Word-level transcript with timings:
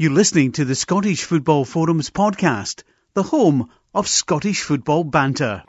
You're 0.00 0.12
listening 0.12 0.52
to 0.52 0.64
the 0.64 0.74
Scottish 0.74 1.24
Football 1.24 1.66
Forums 1.66 2.08
podcast, 2.08 2.84
the 3.12 3.22
home 3.22 3.68
of 3.92 4.08
Scottish 4.08 4.62
football 4.62 5.04
banter. 5.04 5.62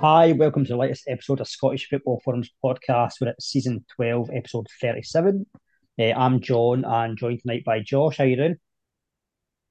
Hi, 0.00 0.32
welcome 0.32 0.64
to 0.64 0.72
the 0.72 0.76
latest 0.76 1.04
episode 1.06 1.40
of 1.40 1.46
Scottish 1.46 1.86
Football 1.88 2.20
Forums 2.24 2.50
podcast. 2.64 3.20
We're 3.20 3.28
at 3.28 3.40
season 3.40 3.84
12, 3.94 4.30
episode 4.34 4.66
37. 4.80 5.46
Uh, 5.96 6.02
I'm 6.02 6.40
John 6.40 6.84
and 6.84 7.16
joined 7.16 7.42
tonight 7.42 7.62
by 7.64 7.82
Josh. 7.86 8.16
How 8.16 8.24
you 8.24 8.34
doing? 8.34 8.56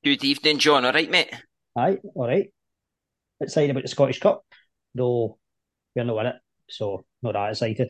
Good 0.04 0.25
evening, 0.25 0.57
John. 0.57 0.83
All 0.83 0.91
right, 0.91 1.09
mate? 1.09 1.33
Hi, 1.77 1.97
all 2.13 2.27
right. 2.27 2.52
Excited 3.39 3.70
about 3.70 3.84
the 3.84 3.88
Scottish 3.88 4.20
Cup, 4.20 4.43
though 4.93 5.38
we're 5.95 6.03
not 6.03 6.20
in 6.20 6.26
it, 6.26 6.35
so 6.70 7.05
not 7.21 7.35
that 7.35 7.52
excited. 7.52 7.89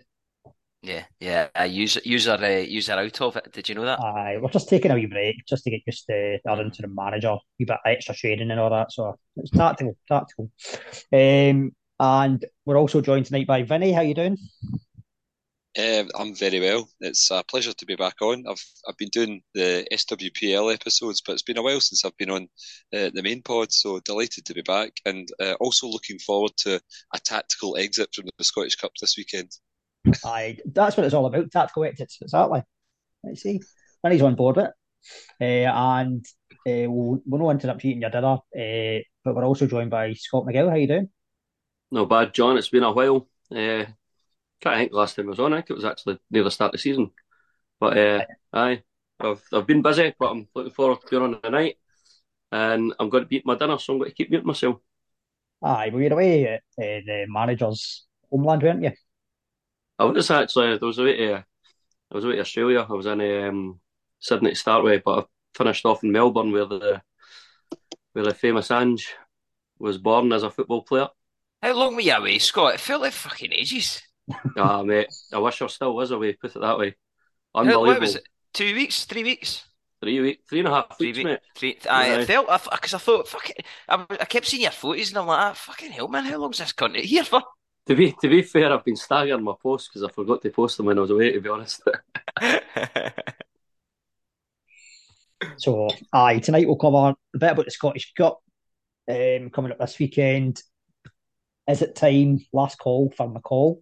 Yeah, 0.83 1.05
yeah. 1.19 1.47
I 1.55 1.65
use 1.65 1.97
user 2.05 2.37
uh, 2.39 2.47
user 2.47 2.93
out 2.93 3.19
of 3.19 3.37
it. 3.37 3.51
Did 3.51 3.67
you 3.67 3.73
know 3.73 3.85
that? 3.85 3.99
Aye, 3.99 4.37
we're 4.39 4.51
just 4.51 4.69
taking 4.69 4.91
a 4.91 4.93
wee 4.93 5.07
break 5.07 5.37
just 5.47 5.63
to 5.63 5.71
get 5.71 5.81
used 5.87 6.05
to 6.05 6.37
our 6.47 6.61
interim 6.61 6.93
manager, 6.93 7.29
a 7.29 7.39
wee 7.57 7.65
bit 7.65 7.77
extra 7.83 8.13
training 8.13 8.51
and 8.51 8.59
all 8.59 8.69
that. 8.69 8.91
So 8.91 9.17
it's 9.37 9.49
tactical, 9.49 9.97
tactical. 10.07 10.51
Um, 11.11 11.71
and 11.99 12.45
we're 12.63 12.77
also 12.77 13.01
joined 13.01 13.25
tonight 13.25 13.47
by 13.47 13.63
Vinny. 13.63 13.91
How 13.91 14.01
you 14.01 14.13
doing? 14.13 14.37
Uh, 15.77 16.03
I'm 16.19 16.35
very 16.35 16.59
well. 16.59 16.87
It's 16.99 17.31
a 17.31 17.43
pleasure 17.43 17.73
to 17.73 17.85
be 17.85 17.95
back 17.95 18.21
on. 18.21 18.43
I've 18.47 18.63
I've 18.87 18.97
been 18.97 19.09
doing 19.09 19.41
the 19.55 19.87
SWPL 19.91 20.71
episodes, 20.71 21.21
but 21.25 21.33
it's 21.33 21.41
been 21.41 21.57
a 21.57 21.63
while 21.63 21.81
since 21.81 22.05
I've 22.05 22.17
been 22.17 22.29
on 22.29 22.43
uh, 22.93 23.09
the 23.11 23.23
main 23.23 23.41
pod. 23.41 23.71
So 23.71 23.99
delighted 23.99 24.45
to 24.45 24.53
be 24.53 24.61
back, 24.61 24.91
and 25.05 25.27
uh, 25.41 25.53
also 25.59 25.87
looking 25.87 26.19
forward 26.19 26.51
to 26.57 26.79
a 27.13 27.19
tactical 27.19 27.75
exit 27.75 28.09
from 28.13 28.25
the 28.37 28.43
Scottish 28.43 28.75
Cup 28.75 28.91
this 29.01 29.17
weekend. 29.17 29.49
Aye, 30.25 30.59
that's 30.65 30.95
what 30.95 31.05
it's 31.05 31.15
all 31.15 31.25
about. 31.25 31.51
Tactical 31.51 31.85
exits, 31.85 32.19
exactly. 32.21 32.61
Let's 33.23 33.41
see. 33.41 33.59
he's 34.07 34.21
on 34.21 34.35
board 34.35 34.57
with 34.57 34.65
it, 34.65 34.71
uh, 35.41 35.71
and 35.73 36.25
uh, 36.67 36.91
we'll, 36.91 37.21
we'll 37.25 37.41
not 37.41 37.51
interrupt 37.51 37.83
you 37.83 37.91
eating 37.91 38.01
your 38.01 38.11
dinner. 38.11 38.37
Uh, 38.55 39.01
but 39.23 39.35
we're 39.35 39.45
also 39.45 39.65
joined 39.65 39.89
by 39.89 40.13
Scott 40.13 40.45
McGill. 40.45 40.69
How 40.69 40.75
you 40.75 40.87
doing? 40.87 41.09
No 41.89 42.05
bad, 42.05 42.33
John. 42.33 42.57
It's 42.57 42.69
been 42.69 42.83
a 42.83 42.91
while. 42.91 43.27
Can't 44.63 44.77
think 44.77 44.91
the 44.91 44.97
last 44.97 45.17
time 45.17 45.25
I 45.25 45.29
was 45.29 45.41
on. 45.41 45.51
I 45.51 45.57
think 45.57 45.71
it 45.71 45.75
was 45.75 45.83
actually 45.83 46.19
near 46.31 46.43
the 46.45 46.51
start 46.51 46.69
of 46.69 46.71
the 46.73 46.77
season. 46.77 47.11
But 47.81 47.97
uh, 47.97 48.25
aye, 48.53 48.83
I've 49.19 49.43
I've 49.51 49.67
been 49.67 49.81
busy, 49.81 50.15
but 50.17 50.31
I'm 50.31 50.47
looking 50.55 50.71
forward 50.71 51.01
to 51.01 51.07
going 51.07 51.35
on 51.35 51.41
tonight. 51.41 51.75
And 52.49 52.93
I'm 52.97 53.09
going 53.09 53.25
to 53.25 53.27
beat 53.27 53.45
my 53.45 53.55
dinner, 53.55 53.77
so 53.77 53.91
I'm 53.91 53.99
going 53.99 54.11
to 54.11 54.15
keep 54.15 54.29
muting 54.29 54.47
myself. 54.47 54.77
Aye, 55.61 55.89
well, 55.91 56.01
you're 56.01 56.13
away 56.13 56.45
at 56.47 56.59
uh, 56.77 57.01
the 57.05 57.25
manager's 57.27 58.05
homeland, 58.31 58.63
weren't 58.63 58.83
you? 58.83 58.91
I 59.99 60.05
was 60.05 60.31
actually 60.31 60.77
there 60.77 60.87
was 60.87 60.99
away 60.99 61.17
to 61.17 61.33
I 61.35 62.15
was 62.15 62.23
away 62.23 62.35
to 62.35 62.41
Australia. 62.41 62.85
I 62.87 62.93
was 62.93 63.05
in 63.05 63.19
um, 63.19 63.81
Sydney 64.19 64.51
to 64.51 64.55
start 64.55 64.85
with, 64.85 65.01
but 65.03 65.19
I 65.19 65.25
finished 65.57 65.85
off 65.85 66.05
in 66.05 66.13
Melbourne 66.13 66.53
where 66.53 66.65
the 66.65 67.01
where 68.13 68.23
the 68.23 68.33
famous 68.33 68.71
Ange 68.71 69.13
was 69.77 69.97
born 69.97 70.31
as 70.31 70.43
a 70.43 70.49
football 70.49 70.83
player. 70.83 71.09
How 71.61 71.73
long 71.73 71.95
were 71.95 72.01
you 72.01 72.13
away, 72.13 72.39
Scott? 72.39 72.75
It 72.75 72.79
felt 72.79 73.01
like 73.01 73.11
fucking 73.11 73.51
ages. 73.51 74.01
Ah, 74.57 74.83
mate, 74.83 75.07
I 75.33 75.39
wish 75.39 75.61
I 75.61 75.67
still 75.67 75.95
was 75.95 76.11
away. 76.11 76.33
Put 76.33 76.55
it 76.55 76.59
that 76.59 76.77
way. 76.77 76.95
How, 77.55 77.61
Unbelievable. 77.61 77.85
what 77.85 78.01
was 78.01 78.15
it? 78.15 78.27
Two 78.53 78.73
weeks? 78.75 79.05
Three 79.05 79.23
weeks? 79.23 79.63
Three 80.01 80.19
week, 80.19 80.41
three 80.49 80.59
and 80.59 80.67
a 80.67 80.71
half 80.71 80.97
Three 80.97 81.07
weeks, 81.07 81.17
weeks? 81.17 81.27
mate. 81.29 81.39
Three, 81.55 81.79
I 81.89 82.17
Aye. 82.19 82.25
felt 82.25 82.47
because 82.71 82.93
I, 82.93 82.97
thought 82.97 83.27
fucking. 83.27 83.55
I, 83.87 84.05
I 84.09 84.25
kept 84.25 84.45
seeing 84.47 84.63
your 84.63 84.71
photos 84.71 85.09
and 85.09 85.17
I'm 85.17 85.27
like, 85.27 85.39
ah, 85.39 85.53
fucking 85.53 85.91
hell, 85.91 86.07
man, 86.07 86.25
how 86.25 86.37
long's 86.37 86.57
this 86.57 86.71
country 86.73 87.05
here 87.05 87.23
for? 87.23 87.41
To 87.87 87.95
be 87.95 88.13
to 88.21 88.29
be 88.29 88.41
fair, 88.43 88.71
I've 88.71 88.85
been 88.85 88.95
staggering 88.95 89.43
my 89.43 89.55
posts 89.61 89.89
because 89.89 90.03
I 90.03 90.09
forgot 90.09 90.41
to 90.43 90.49
post 90.51 90.77
them 90.77 90.85
when 90.85 90.97
I 90.97 91.01
was 91.01 91.11
away. 91.11 91.33
To 91.33 91.41
be 91.41 91.49
honest. 91.49 91.83
So, 95.57 95.89
aye, 96.13 96.39
tonight 96.39 96.67
we'll 96.67 96.77
cover 96.77 97.15
a 97.35 97.37
bit 97.37 97.51
about 97.51 97.65
the 97.65 97.71
Scottish 97.71 98.13
Cup 98.13 98.39
um, 99.09 99.49
coming 99.49 99.71
up 99.71 99.79
this 99.79 99.99
weekend. 99.99 100.61
Is 101.67 101.81
it 101.81 101.95
time? 101.95 102.39
Last 102.53 102.77
call 102.77 103.11
for 103.15 103.27
McCall 103.27 103.81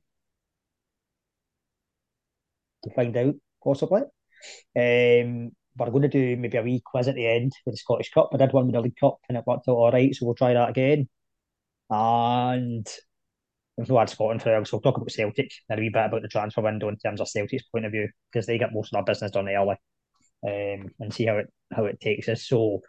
to 2.84 2.94
find 2.94 3.16
out, 3.18 3.36
possibly. 3.64 4.02
Um, 4.75 5.52
I'm 5.80 5.92
going 5.92 6.02
to 6.03 6.08
do 6.09 6.36
maybe 6.38 6.58
a 6.58 6.64
wee 6.64 6.81
quiz 6.84 7.08
at 7.08 7.16
the 7.16 7.28
end 7.28 7.53
with 7.66 7.74
the 7.74 7.78
Scottish 7.78 8.12
Cup. 8.12 8.30
I 8.34 8.38
did 8.38 8.53
one 8.53 8.66
with 8.66 8.75
the 8.75 8.81
League 8.81 8.97
Cup 9.00 9.18
and 9.28 9.38
it 9.38 9.44
worked 9.47 9.68
out 9.68 9.74
all 9.74 9.92
right, 9.92 10.14
so 10.14 10.25
we'll 10.25 10.36
try 10.36 10.53
that 10.53 10.69
again. 10.69 11.08
And 11.90 12.88
we've 13.78 13.90
no 13.90 14.00
had 14.00 14.09
Scotland 14.09 14.42
for 14.42 14.64
so 14.66 14.78
we'll 14.78 14.81
talk 14.81 14.97
about 14.97 15.12
Celtic 15.12 15.52
and 15.69 15.80
a 15.80 15.81
wee 15.81 15.90
bit 15.90 16.06
about 16.06 16.22
the 16.22 16.28
transfer 16.28 16.62
window 16.62 16.90
in 16.90 16.97
terms 16.97 17.22
of 17.22 17.30
Celtic's 17.30 17.64
point 17.64 17.86
of 17.86 17.92
view 17.92 18.09
because 18.31 18.46
they 18.46 18.58
get 18.58 18.74
most 18.74 18.94
of 18.94 18.98
their 18.98 19.13
business 19.13 19.31
done 19.31 19.50
early 19.50 19.75
um, 20.48 20.92
and 21.00 21.13
see 21.13 21.25
how 21.25 21.38
it 21.38 21.48
how 21.72 21.86
it 21.86 22.00
takes 22.00 22.28
us. 22.30 22.48
So 22.48 22.81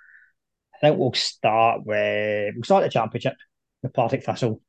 I 0.74 0.78
think 0.78 0.98
we'll 0.98 1.14
start 1.14 1.82
with 1.84 2.54
we'll 2.54 2.64
start 2.64 2.84
the 2.84 2.90
championship 2.90 3.34
with 3.82 3.92
Partick 3.92 4.24
Thistle. 4.24 4.60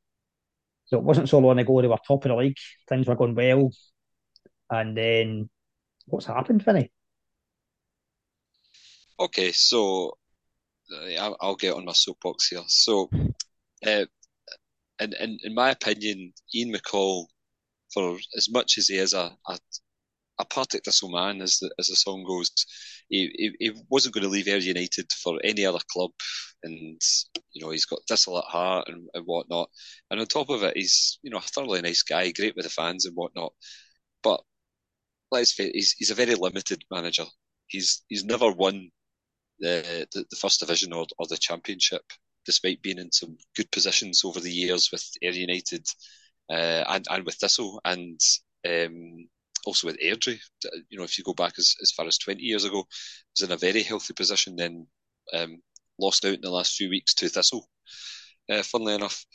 So 0.86 0.98
it 0.98 1.04
wasn't 1.04 1.30
so 1.30 1.40
long 1.40 1.60
ago 1.60 1.82
they 1.82 1.88
were 1.88 1.98
top 2.08 2.26
of 2.26 2.30
the 2.30 2.36
league, 2.36 2.58
things 2.88 3.08
were 3.08 3.16
going 3.16 3.36
well, 3.36 3.72
and 4.74 4.98
then 4.98 5.50
what's 6.06 6.26
happened, 6.26 6.64
Vinny? 6.64 6.92
Okay, 9.20 9.52
so 9.52 10.18
I'll, 11.40 11.56
get 11.56 11.76
on 11.76 11.86
my 11.86 11.94
soapbox 11.94 12.50
here. 12.50 12.64
So, 12.68 13.10
uh, 13.86 14.06
in, 15.00 15.14
in 15.20 15.38
in 15.44 15.54
my 15.54 15.72
opinion, 15.72 16.34
Ian 16.54 16.74
McCall, 16.74 17.28
for 17.94 18.18
as 18.38 18.50
much 18.52 18.78
as 18.78 18.88
he 18.88 18.98
is 18.98 19.14
a 19.14 19.32
a, 19.48 19.60
a 20.40 20.46
Partick 20.46 20.84
Thistle 20.84 21.10
man, 21.10 21.42
as 21.42 21.60
the 21.60 21.72
as 21.80 21.88
the 21.88 21.96
song 21.96 22.24
goes, 22.28 22.52
he, 23.10 23.32
he, 23.36 23.52
he 23.60 23.82
wasn't 23.90 24.14
going 24.14 24.24
to 24.24 24.30
leave 24.30 24.48
Ayr 24.48 24.58
United 24.58 25.12
for 25.12 25.40
any 25.44 25.66
other 25.66 25.80
club, 25.92 26.12
and 26.64 27.00
you 27.54 27.64
know 27.64 27.72
he's 27.72 27.86
got 27.86 28.00
Thistle 28.08 28.38
at 28.38 28.46
heart 28.46 28.88
and, 28.88 29.08
and 29.14 29.26
whatnot. 29.26 29.70
And 30.12 30.20
on 30.20 30.26
top 30.28 30.50
of 30.50 30.64
it, 30.64 30.78
he's 30.78 31.20
you 31.24 31.32
know 31.32 31.38
a 31.38 31.42
thoroughly 31.42 31.82
nice 31.82 32.04
guy, 32.04 32.32
great 32.32 32.56
with 32.56 32.66
the 32.66 32.72
fans 32.72 33.06
and 33.06 33.16
whatnot. 33.16 33.54
But 34.22 34.42
let's 35.34 35.54
face 35.54 35.68
it, 35.70 35.76
he's 35.76 35.92
he's 35.98 36.12
a 36.12 36.16
very 36.16 36.36
limited 36.36 36.84
manager. 36.92 37.26
He's 37.68 38.04
he's 38.08 38.24
never 38.24 38.52
won 38.52 38.90
the, 39.60 40.08
the, 40.14 40.26
the 40.30 40.36
first 40.36 40.60
division 40.60 40.94
or, 40.94 41.06
or 41.18 41.28
the 41.28 41.38
championship, 41.38 42.04
despite 42.46 42.82
being 42.82 43.00
in 43.00 43.12
some 43.12 43.38
good 43.56 43.72
positions 43.72 44.24
over 44.24 44.40
the 44.40 44.52
years 44.52 44.90
with 44.92 45.04
Ayr 45.22 45.32
United 45.32 45.86
uh, 46.50 46.84
and 46.88 47.06
and 47.10 47.26
with 47.26 47.36
Thistle 47.36 47.82
and 47.84 48.20
um, 48.68 49.28
also 49.66 49.88
with 49.88 50.00
Airdrie. 50.00 50.40
You 50.90 50.98
know, 50.98 51.04
if 51.04 51.18
you 51.18 51.24
go 51.24 51.34
back 51.34 51.54
as, 51.58 51.76
as 51.82 51.92
far 51.92 52.06
as 52.08 52.18
twenty 52.18 52.44
years 52.44 52.66
ago, 52.66 52.86
was 53.36 53.48
in 53.48 53.52
a 53.52 53.58
very 53.58 53.84
healthy 53.84 54.14
position. 54.14 54.56
Then 54.56 54.88
um, 55.34 55.62
lost 56.00 56.26
out 56.26 56.36
in 56.36 56.42
the 56.42 56.52
last 56.52 56.76
few 56.76 56.90
weeks 56.90 57.14
to 57.16 57.30
Thistle. 57.30 57.68
Uh, 58.50 58.64
funnily 58.64 58.96
enough, 58.96 59.26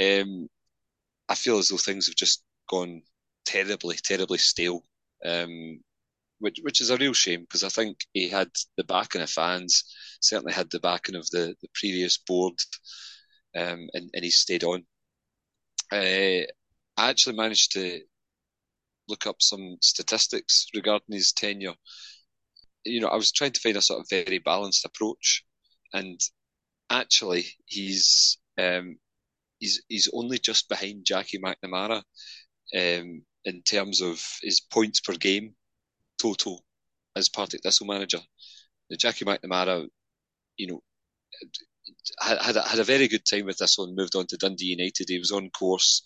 um, 0.00 0.48
I 1.28 1.34
feel 1.34 1.58
as 1.58 1.68
though 1.68 1.78
things 1.78 2.06
have 2.06 2.14
just 2.14 2.44
gone 2.68 3.02
terribly, 3.44 3.96
terribly 3.96 4.38
stale. 4.38 4.82
Um, 5.24 5.80
which 6.38 6.58
which 6.62 6.80
is 6.80 6.90
a 6.90 6.96
real 6.96 7.12
shame 7.12 7.42
because 7.42 7.62
I 7.62 7.68
think 7.68 7.98
he 8.12 8.28
had 8.28 8.50
the 8.76 8.84
backing 8.84 9.22
of 9.22 9.30
fans, 9.30 9.84
certainly 10.20 10.52
had 10.52 10.70
the 10.70 10.80
backing 10.80 11.14
of 11.14 11.30
the, 11.30 11.54
the 11.62 11.68
previous 11.74 12.18
board, 12.18 12.54
um, 13.56 13.88
and, 13.94 14.10
and 14.12 14.24
he 14.24 14.30
stayed 14.30 14.64
on. 14.64 14.84
Uh, 15.92 16.44
I 16.96 17.10
actually 17.10 17.36
managed 17.36 17.72
to 17.72 18.00
look 19.08 19.26
up 19.26 19.36
some 19.40 19.76
statistics 19.80 20.66
regarding 20.74 21.14
his 21.14 21.32
tenure. 21.32 21.74
You 22.84 23.00
know, 23.00 23.08
I 23.08 23.16
was 23.16 23.30
trying 23.30 23.52
to 23.52 23.60
find 23.60 23.76
a 23.76 23.82
sort 23.82 24.00
of 24.00 24.06
very 24.10 24.38
balanced 24.38 24.84
approach, 24.84 25.44
and 25.92 26.20
actually, 26.90 27.46
he's 27.66 28.38
um, 28.58 28.98
he's 29.60 29.82
he's 29.88 30.10
only 30.12 30.38
just 30.38 30.68
behind 30.68 31.04
Jackie 31.04 31.38
McNamara 31.38 32.02
um, 32.76 33.22
in 33.44 33.62
terms 33.62 34.00
of 34.00 34.22
his 34.42 34.60
points 34.60 35.00
per 35.00 35.14
game 35.14 35.54
total 36.20 36.64
as 37.16 37.28
Partick 37.28 37.62
Thistle 37.62 37.86
manager. 37.86 38.20
Now, 38.90 38.96
Jackie 38.98 39.24
McNamara, 39.24 39.88
you 40.56 40.66
know, 40.66 40.82
had 42.20 42.40
had 42.40 42.56
a, 42.56 42.62
had 42.62 42.78
a 42.78 42.84
very 42.84 43.08
good 43.08 43.24
time 43.24 43.46
with 43.46 43.58
this 43.58 43.78
one. 43.78 43.94
Moved 43.96 44.16
on 44.16 44.26
to 44.28 44.36
Dundee 44.36 44.66
United. 44.66 45.08
He 45.08 45.18
was 45.18 45.32
on 45.32 45.50
course. 45.50 46.02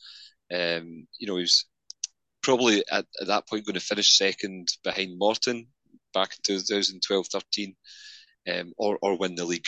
Um, 0.52 1.06
you 1.18 1.26
know, 1.26 1.36
he 1.36 1.42
was 1.42 1.66
probably 2.42 2.84
at, 2.90 3.06
at 3.20 3.26
that 3.26 3.48
point 3.48 3.66
going 3.66 3.74
to 3.74 3.80
finish 3.80 4.16
second 4.16 4.68
behind 4.84 5.18
Morton 5.18 5.66
back 6.14 6.36
in 6.48 6.56
2012-13, 6.56 7.74
um, 8.48 8.72
or 8.78 8.98
or 9.02 9.18
win 9.18 9.34
the 9.34 9.44
league. 9.44 9.66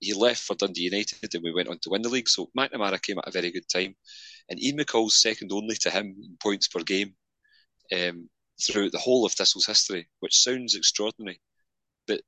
He 0.00 0.14
left 0.14 0.42
for 0.42 0.54
Dundee 0.54 0.82
United 0.82 1.34
and 1.34 1.42
we 1.42 1.52
went 1.52 1.68
on 1.68 1.78
to 1.80 1.90
win 1.90 2.02
the 2.02 2.08
league. 2.08 2.28
So 2.28 2.50
McNamara 2.56 3.00
came 3.02 3.18
at 3.18 3.28
a 3.28 3.32
very 3.32 3.50
good 3.50 3.68
time, 3.68 3.96
and 4.48 4.62
Ian 4.62 4.78
McCall's 4.78 5.20
second 5.20 5.52
only 5.52 5.76
to 5.76 5.90
him 5.90 6.16
in 6.22 6.36
points 6.40 6.68
per 6.68 6.80
game. 6.80 7.14
Um, 7.92 8.28
throughout 8.60 8.92
the 8.92 8.98
whole 8.98 9.24
of 9.24 9.32
Thistle's 9.32 9.66
history, 9.66 10.08
which 10.20 10.42
sounds 10.42 10.74
extraordinary, 10.74 11.40
but 12.06 12.20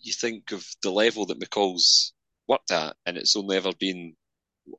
you 0.00 0.12
think 0.12 0.52
of 0.52 0.66
the 0.82 0.90
level 0.90 1.26
that 1.26 1.40
McCall's 1.40 2.12
worked 2.48 2.70
at, 2.70 2.96
and 3.06 3.16
it's 3.16 3.36
only 3.36 3.56
ever 3.56 3.72
been, 3.78 4.14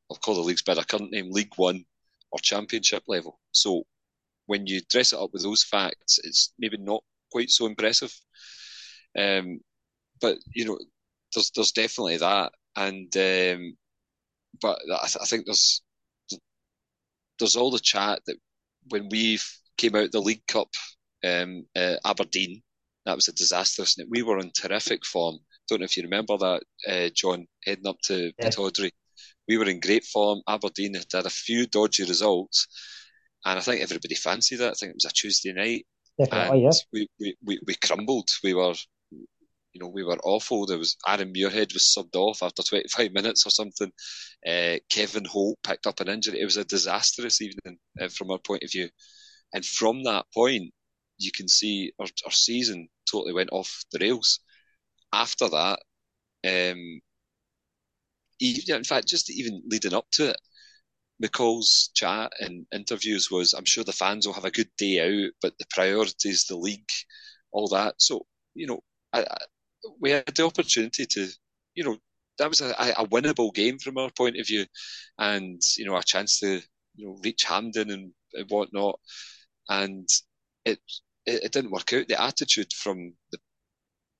I'll 0.09 0.17
call 0.17 0.35
the 0.35 0.41
league's 0.41 0.61
by 0.61 0.73
their 0.73 0.83
current 0.83 1.11
name, 1.11 1.31
League 1.31 1.53
One 1.55 1.85
or 2.31 2.39
Championship 2.39 3.03
level. 3.07 3.39
So 3.51 3.83
when 4.45 4.65
you 4.65 4.81
dress 4.89 5.13
it 5.13 5.19
up 5.19 5.31
with 5.33 5.43
those 5.43 5.63
facts, 5.63 6.19
it's 6.23 6.53
maybe 6.57 6.77
not 6.77 7.03
quite 7.31 7.49
so 7.49 7.65
impressive. 7.65 8.13
Um, 9.17 9.59
but 10.21 10.37
you 10.53 10.65
know, 10.65 10.79
there's 11.33 11.51
there's 11.55 11.71
definitely 11.71 12.17
that, 12.17 12.51
and 12.75 13.15
um, 13.17 13.77
but 14.61 14.79
I, 14.91 15.07
th- 15.07 15.17
I 15.21 15.25
think 15.25 15.45
there's 15.45 15.81
there's 17.39 17.55
all 17.55 17.71
the 17.71 17.79
chat 17.79 18.19
that 18.27 18.37
when 18.89 19.09
we 19.09 19.39
came 19.77 19.95
out 19.95 20.11
the 20.11 20.21
League 20.21 20.45
Cup, 20.47 20.69
um, 21.23 21.65
uh, 21.75 21.95
Aberdeen, 22.05 22.61
that 23.05 23.15
was 23.15 23.27
a 23.27 23.33
disastrous. 23.33 23.97
And 23.97 24.07
we 24.09 24.23
were 24.23 24.39
in 24.39 24.51
terrific 24.51 25.05
form. 25.05 25.37
Don't 25.67 25.79
know 25.79 25.85
if 25.85 25.97
you 25.97 26.03
remember 26.03 26.37
that, 26.37 26.63
uh, 26.87 27.09
John, 27.13 27.47
heading 27.65 27.87
up 27.87 27.97
to 28.03 28.31
yeah. 28.37 28.49
We 29.47 29.57
were 29.57 29.69
in 29.69 29.79
great 29.79 30.05
form. 30.05 30.41
Aberdeen 30.47 30.93
had 30.93 31.05
had 31.11 31.25
a 31.25 31.29
few 31.29 31.65
dodgy 31.67 32.03
results, 32.03 32.67
and 33.45 33.59
I 33.59 33.61
think 33.61 33.81
everybody 33.81 34.15
fancied 34.15 34.61
it. 34.61 34.69
I 34.69 34.73
think 34.73 34.91
it 34.91 34.95
was 34.95 35.05
a 35.05 35.09
Tuesday 35.09 35.53
night. 35.53 35.85
Definitely, 36.17 36.63
yes. 36.63 36.85
We, 36.93 37.09
we, 37.19 37.35
we, 37.43 37.59
we 37.65 37.75
crumbled. 37.75 38.29
We 38.43 38.53
were, 38.53 38.73
you 39.73 39.81
know, 39.81 39.87
we 39.87 40.03
were 40.03 40.17
awful. 40.23 40.65
There 40.65 40.77
was 40.77 40.97
Aaron 41.07 41.33
Muirhead 41.33 41.73
was 41.73 41.93
subbed 41.97 42.15
off 42.15 42.43
after 42.43 42.63
25 42.63 43.11
minutes 43.13 43.45
or 43.45 43.49
something. 43.49 43.91
Uh, 44.47 44.77
Kevin 44.89 45.25
Holt 45.25 45.57
picked 45.63 45.87
up 45.87 45.99
an 45.99 46.09
injury. 46.09 46.39
It 46.39 46.45
was 46.45 46.57
a 46.57 46.65
disastrous 46.65 47.41
evening 47.41 47.77
uh, 47.99 48.09
from 48.09 48.31
our 48.31 48.39
point 48.39 48.63
of 48.63 48.71
view. 48.71 48.89
And 49.53 49.65
from 49.65 50.03
that 50.03 50.25
point, 50.33 50.73
you 51.17 51.31
can 51.35 51.47
see 51.47 51.91
our, 51.99 52.07
our 52.25 52.31
season 52.31 52.87
totally 53.09 53.33
went 53.33 53.51
off 53.51 53.83
the 53.91 53.99
rails. 53.99 54.39
After 55.11 55.49
that, 55.49 55.79
um, 56.45 57.01
even, 58.39 58.75
in 58.75 58.83
fact, 58.83 59.07
just 59.07 59.31
even 59.31 59.63
leading 59.67 59.93
up 59.93 60.05
to 60.13 60.29
it, 60.29 60.37
McCall's 61.23 61.89
chat 61.95 62.31
and 62.39 62.65
interviews 62.73 63.29
was, 63.31 63.53
I'm 63.53 63.65
sure 63.65 63.83
the 63.83 63.93
fans 63.93 64.25
will 64.25 64.33
have 64.33 64.45
a 64.45 64.51
good 64.51 64.69
day 64.77 64.99
out, 64.99 65.31
but 65.41 65.57
the 65.57 65.65
priorities, 65.69 66.45
the 66.45 66.57
league, 66.57 66.89
all 67.51 67.67
that. 67.69 67.95
So, 67.99 68.25
you 68.55 68.67
know, 68.67 68.81
I, 69.13 69.21
I, 69.21 69.37
we 69.99 70.11
had 70.11 70.25
the 70.35 70.45
opportunity 70.45 71.05
to, 71.05 71.27
you 71.75 71.83
know, 71.83 71.97
that 72.39 72.49
was 72.49 72.61
a, 72.61 72.71
a, 72.97 73.07
winnable 73.07 73.53
game 73.53 73.77
from 73.77 73.97
our 73.97 74.09
point 74.17 74.39
of 74.39 74.47
view, 74.47 74.65
and 75.19 75.61
you 75.77 75.85
know, 75.85 75.95
a 75.95 76.03
chance 76.03 76.39
to, 76.39 76.61
you 76.95 77.07
know, 77.07 77.19
reach 77.23 77.43
Hampden 77.43 77.91
and, 77.91 78.11
and 78.33 78.49
whatnot, 78.49 78.99
and 79.69 80.07
it, 80.65 80.79
it, 81.25 81.43
it 81.45 81.51
didn't 81.51 81.71
work 81.71 81.93
out. 81.93 82.07
The 82.07 82.21
attitude 82.21 82.73
from 82.73 83.13
the 83.31 83.37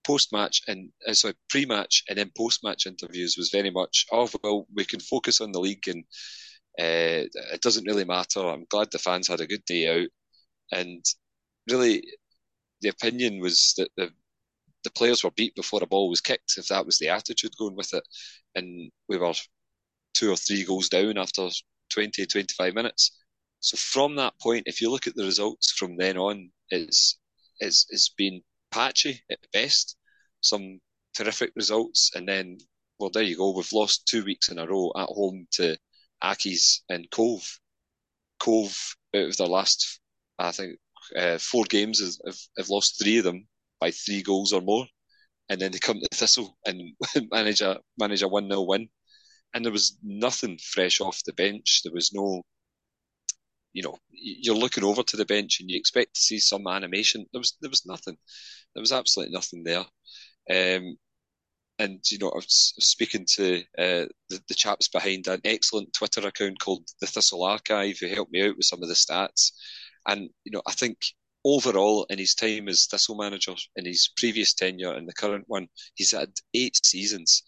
post-match 0.06 0.62
and 0.68 0.92
uh, 1.08 1.14
sorry 1.14 1.34
pre-match 1.50 2.04
and 2.10 2.18
then 2.18 2.30
post-match 2.38 2.86
interviews 2.86 3.36
was 3.38 3.50
very 3.50 3.72
much, 3.72 4.06
oh 4.12 4.30
well, 4.44 4.68
we 4.76 4.86
can 4.86 5.00
focus 5.00 5.40
on 5.42 5.52
the 5.54 5.62
league 5.62 5.88
and 5.88 6.04
uh, 6.80 7.26
it 7.54 7.62
doesn't 7.62 7.86
really 7.86 8.06
matter. 8.06 8.40
I'm 8.42 8.66
glad 8.70 8.90
the 8.92 9.00
fans 9.00 9.28
had 9.28 9.42
a 9.42 9.48
good 9.48 9.64
day 9.66 9.88
out, 9.88 10.10
and 10.72 11.04
really, 11.70 12.04
the 12.82 12.90
opinion 12.90 13.40
was 13.40 13.74
that 13.78 13.90
the 13.96 14.12
the 14.84 14.92
players 14.92 15.24
were 15.24 15.32
beat 15.32 15.56
before 15.56 15.82
a 15.84 15.88
ball 15.88 16.10
was 16.10 16.22
kicked. 16.22 16.58
If 16.58 16.68
that 16.68 16.86
was 16.86 16.98
the 16.98 17.10
attitude 17.10 17.58
going 17.58 17.76
with 17.76 17.94
it, 17.94 18.04
and 18.56 18.92
we 19.08 19.18
were 19.18 19.34
two 20.14 20.32
or 20.32 20.36
three 20.36 20.64
goals 20.64 20.90
down 20.90 21.18
after 21.18 21.50
20, 21.90 22.26
25 22.26 22.74
minutes. 22.74 23.12
So 23.60 23.78
from 23.78 24.16
that 24.18 24.34
point, 24.42 24.64
if 24.68 24.82
you 24.82 24.92
look 24.92 25.08
at 25.08 25.16
the 25.16 25.24
results 25.26 25.72
from 25.72 25.98
then 25.98 26.18
on, 26.18 26.52
it's 26.70 27.18
it's 27.60 27.86
it's 27.90 28.10
been 28.10 28.42
patchy 28.72 29.22
at 29.32 29.40
best. 29.54 29.98
Some 30.42 30.80
terrific 31.16 31.54
results, 31.56 32.12
and 32.16 32.28
then 32.28 32.58
well, 33.00 33.10
there 33.10 33.24
you 33.24 33.38
go. 33.38 33.52
We've 33.52 33.72
lost 33.74 34.08
two 34.08 34.24
weeks 34.24 34.50
in 34.50 34.60
a 34.60 34.68
row 34.68 34.92
at 34.96 35.08
home 35.08 35.48
to 35.54 35.78
Accies 36.24 36.82
and 36.90 37.10
Cove. 37.12 37.60
Cove, 38.40 38.96
out 39.16 39.30
of 39.30 39.38
their 39.38 39.48
last, 39.48 40.00
I 40.38 40.52
think, 40.52 40.78
uh, 41.16 41.38
four 41.38 41.66
games, 41.66 42.00
have, 42.26 42.38
have 42.58 42.70
lost 42.70 43.00
three 43.02 43.18
of 43.18 43.24
them 43.24 43.48
by 43.84 43.92
three 43.92 44.22
goals 44.22 44.54
or 44.54 44.62
more. 44.62 44.86
And 45.50 45.60
then 45.60 45.72
they 45.72 45.80
come 45.80 46.00
to 46.00 46.08
Thistle 46.14 46.58
and 46.66 46.82
manage 47.32 47.62
a 47.62 47.80
manage 47.98 48.22
a 48.22 48.28
one 48.30 48.50
0 48.50 48.62
win. 48.62 48.88
And 49.54 49.64
there 49.64 49.74
was 49.74 49.98
nothing 50.02 50.58
fresh 50.58 51.02
off 51.02 51.22
the 51.26 51.34
bench. 51.34 51.82
There 51.84 51.94
was 51.94 52.12
no, 52.14 52.42
you 53.74 53.84
know, 53.84 53.98
you're 54.10 54.64
looking 54.64 54.86
over 54.86 55.04
to 55.04 55.18
the 55.18 55.26
bench 55.26 55.60
and 55.60 55.70
you 55.70 55.78
expect 55.78 56.16
to 56.16 56.22
see 56.22 56.40
some 56.40 56.66
animation. 56.68 57.26
There 57.34 57.40
was 57.40 57.58
there 57.62 57.70
was 57.70 57.86
nothing. 57.86 58.18
There 58.74 58.82
was 58.82 58.94
absolutely 58.94 59.34
nothing 59.34 59.64
there. 59.64 59.86
Um, 60.50 60.98
and 61.80 62.00
you 62.10 62.20
know, 62.20 62.30
I 62.30 62.36
was 62.36 62.74
speaking 62.80 63.26
to 63.36 63.58
uh, 63.78 64.06
the, 64.30 64.40
the, 64.48 64.54
chaps 64.54 64.88
behind 64.88 65.28
an 65.28 65.42
excellent 65.44 65.92
Twitter 65.94 66.26
account 66.28 66.60
called 66.60 66.88
the 67.02 67.08
Thistle 67.08 67.44
Archive, 67.44 67.98
who 68.00 68.08
helped 68.08 68.32
me 68.32 68.44
out 68.48 68.56
with 68.56 68.66
some 68.66 68.82
of 68.84 68.90
the 68.90 68.96
stats. 68.96 69.52
And 70.08 70.30
you 70.46 70.52
know, 70.52 70.62
I 70.68 70.72
think 70.74 70.98
overall 71.46 72.06
in 72.10 72.20
his 72.20 72.36
time 72.36 72.68
as 72.70 72.88
Thistle 72.88 73.16
manager, 73.16 73.56
in 73.76 73.86
his 73.86 74.10
previous 74.18 74.54
tenure 74.54 74.94
and 74.94 75.08
the 75.08 75.14
current 75.14 75.46
one, 75.48 75.68
he's 75.96 76.12
had 76.12 76.32
eight 76.54 76.80
seasons, 76.84 77.44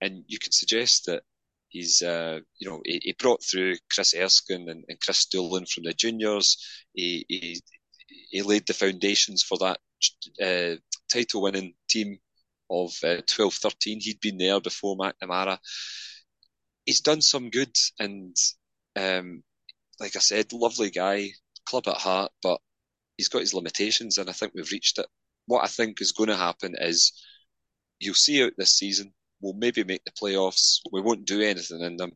and 0.00 0.24
you 0.26 0.38
could 0.38 0.54
suggest 0.54 1.06
that 1.06 1.22
he's, 1.68 2.02
uh, 2.02 2.40
you 2.58 2.68
know, 2.68 2.80
he, 2.84 3.00
he, 3.02 3.12
brought 3.18 3.42
through 3.42 3.76
Chris 3.92 4.14
Erskine 4.14 4.68
and, 4.68 4.84
and 4.88 5.00
Chris 5.00 5.26
Doolan 5.26 5.66
from 5.66 5.84
the 5.84 5.94
juniors. 5.94 6.58
He, 6.92 7.24
he, 7.28 7.60
he 8.30 8.42
laid 8.42 8.66
the 8.66 8.74
foundations 8.74 9.42
for 9.42 9.58
that 9.58 9.78
uh, 10.40 10.76
title-winning 11.10 11.74
team 11.88 12.18
of 12.70 12.92
uh, 13.04 13.20
12 13.26 13.54
13. 13.54 14.00
He'd 14.00 14.20
been 14.20 14.38
there 14.38 14.60
before 14.60 14.96
McNamara. 14.96 15.58
He's 16.84 17.00
done 17.00 17.22
some 17.22 17.50
good, 17.50 17.76
and 17.98 18.36
um, 18.96 19.42
like 20.00 20.16
I 20.16 20.20
said, 20.20 20.52
lovely 20.52 20.90
guy, 20.90 21.30
club 21.64 21.86
at 21.86 21.96
heart, 21.96 22.32
but 22.42 22.60
he's 23.16 23.28
got 23.28 23.40
his 23.40 23.54
limitations, 23.54 24.18
and 24.18 24.28
I 24.28 24.32
think 24.32 24.52
we've 24.54 24.70
reached 24.70 24.98
it. 24.98 25.06
What 25.46 25.64
I 25.64 25.68
think 25.68 26.00
is 26.00 26.12
going 26.12 26.28
to 26.28 26.36
happen 26.36 26.74
is 26.78 27.12
you'll 27.98 28.14
see 28.14 28.44
out 28.44 28.52
this 28.56 28.76
season, 28.76 29.12
we'll 29.40 29.54
maybe 29.54 29.84
make 29.84 30.04
the 30.04 30.12
playoffs, 30.12 30.80
we 30.92 31.00
won't 31.00 31.26
do 31.26 31.40
anything 31.40 31.80
in 31.80 31.96
them, 31.96 32.12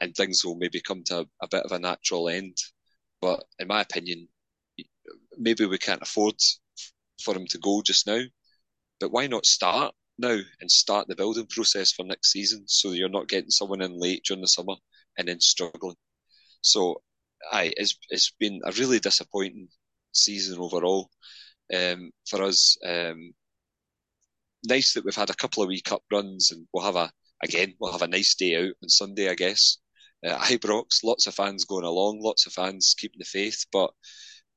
and 0.00 0.14
things 0.14 0.44
will 0.44 0.56
maybe 0.56 0.80
come 0.80 1.02
to 1.04 1.20
a, 1.20 1.26
a 1.42 1.48
bit 1.50 1.64
of 1.64 1.72
a 1.72 1.78
natural 1.78 2.28
end. 2.28 2.56
But 3.20 3.44
in 3.58 3.68
my 3.68 3.80
opinion, 3.80 4.28
maybe 5.38 5.66
we 5.66 5.78
can't 5.78 6.02
afford 6.02 6.34
for 7.22 7.34
him 7.34 7.46
to 7.48 7.58
go 7.58 7.82
just 7.82 8.06
now. 8.06 8.20
But 9.00 9.12
why 9.12 9.26
not 9.26 9.46
start 9.46 9.94
now 10.18 10.38
and 10.60 10.70
start 10.70 11.08
the 11.08 11.16
building 11.16 11.46
process 11.46 11.92
for 11.92 12.04
next 12.04 12.30
season 12.30 12.64
so 12.68 12.92
you're 12.92 13.08
not 13.08 13.28
getting 13.28 13.50
someone 13.50 13.80
in 13.82 13.98
late 13.98 14.24
during 14.24 14.40
the 14.40 14.48
summer 14.48 14.74
and 15.18 15.28
then 15.28 15.40
struggling. 15.40 15.96
So, 16.60 17.02
aye, 17.52 17.72
it's 17.76 17.96
it's 18.10 18.32
been 18.38 18.60
a 18.64 18.72
really 18.72 19.00
disappointing 19.00 19.68
season 20.16 20.58
overall 20.58 21.10
um, 21.74 22.10
for 22.28 22.42
us. 22.42 22.76
Um, 22.86 23.32
nice 24.66 24.94
that 24.94 25.04
we've 25.04 25.14
had 25.14 25.30
a 25.30 25.34
couple 25.34 25.62
of 25.62 25.68
wee 25.68 25.80
cup 25.80 26.02
runs 26.10 26.50
and 26.50 26.66
we'll 26.72 26.84
have 26.84 26.96
a 26.96 27.10
again 27.42 27.74
we'll 27.78 27.92
have 27.92 28.02
a 28.02 28.08
nice 28.08 28.34
day 28.34 28.56
out 28.56 28.74
on 28.82 28.88
Sunday, 28.88 29.28
I 29.28 29.34
guess. 29.34 29.78
Uh, 30.26 30.38
Ibrox, 30.38 31.04
lots 31.04 31.26
of 31.26 31.34
fans 31.34 31.64
going 31.64 31.84
along, 31.84 32.20
lots 32.20 32.46
of 32.46 32.52
fans 32.52 32.94
keeping 32.96 33.18
the 33.18 33.26
faith, 33.26 33.66
but 33.70 33.90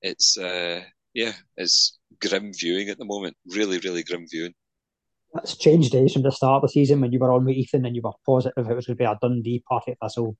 it's 0.01 0.37
uh, 0.37 0.81
yeah, 1.13 1.33
it's 1.57 1.97
grim 2.21 2.53
viewing 2.53 2.89
at 2.89 2.97
the 2.97 3.05
moment. 3.05 3.35
Really, 3.53 3.79
really 3.79 4.03
grim 4.03 4.25
viewing. 4.29 4.53
That's 5.33 5.57
changed 5.57 5.91
days 5.91 6.13
from 6.13 6.23
the 6.23 6.31
start 6.31 6.57
of 6.57 6.69
the 6.69 6.71
season 6.71 7.01
when 7.01 7.11
you 7.11 7.19
were 7.19 7.31
on 7.33 7.43
with 7.43 7.55
Ethan 7.55 7.85
and 7.85 7.95
you 7.95 8.01
were 8.01 8.13
positive 8.25 8.69
it 8.69 8.75
was 8.75 8.87
going 8.87 8.97
to 8.97 9.01
be 9.01 9.03
a 9.03 9.17
Dundee 9.21 9.63
Partick 9.67 9.97
Thistle 10.01 10.37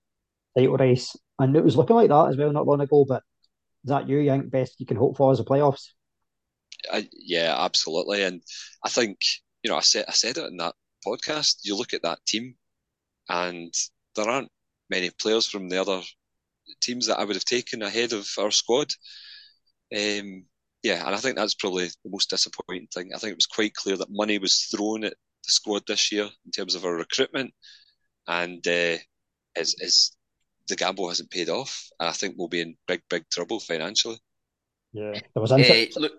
title 0.58 0.78
race, 0.78 1.16
and 1.40 1.56
it 1.56 1.64
was 1.64 1.76
looking 1.76 1.96
like 1.96 2.10
that 2.10 2.30
as 2.30 2.38
well 2.38 2.54
not 2.54 2.66
long 2.66 2.80
ago. 2.80 3.06
But 3.08 3.24
is 3.84 3.90
that 3.90 4.08
you, 4.08 4.20
you 4.20 4.32
think 4.32 4.52
best 4.52 4.80
you 4.80 4.86
can 4.86 4.98
hope 4.98 5.18
for 5.18 5.32
as 5.32 5.38
the 5.38 5.44
playoffs? 5.44 5.90
I, 6.92 7.08
yeah, 7.14 7.56
absolutely, 7.58 8.24
and 8.24 8.42
I 8.84 8.90
think 8.90 9.18
you 9.64 9.72
know 9.72 9.78
I 9.78 9.82
said 9.82 10.06
I 10.08 10.12
said 10.12 10.38
it 10.38 10.46
in 10.46 10.58
that 10.58 10.76
podcast. 11.06 11.58
You 11.64 11.76
look 11.76 11.94
at 11.94 12.04
that 12.04 12.20
team, 12.26 12.56
and 13.30 13.74
there 14.16 14.30
aren't 14.30 14.52
many 14.90 15.10
players 15.10 15.48
from 15.48 15.70
the 15.70 15.82
other 15.82 16.02
teams 16.82 17.08
that 17.08 17.20
I 17.20 17.24
would 17.24 17.36
have 17.36 17.46
taken 17.46 17.82
ahead 17.82 18.14
of 18.14 18.28
our 18.38 18.52
squad. 18.52 18.92
Um, 19.96 20.46
yeah, 20.84 21.06
and 21.06 21.16
I 21.16 21.18
think 21.18 21.36
that's 21.36 21.56
probably 21.56 21.88
the 21.88 22.10
most 22.10 22.30
disappointing 22.30 22.88
thing. 22.94 23.12
I 23.14 23.18
think 23.18 23.32
it 23.32 23.38
was 23.38 23.46
quite 23.46 23.74
clear 23.74 23.98
that 23.98 24.10
money 24.10 24.38
was 24.38 24.68
thrown 24.74 25.04
at 25.04 25.14
the 25.46 25.52
squad 25.52 25.84
this 25.88 26.12
year 26.12 26.30
in 26.46 26.52
terms 26.52 26.76
of 26.76 26.86
our 26.86 26.94
recruitment, 26.94 27.54
and 28.28 28.66
uh, 28.68 28.98
is, 29.56 29.76
is 29.80 30.17
the 30.68 30.76
gamble 30.76 31.10
hasn't 31.10 31.32
paid 31.32 31.50
off, 31.50 31.90
and 32.00 32.10
I 32.10 32.12
think 32.12 32.36
we'll 32.38 32.48
be 32.48 32.62
in 32.62 32.76
big, 32.88 33.02
big 33.10 33.30
trouble 33.30 33.60
financially. 33.60 34.20
Yeah, 34.94 35.12
there 35.12 35.42
was 35.42 35.52
uh, 35.52 35.86
look. 35.98 36.14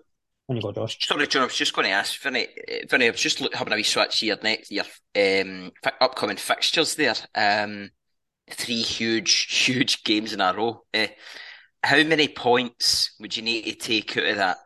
When 0.47 0.55
you 0.55 0.61
go, 0.61 0.71
Josh. 0.71 0.97
Sorry, 1.05 1.27
John. 1.27 1.43
I 1.43 1.45
was 1.45 1.55
just 1.55 1.75
going 1.75 1.85
to 1.85 1.91
ask, 1.91 2.19
Vinny. 2.21 2.47
Vinny, 2.89 3.07
I 3.07 3.11
was 3.11 3.21
just 3.21 3.39
having 3.53 3.73
a 3.73 3.75
wee 3.75 3.83
switch 3.83 4.19
here 4.19 4.37
next 4.41 4.71
year. 4.71 4.83
Um, 5.15 5.71
upcoming 6.01 6.37
fixtures 6.37 6.95
there. 6.95 7.15
Um, 7.35 7.91
three 8.49 8.81
huge, 8.81 9.31
huge 9.65 10.03
games 10.03 10.33
in 10.33 10.41
a 10.41 10.53
row. 10.53 10.83
Uh, 10.93 11.07
how 11.83 12.01
many 12.03 12.27
points 12.27 13.15
would 13.19 13.37
you 13.37 13.43
need 13.43 13.63
to 13.63 13.75
take 13.75 14.17
out 14.17 14.25
of 14.25 14.37
that 14.37 14.57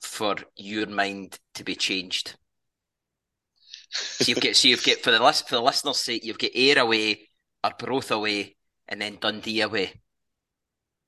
for 0.00 0.36
your 0.56 0.86
mind 0.86 1.38
to 1.54 1.64
be 1.64 1.76
changed? 1.76 2.36
so 3.90 4.24
you've 4.26 4.40
got 4.40 4.54
so 4.54 4.68
you've 4.68 4.84
got 4.84 4.98
for 4.98 5.10
the 5.10 5.22
list 5.22 5.48
for 5.48 5.56
the 5.56 5.62
listeners' 5.62 5.98
sake, 5.98 6.24
you've 6.24 6.38
got 6.38 6.50
Ayr 6.54 6.78
away, 6.78 7.28
Arbroath 7.64 8.10
away, 8.10 8.56
and 8.88 9.00
then 9.00 9.18
Dundee 9.20 9.60
away. 9.60 9.92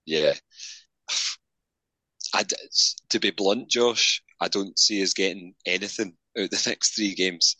Yeah. 0.06 0.34
I, 2.34 2.44
to 3.10 3.20
be 3.20 3.30
blunt, 3.30 3.68
Josh, 3.70 4.22
I 4.40 4.48
don't 4.48 4.78
see 4.78 5.02
us 5.02 5.12
getting 5.12 5.54
anything 5.66 6.16
out 6.38 6.50
the 6.50 6.62
next 6.66 6.94
three 6.94 7.14
games. 7.14 7.56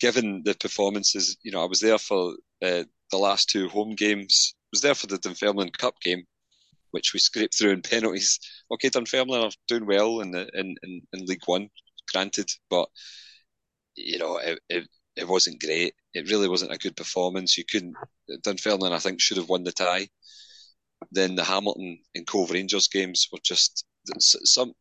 Given 0.00 0.42
the 0.44 0.54
performances, 0.54 1.36
you 1.42 1.52
know, 1.52 1.62
I 1.62 1.66
was 1.66 1.80
there 1.80 1.98
for 1.98 2.34
uh, 2.62 2.84
the 3.10 3.18
last 3.18 3.50
two 3.50 3.68
home 3.68 3.94
games. 3.94 4.54
I 4.54 4.68
was 4.72 4.80
there 4.80 4.94
for 4.94 5.06
the 5.06 5.18
Dunfermline 5.18 5.70
Cup 5.72 5.94
game, 6.00 6.24
which 6.90 7.12
we 7.12 7.20
scraped 7.20 7.56
through 7.56 7.72
in 7.72 7.82
penalties. 7.82 8.38
Okay, 8.72 8.88
Dunfermline 8.88 9.44
are 9.44 9.50
doing 9.68 9.86
well 9.86 10.20
in 10.20 10.30
the 10.30 10.48
in, 10.54 10.74
in, 10.82 11.02
in 11.12 11.26
League 11.26 11.44
One, 11.46 11.68
granted, 12.12 12.50
but 12.70 12.88
you 13.96 14.18
know, 14.18 14.38
it, 14.38 14.58
it, 14.68 14.88
it 15.16 15.28
wasn't 15.28 15.60
great. 15.60 15.94
It 16.14 16.30
really 16.30 16.48
wasn't 16.48 16.72
a 16.72 16.78
good 16.78 16.96
performance. 16.96 17.58
You 17.58 17.64
couldn't 17.64 17.94
Dunfermline, 18.42 18.92
I 18.92 18.98
think, 18.98 19.20
should 19.20 19.36
have 19.36 19.48
won 19.48 19.64
the 19.64 19.72
tie. 19.72 20.08
Then 21.10 21.34
the 21.34 21.44
Hamilton 21.44 21.98
and 22.14 22.26
Cove 22.26 22.50
Rangers 22.50 22.88
games 22.88 23.28
were 23.32 23.38
just 23.42 23.84
some. 24.20 24.72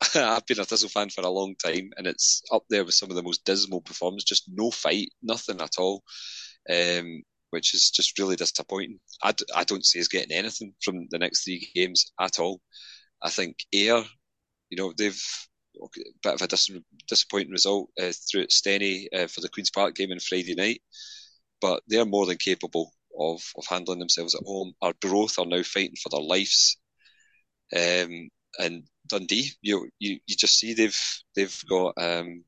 I've 0.14 0.46
been 0.46 0.60
a 0.60 0.64
Thistle 0.64 0.88
fan 0.88 1.10
for 1.10 1.22
a 1.22 1.28
long 1.30 1.54
time, 1.56 1.90
and 1.96 2.06
it's 2.06 2.42
up 2.52 2.64
there 2.68 2.84
with 2.84 2.94
some 2.94 3.10
of 3.10 3.16
the 3.16 3.22
most 3.22 3.44
dismal 3.44 3.80
performances. 3.82 4.28
Just 4.28 4.44
no 4.48 4.70
fight, 4.70 5.10
nothing 5.22 5.60
at 5.60 5.78
all, 5.78 6.02
um, 6.70 7.22
which 7.50 7.74
is 7.74 7.90
just 7.90 8.18
really 8.18 8.36
disappointing. 8.36 8.98
I 9.22 9.32
d- 9.32 9.44
I 9.54 9.64
don't 9.64 9.84
see 9.86 10.00
us 10.00 10.08
getting 10.08 10.32
anything 10.36 10.74
from 10.82 11.06
the 11.10 11.18
next 11.18 11.44
three 11.44 11.68
games 11.74 12.12
at 12.20 12.38
all. 12.40 12.60
I 13.22 13.30
think 13.30 13.58
Ayr, 13.72 14.04
you 14.70 14.76
know, 14.78 14.92
they've 14.96 15.22
bit 16.22 16.34
of 16.34 16.42
a 16.42 16.46
dis- 16.46 16.70
disappointing 17.08 17.50
result 17.50 17.90
uh, 18.00 18.12
through 18.30 18.42
at 18.42 18.50
Steny 18.50 19.06
uh, 19.14 19.26
for 19.26 19.40
the 19.40 19.48
Queen's 19.48 19.70
Park 19.70 19.94
game 19.94 20.12
on 20.12 20.18
Friday 20.20 20.54
night, 20.54 20.82
but 21.60 21.82
they're 21.86 22.04
more 22.04 22.26
than 22.26 22.36
capable 22.36 22.92
of, 23.18 23.42
of 23.56 23.66
handling 23.66 23.98
themselves 23.98 24.34
at 24.34 24.44
home. 24.44 24.72
Arbroath 24.82 25.38
are 25.38 25.46
now 25.46 25.62
fighting 25.62 25.96
for 26.02 26.08
their 26.10 26.20
lives. 26.20 26.76
Um, 27.74 28.28
and 28.58 28.84
Dundee, 29.08 29.50
you, 29.62 29.88
you 29.98 30.18
you 30.26 30.36
just 30.36 30.58
see 30.58 30.74
they've 30.74 31.00
they've 31.34 31.62
got 31.68 31.94
um, 31.98 32.44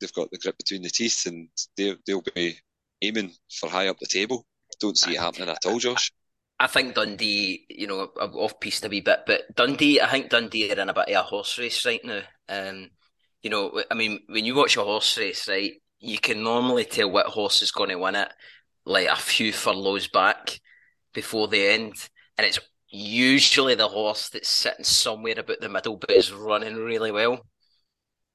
they've 0.00 0.12
got 0.12 0.30
the 0.30 0.38
grip 0.38 0.56
between 0.58 0.82
the 0.82 0.90
teeth, 0.90 1.24
and 1.26 1.48
they 1.76 1.96
they'll 2.06 2.22
be 2.34 2.58
aiming 3.02 3.32
for 3.60 3.68
high 3.68 3.88
up 3.88 3.98
the 3.98 4.06
table. 4.06 4.46
Don't 4.80 4.98
see 4.98 5.14
it 5.14 5.20
happening 5.20 5.48
at 5.48 5.64
all, 5.66 5.78
Josh. 5.78 6.12
I 6.58 6.66
think 6.68 6.94
Dundee, 6.94 7.66
you 7.68 7.86
know, 7.86 8.04
off 8.18 8.58
piste 8.60 8.84
a 8.86 8.88
wee 8.88 9.02
bit, 9.02 9.20
but 9.26 9.54
Dundee, 9.54 10.00
I 10.00 10.08
think 10.08 10.30
Dundee 10.30 10.70
are 10.72 10.80
in 10.80 10.88
a 10.88 10.94
bit 10.94 11.08
of 11.08 11.14
a 11.16 11.22
horse 11.22 11.58
race 11.58 11.84
right 11.84 12.02
now. 12.02 12.22
Um, 12.48 12.90
you 13.42 13.50
know, 13.50 13.82
I 13.90 13.94
mean, 13.94 14.20
when 14.28 14.44
you 14.44 14.54
watch 14.54 14.76
a 14.76 14.82
horse 14.82 15.18
race, 15.18 15.48
right, 15.48 15.72
you 16.00 16.18
can 16.18 16.42
normally 16.42 16.84
tell 16.84 17.10
what 17.10 17.26
horse 17.26 17.60
is 17.62 17.70
going 17.72 17.90
to 17.90 17.96
win 17.98 18.14
it, 18.14 18.32
like 18.86 19.08
a 19.08 19.16
few 19.16 19.52
furlongs 19.52 20.08
back 20.08 20.60
before 21.12 21.48
the 21.48 21.66
end, 21.68 21.94
and 22.38 22.46
it's 22.46 22.58
usually 22.88 23.74
the 23.74 23.88
horse 23.88 24.30
that's 24.30 24.48
sitting 24.48 24.84
somewhere 24.84 25.38
about 25.38 25.60
the 25.60 25.68
middle 25.68 25.96
but 25.96 26.10
is 26.10 26.32
running 26.32 26.76
really 26.76 27.12
well. 27.12 27.40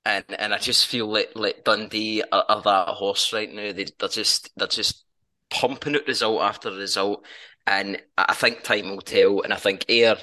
And 0.06 0.26
and 0.40 0.54
I 0.54 0.58
just 0.58 0.88
feel 0.88 1.08
like 1.08 1.32
like 1.36 1.64
Dundee 1.64 2.24
are, 2.32 2.46
are 2.50 2.62
that 2.64 2.88
horse 2.90 3.34
right 3.34 3.52
now. 3.52 3.72
They 3.72 3.86
they're 4.00 4.10
just 4.10 4.50
they're 4.56 4.68
just 4.68 5.06
pumping 5.52 5.96
out 5.96 6.08
result 6.08 6.42
after 6.42 6.72
result. 6.72 7.26
And 7.68 8.02
I 8.18 8.34
think 8.34 8.64
time 8.64 8.90
will 8.90 9.02
tell. 9.02 9.42
And 9.42 9.54
I 9.54 9.58
think 9.58 9.86
Ayr, 9.90 10.18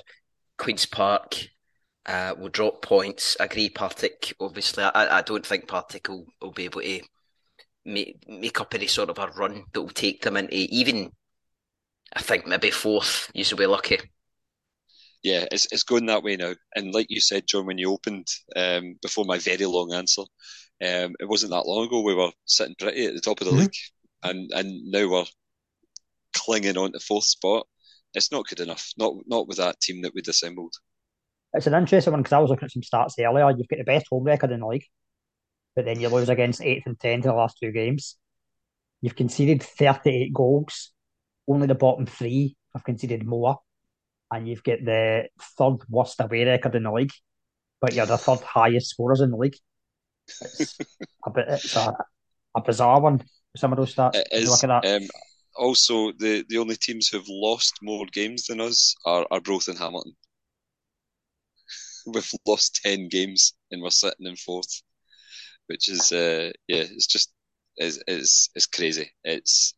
Queen's 0.57 0.87
Park, 0.87 1.37
uh, 2.07 2.35
will 2.39 2.49
drop 2.49 2.83
points. 2.83 3.37
I 3.41 3.45
agree, 3.45 3.69
Partick. 3.69 4.35
Obviously, 4.41 4.85
I, 4.85 5.19
I 5.19 5.23
don't 5.23 5.47
think 5.47 5.69
Partick 5.69 6.09
will, 6.09 6.27
will 6.41 6.53
be 6.53 6.65
able 6.65 6.81
to 6.81 7.01
make, 7.85 8.25
make 8.29 8.61
up 8.61 8.75
any 8.75 8.87
sort 8.87 9.11
of 9.11 9.19
a 9.19 9.29
run 9.29 9.65
that 9.73 9.81
will 9.81 9.89
take 9.91 10.23
them 10.23 10.37
into 10.37 10.55
even, 10.55 11.13
I 12.15 12.21
think, 12.21 12.47
maybe 12.47 12.71
fourth. 12.71 13.31
You 13.35 13.45
should 13.45 13.59
be 13.59 13.67
lucky 13.67 13.99
yeah, 15.23 15.45
it's 15.51 15.67
it's 15.73 15.83
going 15.83 16.07
that 16.07 16.23
way 16.23 16.37
now. 16.37 16.55
And 16.75 16.95
like 16.95 17.07
you 17.11 17.21
said, 17.21 17.47
John, 17.47 17.67
when 17.67 17.79
you 17.79 17.91
opened 17.93 18.29
um, 18.57 18.97
before 19.03 19.25
my 19.25 19.39
very 19.39 19.67
long 19.67 19.93
answer, 19.93 20.23
um, 20.23 21.15
it 21.21 21.29
wasn't 21.29 21.53
that 21.53 21.67
long 21.67 21.87
ago 21.87 22.01
we 22.03 22.15
were 22.15 22.31
sitting 22.45 22.75
pretty 22.79 23.07
at 23.07 23.15
the 23.15 23.21
top 23.21 23.41
of 23.41 23.47
the 23.47 23.53
mm-hmm. 23.53 23.63
league, 23.63 23.75
and 24.23 24.51
and 24.53 24.91
now 24.91 25.09
we're 25.11 25.25
clinging 26.39 26.77
on 26.77 26.93
to 26.93 27.01
fourth 27.01 27.25
spot. 27.25 27.67
It's 28.15 28.33
not 28.33 28.47
good 28.49 28.61
enough. 28.61 28.91
Not 28.97 29.15
not 29.27 29.49
with 29.49 29.59
that 29.59 29.81
team 29.81 30.03
that 30.03 30.15
we'd 30.15 30.29
assembled. 30.29 30.75
It's 31.55 31.67
an 31.67 31.75
interesting 31.75 32.13
one 32.13 32.23
because 32.23 32.33
I 32.33 32.39
was 32.39 32.51
looking 32.51 32.67
at 32.67 32.73
some 32.73 32.83
stats 32.83 33.15
earlier. 33.19 33.51
You've 33.51 33.69
got 33.69 33.79
the 33.79 33.85
best 33.85 34.07
home 34.11 34.25
record 34.25 34.51
in 34.51 34.61
the 34.61 34.67
league, 34.67 34.85
but 35.75 35.85
then 35.85 36.01
you 36.01 36.09
lose 36.09 36.29
against 36.29 36.63
eighth 36.63 36.87
and 36.87 36.99
tenth 36.99 37.25
in 37.25 37.31
the 37.31 37.37
last 37.37 37.59
two 37.63 37.73
games. 37.73 38.17
You've 39.01 39.17
conceded 39.17 39.63
thirty-eight 39.63 40.33
goals. 40.35 40.93
Only 41.47 41.67
the 41.67 41.75
bottom 41.75 42.07
three 42.07 42.57
have 42.75 42.85
conceded 42.85 43.27
more 43.27 43.59
and 44.31 44.49
you've 44.49 44.63
got 44.63 44.85
the 44.85 45.29
third 45.59 45.79
worst 45.89 46.21
away 46.21 46.45
record 46.45 46.75
in 46.75 46.83
the 46.83 46.93
league, 46.93 47.13
but 47.81 47.95
you're 47.95 48.07
the 48.07 48.19
third 48.19 48.41
highest 48.41 48.91
scorers 48.91 49.21
in 49.21 49.31
the 49.31 49.37
league. 49.37 49.57
It's 50.41 50.79
a 51.27 51.31
bit, 51.31 51.47
it's 51.49 51.77
a, 51.77 51.95
a 52.55 52.61
bizarre 52.61 53.01
one. 53.01 53.23
Some 53.57 53.73
of 53.73 53.79
those 53.79 53.95
stats. 53.95 54.15
It 54.15 54.29
is, 54.31 54.51
look 54.51 54.65
at 54.65 54.83
that. 54.83 54.97
Um, 54.97 55.09
also, 55.59 56.13
the, 56.13 56.45
the 56.49 56.59
only 56.59 56.77
teams 56.77 57.09
who've 57.09 57.29
lost 57.29 57.75
more 57.83 58.07
games 58.07 58.47
than 58.47 58.61
us 58.61 58.95
are, 59.05 59.27
Arbroath 59.31 59.69
and 59.69 59.79
Hamilton. 59.79 60.17
We've 62.07 62.31
lost 62.47 62.81
ten 62.85 63.09
games 63.09 63.55
and 63.71 63.83
we're 63.83 63.91
sitting 63.91 64.27
in 64.27 64.37
fourth, 64.37 64.83
which 65.67 65.89
is 65.91 66.13
uh, 66.13 66.53
yeah, 66.69 66.85
it's 66.91 67.07
just 67.07 67.33
it's, 67.77 67.99
it's 68.07 68.51
it's 68.55 68.67
crazy. 68.67 69.11
It's 69.25 69.75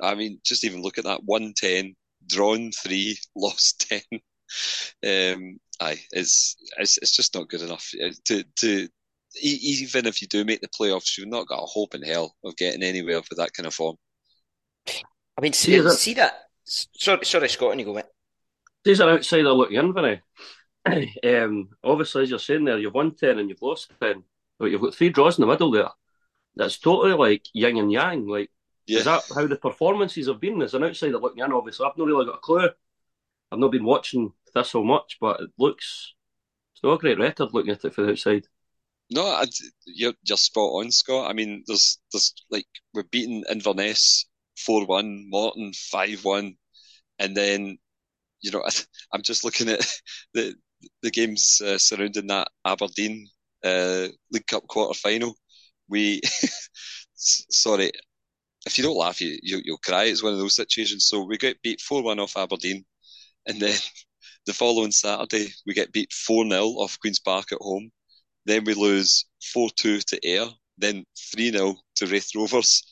I 0.00 0.14
mean, 0.14 0.40
just 0.44 0.64
even 0.64 0.82
look 0.82 0.98
at 0.98 1.04
that 1.04 1.24
one 1.24 1.52
ten 1.56 1.96
drawn 2.26 2.70
three, 2.72 3.18
lost 3.36 3.86
ten. 3.88 4.02
Um, 5.04 5.58
aye, 5.80 6.00
it's, 6.12 6.56
it's 6.78 6.98
it's 6.98 7.16
just 7.16 7.34
not 7.34 7.48
good 7.48 7.62
enough 7.62 7.90
uh, 8.02 8.12
to 8.26 8.44
to 8.56 8.88
even 9.42 10.06
if 10.06 10.22
you 10.22 10.28
do 10.28 10.44
make 10.44 10.60
the 10.60 10.68
playoffs, 10.68 11.16
you've 11.18 11.28
not 11.28 11.48
got 11.48 11.62
a 11.62 11.66
hope 11.66 11.94
in 11.94 12.02
hell 12.02 12.34
of 12.44 12.56
getting 12.56 12.82
anywhere 12.82 13.18
with 13.18 13.38
that 13.38 13.52
kind 13.52 13.66
of 13.66 13.74
form. 13.74 13.96
I 15.36 15.40
mean, 15.40 15.52
see, 15.52 15.78
that, 15.78 15.92
see 15.92 16.14
that. 16.14 16.34
Sorry, 16.64 17.24
sorry, 17.24 17.48
Scott, 17.48 17.72
and 17.72 17.80
you 17.80 17.86
go, 17.86 17.94
mate. 17.94 18.04
There's 18.84 19.00
an 19.00 19.08
outsider 19.08 19.52
looking 19.52 19.76
in, 19.76 19.94
Vinny. 19.94 20.20
um, 21.24 21.70
obviously, 21.84 22.22
as 22.22 22.30
you're 22.30 22.38
saying 22.38 22.64
there, 22.64 22.78
you've 22.78 22.94
won 22.94 23.14
10 23.14 23.38
and 23.38 23.48
you've 23.48 23.62
lost 23.62 23.92
10, 24.00 24.22
but 24.58 24.66
you've 24.66 24.80
got 24.80 24.94
three 24.94 25.10
draws 25.10 25.38
in 25.38 25.42
the 25.42 25.46
middle 25.46 25.70
there. 25.70 25.90
That's 26.56 26.78
totally 26.78 27.14
like 27.14 27.46
yin 27.52 27.76
and 27.76 27.92
yang. 27.92 28.26
Like, 28.26 28.50
yeah. 28.86 29.00
Is 29.00 29.04
that 29.04 29.22
how 29.34 29.46
the 29.46 29.56
performances 29.56 30.28
have 30.28 30.40
been? 30.40 30.62
As 30.62 30.74
an 30.74 30.84
outsider 30.84 31.18
looking 31.18 31.44
in, 31.44 31.52
obviously, 31.52 31.86
I've 31.86 31.96
not 31.98 32.06
really 32.06 32.24
got 32.24 32.36
a 32.36 32.38
clue. 32.38 32.70
I've 33.52 33.58
not 33.58 33.70
been 33.70 33.84
watching 33.84 34.32
this 34.54 34.70
so 34.70 34.82
much, 34.82 35.18
but 35.20 35.40
it 35.40 35.50
looks 35.58 36.14
it's 36.78 36.84
not 36.84 36.94
a 36.94 36.98
great 36.98 37.18
record 37.18 37.50
looking 37.52 37.72
at 37.72 37.84
it 37.84 37.92
from 37.92 38.06
the 38.06 38.12
outside. 38.12 38.46
No, 39.10 39.26
I, 39.26 39.46
you're 39.84 40.14
you're 40.22 40.36
spot 40.36 40.70
on, 40.74 40.92
Scott. 40.92 41.28
I 41.30 41.34
mean, 41.34 41.64
there's 41.66 41.98
there's 42.12 42.34
like 42.50 42.66
we're 42.94 43.02
beating 43.02 43.44
Inverness 43.50 44.26
four 44.64 44.86
one, 44.86 45.28
Morton 45.28 45.72
five 45.90 46.24
one, 46.24 46.54
and 47.18 47.36
then 47.36 47.78
you 48.40 48.50
know 48.50 48.62
I, 48.66 49.16
am 49.16 49.22
just 49.22 49.44
looking 49.44 49.68
at 49.68 49.80
the 50.34 50.54
the 51.02 51.10
games 51.10 51.60
uh, 51.64 51.78
surrounding 51.78 52.28
that 52.28 52.48
Aberdeen 52.64 53.28
uh, 53.64 54.08
League 54.32 54.46
Cup 54.46 54.66
quarter 54.68 54.98
final. 54.98 55.36
We 55.88 56.20
sorry, 57.14 57.90
if 58.66 58.78
you 58.78 58.84
don't 58.84 58.96
laugh, 58.96 59.20
you, 59.20 59.38
you 59.42 59.62
will 59.66 59.78
cry. 59.78 60.04
It's 60.04 60.22
one 60.22 60.34
of 60.34 60.38
those 60.38 60.56
situations. 60.56 61.06
So 61.06 61.24
we 61.24 61.38
get 61.38 61.62
beat 61.62 61.80
four 61.80 62.02
one 62.02 62.20
off 62.20 62.36
Aberdeen, 62.36 62.84
and 63.46 63.60
then 63.60 63.76
the 64.46 64.52
following 64.52 64.92
Saturday 64.92 65.52
we 65.66 65.74
get 65.74 65.92
beat 65.92 66.12
four 66.12 66.48
0 66.48 66.64
off 66.80 66.98
Queens 67.00 67.20
Park 67.20 67.52
at 67.52 67.58
home. 67.60 67.90
Then 68.46 68.64
we 68.64 68.74
lose 68.74 69.26
four 69.52 69.68
two 69.76 70.00
to 70.00 70.18
Ayr, 70.26 70.48
then 70.78 71.04
three 71.32 71.50
0 71.50 71.76
to 71.96 72.06
Raith 72.06 72.30
Rovers, 72.34 72.82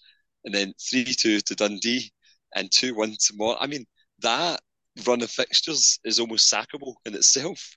and 0.46 0.54
then 0.54 0.72
three 0.80 1.04
two 1.04 1.40
to 1.40 1.54
Dundee, 1.54 2.10
and 2.54 2.70
two 2.72 2.94
one 2.94 3.12
to 3.12 3.34
Mort. 3.34 3.58
I 3.60 3.66
mean 3.66 3.84
that 4.20 4.60
run 5.06 5.22
of 5.22 5.30
fixtures 5.30 5.98
is 6.04 6.18
almost 6.18 6.50
sackable 6.52 6.94
in 7.04 7.14
itself, 7.14 7.76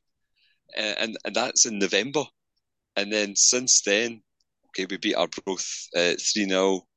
uh, 0.78 0.96
and 1.00 1.18
and 1.26 1.36
that's 1.36 1.66
in 1.66 1.80
November, 1.80 2.24
and 2.96 3.12
then 3.12 3.36
since 3.36 3.82
then, 3.82 4.22
okay, 4.68 4.88
we 4.90 4.98
beat 4.98 5.16
Arbroath 5.16 5.88
uh, 5.96 6.14
three 6.20 6.46
uh, 6.46 6.50
0 6.50 6.88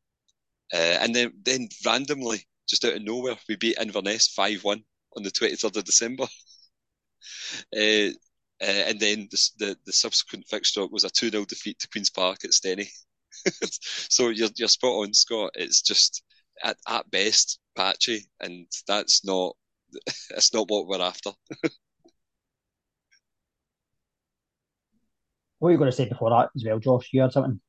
uh, 0.73 0.99
and 1.01 1.15
then, 1.15 1.33
then 1.45 1.69
randomly, 1.85 2.43
just 2.69 2.85
out 2.85 2.95
of 2.95 3.03
nowhere, 3.03 3.37
we 3.49 3.57
beat 3.57 3.77
Inverness 3.79 4.29
5 4.29 4.65
1 4.65 4.83
on 5.17 5.23
the 5.23 5.31
23rd 5.31 5.77
of 5.77 5.85
December. 5.85 6.27
Uh, 7.77 8.11
uh, 8.61 8.83
and 8.89 8.99
then 8.99 9.29
the, 9.31 9.51
the, 9.59 9.77
the, 9.87 9.93
subsequent 9.93 10.45
fixture 10.49 10.85
was 10.89 11.05
a 11.05 11.11
2 11.11 11.31
0 11.31 11.45
defeat 11.45 11.79
to 11.79 11.87
Queen's 11.87 12.11
Park 12.11 12.39
at 12.43 12.51
Steny. 12.51 12.89
so 14.11 14.29
you're, 14.29 14.49
you're 14.57 14.69
spot 14.69 14.91
on, 14.91 15.15
Scott. 15.15 15.51
It's 15.55 15.83
just 15.83 16.23
at, 16.63 16.77
at 16.89 17.11
best 17.11 17.59
patchy, 17.77 18.27
and 18.41 18.67
that's 18.87 19.25
not 19.25 19.57
that's 20.31 20.53
not 20.55 20.69
what 20.69 20.87
we're 20.87 21.01
after. 21.01 21.31
what 21.63 21.73
were 25.61 25.73
you 25.73 25.79
going 25.79 25.91
to 25.91 25.97
say 25.97 26.09
before 26.09 26.31
that 26.31 26.51
as 26.57 26.65
well, 26.65 26.79
Josh? 26.79 27.11
You 27.13 27.23
had 27.23 27.33
something? 27.33 27.61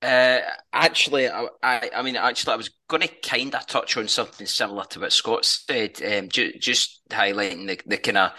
Uh, 0.00 0.40
actually, 0.72 1.28
I, 1.28 1.48
I, 1.60 1.90
I 1.96 2.02
mean, 2.02 2.14
actually, 2.14 2.52
I 2.52 2.56
was 2.56 2.70
going 2.88 3.02
to 3.02 3.08
kind 3.08 3.52
of 3.54 3.66
touch 3.66 3.96
on 3.96 4.06
something 4.06 4.46
similar 4.46 4.84
to 4.90 5.00
what 5.00 5.12
Scott 5.12 5.44
said, 5.44 6.00
um, 6.02 6.28
ju- 6.28 6.52
just 6.58 7.02
highlighting 7.10 7.66
the, 7.66 7.80
the 7.84 7.96
kind 7.96 8.18
of 8.18 8.32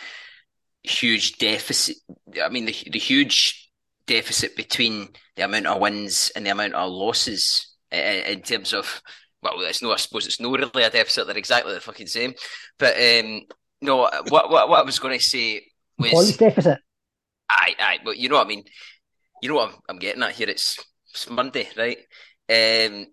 huge 0.84 1.38
deficit. 1.38 1.98
I 2.42 2.48
mean, 2.48 2.66
the, 2.66 2.75
the 2.89 3.00
huge 3.00 3.69
deficit 4.10 4.56
between 4.56 5.08
the 5.36 5.46
amount 5.46 5.68
of 5.68 5.80
wins 5.80 6.32
and 6.36 6.46
the 6.46 6.50
amount 6.50 6.74
of 6.74 6.92
losses 6.92 7.75
in 7.92 8.42
terms 8.42 8.74
of, 8.74 9.01
well, 9.42 9.62
it's 9.62 9.82
no, 9.82 9.94
I 9.94 9.98
suppose 9.98 10.25
it's 10.25 10.39
no 10.42 10.51
really 10.51 10.84
a 10.84 10.89
deficit. 10.89 11.28
They're 11.28 11.38
exactly 11.38 11.74
the 11.74 11.80
fucking 11.80 12.08
same. 12.08 12.34
But 12.78 12.96
um, 12.98 13.42
no, 13.82 14.10
what, 14.28 14.50
what, 14.50 14.70
what 14.70 14.80
I 14.82 14.84
was 14.84 15.00
going 15.00 15.18
to 15.18 15.24
say 15.24 15.62
was 15.98 16.12
Points 16.12 16.38
deficit. 16.38 16.80
Aye, 17.50 17.75
aye, 17.80 18.00
but 18.04 18.18
you 18.18 18.30
know 18.30 18.36
what 18.36 18.46
I 18.46 18.50
mean. 18.50 18.63
You 19.42 19.50
know 19.50 19.56
what 19.56 19.70
I'm, 19.70 19.75
I'm 19.88 20.00
getting 20.00 20.24
at 20.24 20.34
here. 20.34 20.50
It's, 20.50 20.84
it's 21.12 21.30
Monday, 21.30 21.70
right? 21.78 21.98
Um, 22.50 23.08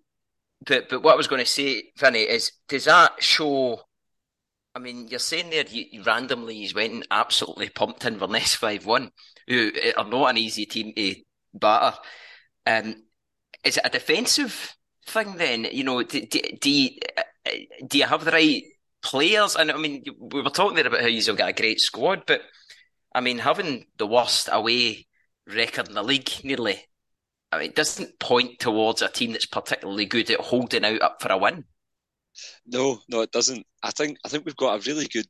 but 0.66 0.88
but 0.88 1.02
what 1.02 1.14
I 1.14 1.16
was 1.16 1.28
going 1.28 1.44
to 1.44 1.50
say, 1.50 1.84
Vinny, 1.98 2.20
is 2.20 2.52
does 2.68 2.86
that 2.86 3.22
show? 3.22 3.80
I 4.74 4.78
mean, 4.78 5.08
you're 5.08 5.20
saying 5.20 5.50
there 5.50 5.64
you, 5.68 5.84
you 5.90 6.02
randomly 6.02 6.56
he's 6.56 6.74
went 6.74 6.92
and 6.92 7.06
absolutely 7.10 7.70
pumped 7.70 8.04
Inverness 8.04 8.54
five 8.54 8.84
one, 8.84 9.10
who 9.46 9.72
are 9.96 10.08
not 10.08 10.30
an 10.30 10.38
easy 10.38 10.66
team 10.66 10.92
to 10.96 11.14
batter. 11.54 11.96
Um, 12.66 12.96
is 13.64 13.76
it 13.76 13.86
a 13.86 13.90
defensive 13.90 14.74
thing 15.06 15.36
then? 15.36 15.64
You 15.70 15.84
know, 15.84 16.02
do, 16.02 16.20
do, 16.26 16.70
you 16.70 16.90
do 17.86 17.98
you 17.98 18.04
have 18.04 18.24
the 18.24 18.32
right 18.32 18.62
players? 19.02 19.56
And 19.56 19.70
I 19.70 19.76
mean, 19.76 20.04
we 20.18 20.42
were 20.42 20.50
talking 20.50 20.76
there 20.76 20.86
about 20.86 21.00
how 21.00 21.06
you've 21.06 21.36
got 21.36 21.50
a 21.50 21.52
great 21.52 21.80
squad, 21.80 22.24
but 22.26 22.42
I 23.14 23.20
mean, 23.20 23.38
having 23.38 23.86
the 23.96 24.06
worst 24.06 24.48
away 24.50 25.06
record 25.46 25.88
in 25.88 25.94
the 25.94 26.02
league 26.02 26.30
nearly, 26.44 26.82
I 27.52 27.58
mean, 27.58 27.70
it 27.70 27.76
doesn't 27.76 28.18
point 28.18 28.58
towards 28.58 29.02
a 29.02 29.08
team 29.08 29.32
that's 29.32 29.46
particularly 29.46 30.06
good 30.06 30.30
at 30.30 30.40
holding 30.40 30.84
out 30.84 31.00
up 31.02 31.22
for 31.22 31.32
a 31.32 31.38
win. 31.38 31.64
No, 32.66 33.00
no, 33.08 33.22
it 33.22 33.32
doesn't. 33.32 33.66
I 33.82 33.90
think 33.90 34.18
I 34.24 34.28
think 34.28 34.44
we've 34.44 34.56
got 34.56 34.78
a 34.78 34.90
really 34.90 35.06
good, 35.06 35.28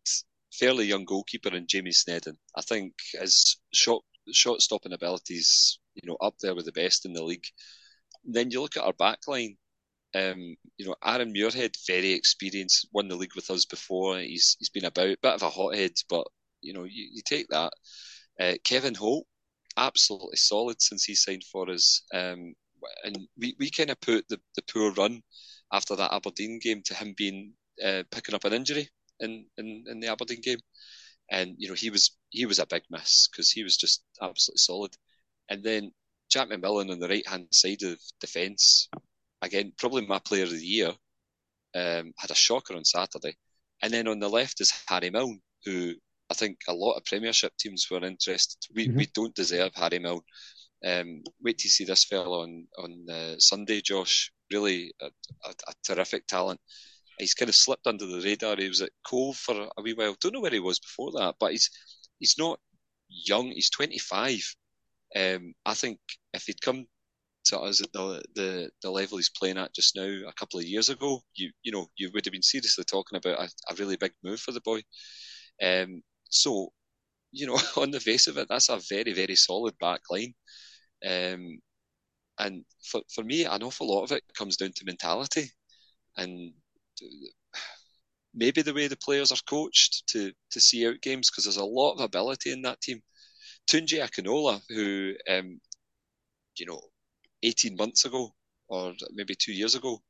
fairly 0.59 0.87
young 0.87 1.05
goalkeeper 1.05 1.55
in 1.55 1.67
Jamie 1.67 1.91
Sneddon. 1.91 2.37
I 2.57 2.63
think 2.63 2.95
his 3.13 3.59
shot 3.73 4.03
shot 4.33 4.61
stopping 4.61 4.93
abilities, 4.93 5.79
you 5.95 6.09
know, 6.09 6.17
up 6.21 6.35
there 6.41 6.55
with 6.55 6.65
the 6.65 6.73
best 6.73 7.07
in 7.07 7.13
the 7.13 7.23
league. 7.23 7.47
then 8.25 8.51
you 8.51 8.61
look 8.61 8.77
at 8.77 8.85
our 8.85 8.93
back 8.93 9.21
line. 9.29 9.57
Um, 10.15 10.57
you 10.79 10.87
know, 10.87 10.95
Aaron 11.05 11.33
Muirhead, 11.33 11.77
very 11.87 12.13
experienced, 12.13 12.89
won 12.93 13.09
the 13.09 13.17
league 13.17 13.37
with 13.37 13.51
us 13.51 13.67
before. 13.67 14.19
He's 14.19 14.57
he's 14.59 14.71
been 14.71 14.87
about, 14.87 15.21
bit 15.23 15.35
of 15.35 15.43
a 15.43 15.51
hothead, 15.51 15.93
but 16.09 16.27
you 16.63 16.73
know, 16.73 16.85
you, 16.85 17.09
you 17.13 17.23
take 17.25 17.49
that. 17.49 17.73
Uh, 18.41 18.55
Kevin 18.65 18.95
Holt, 18.95 19.27
absolutely 19.77 20.37
solid 20.37 20.81
since 20.81 21.05
he 21.05 21.15
signed 21.15 21.45
for 21.45 21.71
us. 21.71 22.03
Um, 22.15 22.55
and 23.05 23.19
we, 23.39 23.55
we 23.59 23.71
kind 23.71 23.91
of 23.91 24.01
put 24.01 24.29
the, 24.29 24.41
the 24.55 24.63
poor 24.73 24.93
run 24.93 25.23
after 25.73 25.97
that 25.97 26.13
Aberdeen 26.13 26.61
game 26.63 26.83
to 26.87 26.95
him 26.95 27.15
being 27.17 27.55
uh, 27.85 28.03
picking 28.11 28.35
up 28.35 28.45
an 28.45 28.53
injury 28.53 28.89
in, 29.21 29.47
in, 29.57 29.85
in 29.89 30.01
the 30.01 30.09
Aberdeen 30.09 30.41
game. 30.41 30.61
And 31.31 31.57
you 31.59 31.69
know 31.69 31.75
he 31.75 31.91
was 31.91 32.17
he 32.31 32.47
was 32.47 32.61
a 32.61 32.67
big 32.67 32.83
miss 32.89 33.29
because 33.29 33.51
he 33.51 33.65
was 33.65 33.77
just 33.77 34.05
absolutely 34.23 34.59
solid. 34.59 34.97
And 35.49 35.63
then 35.63 35.91
Jack 36.31 36.49
McMillan 36.49 36.91
on 36.91 37.01
the 37.01 37.09
right 37.09 37.27
hand 37.27 37.49
side 37.51 37.83
of 37.83 37.99
defence, 38.21 38.89
again 39.43 39.73
probably 39.77 40.07
my 40.07 40.21
player 40.21 40.45
of 40.45 40.51
the 40.51 40.65
year, 40.65 40.93
um, 41.75 42.13
had 42.17 42.31
a 42.31 42.35
shocker 42.35 42.75
on 42.75 42.85
Saturday. 42.85 43.37
And 43.83 43.93
then 43.93 44.09
on 44.09 44.21
the 44.21 44.29
left 44.29 44.61
is 44.61 44.73
Harry 44.89 45.11
Milne, 45.11 45.41
who 45.65 45.95
I 46.31 46.35
think 46.35 46.59
a 46.69 46.73
lot 46.75 46.95
of 46.95 47.05
Premiership 47.05 47.53
teams 47.59 47.89
were 47.91 48.05
interested. 48.05 48.59
We 48.75 48.89
mm-hmm. 48.89 48.97
we 48.97 49.07
don't 49.07 49.35
deserve 49.35 49.73
Harry 49.75 49.99
Milne. 49.99 50.23
Um, 50.85 51.23
wait 51.43 51.59
to 51.59 51.69
see 51.69 51.85
this 51.85 52.05
fellow 52.05 52.43
on 52.43 52.67
on 52.79 53.07
uh, 53.11 53.35
Sunday, 53.39 53.81
Josh. 53.81 54.33
Really 54.53 54.95
a, 55.01 55.07
a, 55.07 55.51
a, 55.51 55.73
terrific 55.85 56.27
talent. 56.27 56.61
He's 57.19 57.35
kind 57.35 57.49
of 57.49 57.55
slipped 57.55 57.87
under 57.87 58.07
the 58.07 58.21
radar. 58.21 58.57
He 58.57 58.69
was 58.69 58.83
at 58.83 58.91
Cove 59.07 59.37
for 59.37 59.69
a 59.77 59.83
wee 59.83 59.95
while. 59.95 60.17
Don't 60.21 60.35
know 60.35 60.41
where 60.41 60.51
he 60.51 60.61
was 60.61 60.79
before 60.81 61.13
that, 61.13 61.37
but 61.41 61.53
he's 61.53 61.71
he's 62.19 62.37
not 62.39 62.61
young. 63.09 63.49
He's 63.51 63.71
25. 63.71 64.43
Um, 65.17 65.55
I 65.65 65.75
think 65.75 65.99
if 66.35 66.45
he'd 66.45 66.61
come 66.61 66.87
to 67.47 67.59
us 67.61 67.81
at 67.83 67.93
the, 67.93 68.23
the 68.35 68.71
the 68.83 68.91
level 68.91 69.19
he's 69.19 69.31
playing 69.31 69.59
at 69.59 69.75
just 69.75 69.97
now 69.97 70.03
a 70.29 70.33
couple 70.35 70.59
of 70.61 70.67
years 70.67 70.89
ago, 70.91 71.23
you 71.37 71.51
you 71.63 71.73
know 71.73 71.87
you 71.97 72.11
would 72.15 72.25
have 72.25 72.33
been 72.33 72.43
seriously 72.43 72.85
talking 72.85 73.17
about 73.19 73.41
a, 73.41 73.49
a 73.73 73.77
really 73.77 73.97
big 73.97 74.13
move 74.25 74.41
for 74.41 74.53
the 74.53 74.61
boy. 74.63 74.83
Um, 75.63 76.03
so, 76.31 76.73
you 77.33 77.47
know, 77.47 77.59
on 77.77 77.91
the 77.91 78.01
face 78.01 78.27
of 78.27 78.39
it, 78.39 78.49
that's 78.49 78.69
a 78.69 78.81
very, 78.89 79.13
very 79.13 79.37
solid 79.37 79.79
back 79.79 80.03
line. 80.11 80.35
Um, 81.07 81.59
and 82.39 82.65
for, 82.85 83.03
for 83.15 83.25
me, 83.25 83.45
an 83.45 83.63
awful 83.63 83.89
lot 83.89 84.05
of 84.05 84.13
it 84.13 84.25
comes 84.37 84.57
down 84.57 84.73
to 84.77 84.85
mentality 84.85 85.51
and 86.17 86.53
maybe 88.35 88.63
the 88.63 88.75
way 88.75 88.87
the 88.87 88.97
players 88.97 89.33
are 89.33 89.39
coached 89.49 90.07
to, 90.09 90.33
to 90.51 90.61
see 90.61 90.87
out 90.87 91.01
games 91.01 91.31
because 91.31 91.45
there's 91.45 91.57
a 91.57 91.65
lot 91.65 91.95
of 91.95 92.01
ability 92.01 92.53
in 92.53 92.63
that 92.63 92.81
team. 92.81 93.03
Tunji 93.69 94.01
Akinola, 94.01 94.61
who, 94.69 95.15
um, 95.29 95.59
you 96.57 96.67
know, 96.67 96.81
18 97.43 97.77
months 97.77 98.05
ago 98.05 98.35
or 98.69 98.93
maybe 99.13 99.35
two 99.35 99.53
years 99.53 99.75
ago, 99.75 100.01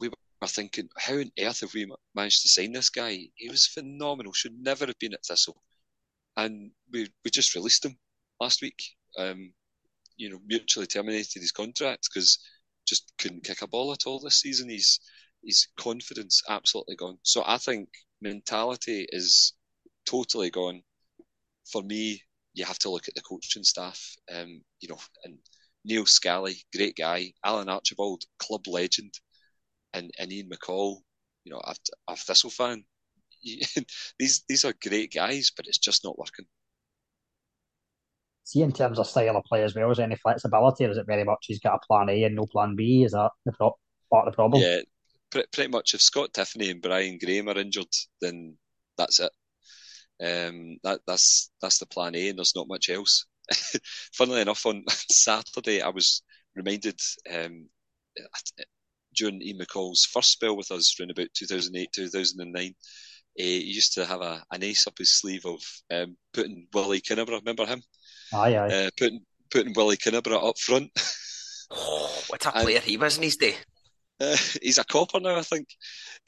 we 0.00 0.08
were 0.08 0.48
thinking, 0.48 0.88
how 0.96 1.14
on 1.14 1.30
earth 1.38 1.60
have 1.60 1.74
we 1.74 1.90
managed 2.14 2.42
to 2.42 2.48
sign 2.48 2.72
this 2.72 2.90
guy? 2.90 3.18
He 3.34 3.48
was 3.48 3.66
phenomenal. 3.66 4.32
Should 4.32 4.58
never 4.58 4.86
have 4.86 4.98
been 4.98 5.14
at 5.14 5.24
Thistle, 5.24 5.62
and 6.36 6.70
we 6.92 7.08
we 7.24 7.30
just 7.30 7.54
released 7.54 7.84
him 7.84 7.96
last 8.40 8.62
week. 8.62 8.82
Um, 9.18 9.52
you 10.16 10.30
know, 10.30 10.40
mutually 10.46 10.86
terminated 10.86 11.40
his 11.40 11.52
contract 11.52 12.08
because 12.12 12.38
just 12.86 13.12
couldn't 13.18 13.44
kick 13.44 13.62
a 13.62 13.68
ball 13.68 13.92
at 13.92 14.06
all 14.06 14.20
this 14.20 14.40
season. 14.40 14.68
He's 14.68 15.00
his 15.44 15.68
confidence 15.78 16.42
absolutely 16.48 16.96
gone. 16.96 17.18
So 17.22 17.42
I 17.46 17.58
think 17.58 17.88
mentality 18.20 19.06
is 19.10 19.54
totally 20.06 20.50
gone. 20.50 20.82
For 21.70 21.82
me, 21.82 22.22
you 22.54 22.64
have 22.64 22.78
to 22.80 22.90
look 22.90 23.08
at 23.08 23.14
the 23.14 23.22
coaching 23.22 23.64
staff. 23.64 24.00
Um, 24.32 24.62
you 24.80 24.88
know, 24.88 24.98
and 25.24 25.38
Neil 25.84 26.06
Scally, 26.06 26.56
great 26.74 26.96
guy. 26.96 27.32
Alan 27.44 27.68
Archibald, 27.68 28.24
club 28.38 28.66
legend 28.66 29.14
and, 29.94 30.10
and 30.18 30.32
Ian 30.32 30.50
McCall, 30.50 30.98
you 31.44 31.52
know, 31.52 31.62
a, 32.08 32.16
Thistle 32.16 32.50
fan. 32.50 32.84
these 34.18 34.44
these 34.48 34.64
are 34.64 34.74
great 34.86 35.12
guys, 35.14 35.50
but 35.56 35.66
it's 35.66 35.78
just 35.78 36.04
not 36.04 36.18
working. 36.18 36.44
See, 38.44 38.62
in 38.62 38.72
terms 38.72 38.98
of 38.98 39.06
style 39.06 39.36
of 39.36 39.44
play 39.44 39.62
as 39.62 39.74
well, 39.74 39.90
is 39.90 39.96
there 39.96 40.06
any 40.06 40.16
flexibility, 40.16 40.84
or 40.84 40.90
is 40.90 40.98
it 40.98 41.06
very 41.06 41.24
much 41.24 41.38
he's 41.42 41.60
got 41.60 41.76
a 41.76 41.86
plan 41.86 42.10
A 42.10 42.24
and 42.24 42.34
no 42.34 42.46
plan 42.46 42.74
B? 42.76 43.04
Is 43.04 43.12
that 43.12 43.30
the 43.46 43.52
pro- 43.52 43.78
part 44.12 44.26
of 44.26 44.32
the 44.32 44.36
problem? 44.36 44.62
Yeah, 44.62 44.80
pretty 45.30 45.68
much. 45.68 45.94
If 45.94 46.02
Scott 46.02 46.32
Tiffoney 46.32 46.70
and 46.70 46.82
Brian 46.82 47.18
Graham 47.18 47.48
are 47.48 47.58
injured, 47.58 47.92
then 48.20 48.56
that's 48.96 49.20
it. 49.20 49.32
Um, 50.22 50.78
that 50.82 51.00
that's 51.06 51.50
that's 51.62 51.78
the 51.78 51.86
plan 51.86 52.14
A, 52.14 52.28
and 52.28 52.38
there's 52.38 52.56
not 52.56 52.68
much 52.68 52.90
else. 52.90 53.26
Funnily 54.14 54.42
enough, 54.42 54.66
on 54.66 54.84
Saturday, 54.88 55.82
I 55.82 55.88
was 55.88 56.22
reminded 56.54 57.00
um, 57.32 57.68
during 59.14 59.42
Ian 59.42 59.58
McCall's 59.58 60.04
first 60.04 60.32
spell 60.32 60.56
with 60.56 60.70
us 60.70 60.94
around 60.98 61.10
about 61.10 61.28
2008, 61.34 61.88
2009, 61.92 62.68
uh, 62.68 62.72
he 63.36 63.60
used 63.60 63.94
to 63.94 64.06
have 64.06 64.20
a, 64.20 64.42
an 64.52 64.62
ace 64.62 64.86
up 64.86 64.98
his 64.98 65.18
sleeve 65.18 65.44
of 65.46 65.60
um, 65.92 66.16
putting 66.32 66.66
Willie 66.74 67.00
Kinniburgh, 67.00 67.40
remember 67.40 67.66
him? 67.66 67.82
Aye, 68.32 68.56
aye. 68.56 68.68
Uh, 68.68 68.90
putting, 68.98 69.20
putting 69.50 69.72
Willie 69.74 69.96
Kinniburgh 69.96 70.42
up 70.42 70.58
front. 70.58 70.90
oh, 71.70 72.22
what 72.28 72.46
a 72.46 72.52
player 72.62 72.76
and, 72.76 72.84
he 72.84 72.96
was 72.96 73.16
in 73.16 73.24
his 73.24 73.36
day. 73.36 73.56
Uh, 74.20 74.36
he's 74.62 74.78
a 74.78 74.84
copper 74.84 75.20
now, 75.20 75.36
I 75.36 75.42
think. 75.42 75.68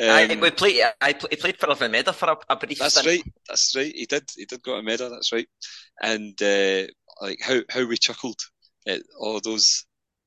Um, 0.01 0.09
I, 0.09 0.39
we 0.41 0.51
played. 0.51 0.83
I 1.01 1.15
he 1.31 1.37
played 1.37 1.59
for 1.59 1.71
Almeda 1.71 2.13
for 2.13 2.31
a, 2.31 2.37
a 2.49 2.57
brief. 2.57 2.79
That's 2.79 2.99
stint. 2.99 3.07
right. 3.07 3.35
That's 3.49 3.77
right. 3.77 3.93
He 3.95 4.07
did. 4.07 4.29
He 4.37 4.45
did 4.45 4.63
go 4.63 4.73
to 4.73 4.77
Almeda. 4.79 5.09
That's 5.11 5.33
right. 5.33 5.49
And 6.03 6.41
uh, 6.43 6.87
like 7.21 7.41
how 7.43 7.61
how 7.69 7.87
we 7.87 7.97
chuckled 7.97 8.41
at 8.87 9.03
all 9.19 9.41
those 9.41 9.85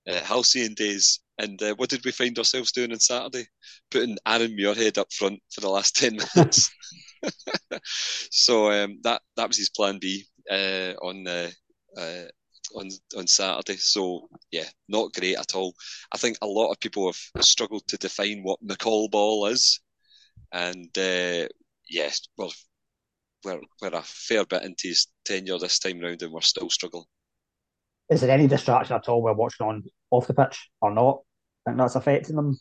uh, 0.08 0.22
halcyon 0.22 0.76
days 0.76 1.20
and 1.38 1.62
uh, 1.62 1.74
what 1.76 1.90
did 1.90 2.04
we 2.06 2.12
find 2.12 2.38
ourselves 2.38 2.72
doing 2.72 2.92
on 2.92 3.00
Saturday? 3.00 3.48
Putting 3.92 4.18
Aaron 4.26 4.56
Muirhead 4.56 4.98
up 4.98 5.12
front 5.12 5.40
for 5.52 5.62
the 5.62 5.70
last 5.70 5.96
10 5.98 6.18
minutes. 6.36 6.72
so 8.32 8.72
um, 8.72 9.00
that 9.04 9.22
that 9.36 9.48
was 9.48 9.58
his 9.58 9.70
plan 9.70 10.00
B 10.00 10.26
uh, 10.50 10.94
on 11.02 11.28
uh, 11.28 11.50
uh, 11.98 12.26
on 12.76 12.90
on 13.18 13.28
Saturday. 13.28 13.78
So 13.78 14.30
yeah, 14.52 14.66
not 14.88 15.14
great 15.14 15.38
at 15.38 15.56
all. 15.56 15.74
I 16.14 16.18
think 16.18 16.38
a 16.42 16.48
lot 16.48 16.72
of 16.72 16.80
people 16.80 17.12
have 17.12 17.44
struggled 17.44 17.88
to 17.88 17.98
define 17.98 18.42
what 18.44 18.66
McCall 18.66 19.10
ball 19.12 19.48
is, 19.48 19.80
and 20.52 20.90
uh, 20.98 21.48
yes, 21.90 22.22
well, 22.38 22.54
we're 23.44 23.62
we're 23.82 23.90
a 23.90 24.04
fair 24.04 24.46
bit 24.46 24.64
into 24.64 24.90
his 24.90 25.08
tenure 25.26 25.60
this 25.60 25.80
time 25.80 26.00
round, 26.00 26.22
and 26.22 26.32
we're 26.32 26.42
still 26.42 26.70
struggling 26.70 27.06
is 28.10 28.22
there 28.22 28.32
any 28.32 28.48
distraction 28.48 28.96
at 28.96 29.08
all 29.08 29.22
we're 29.22 29.34
watching 29.34 29.66
on 29.66 29.84
off 30.12 30.28
the 30.28 30.34
pitch 30.34 30.70
or 30.82 30.94
not? 30.94 31.22
And 31.66 31.80
that's 31.80 31.96
affecting 31.96 32.36
them. 32.36 32.58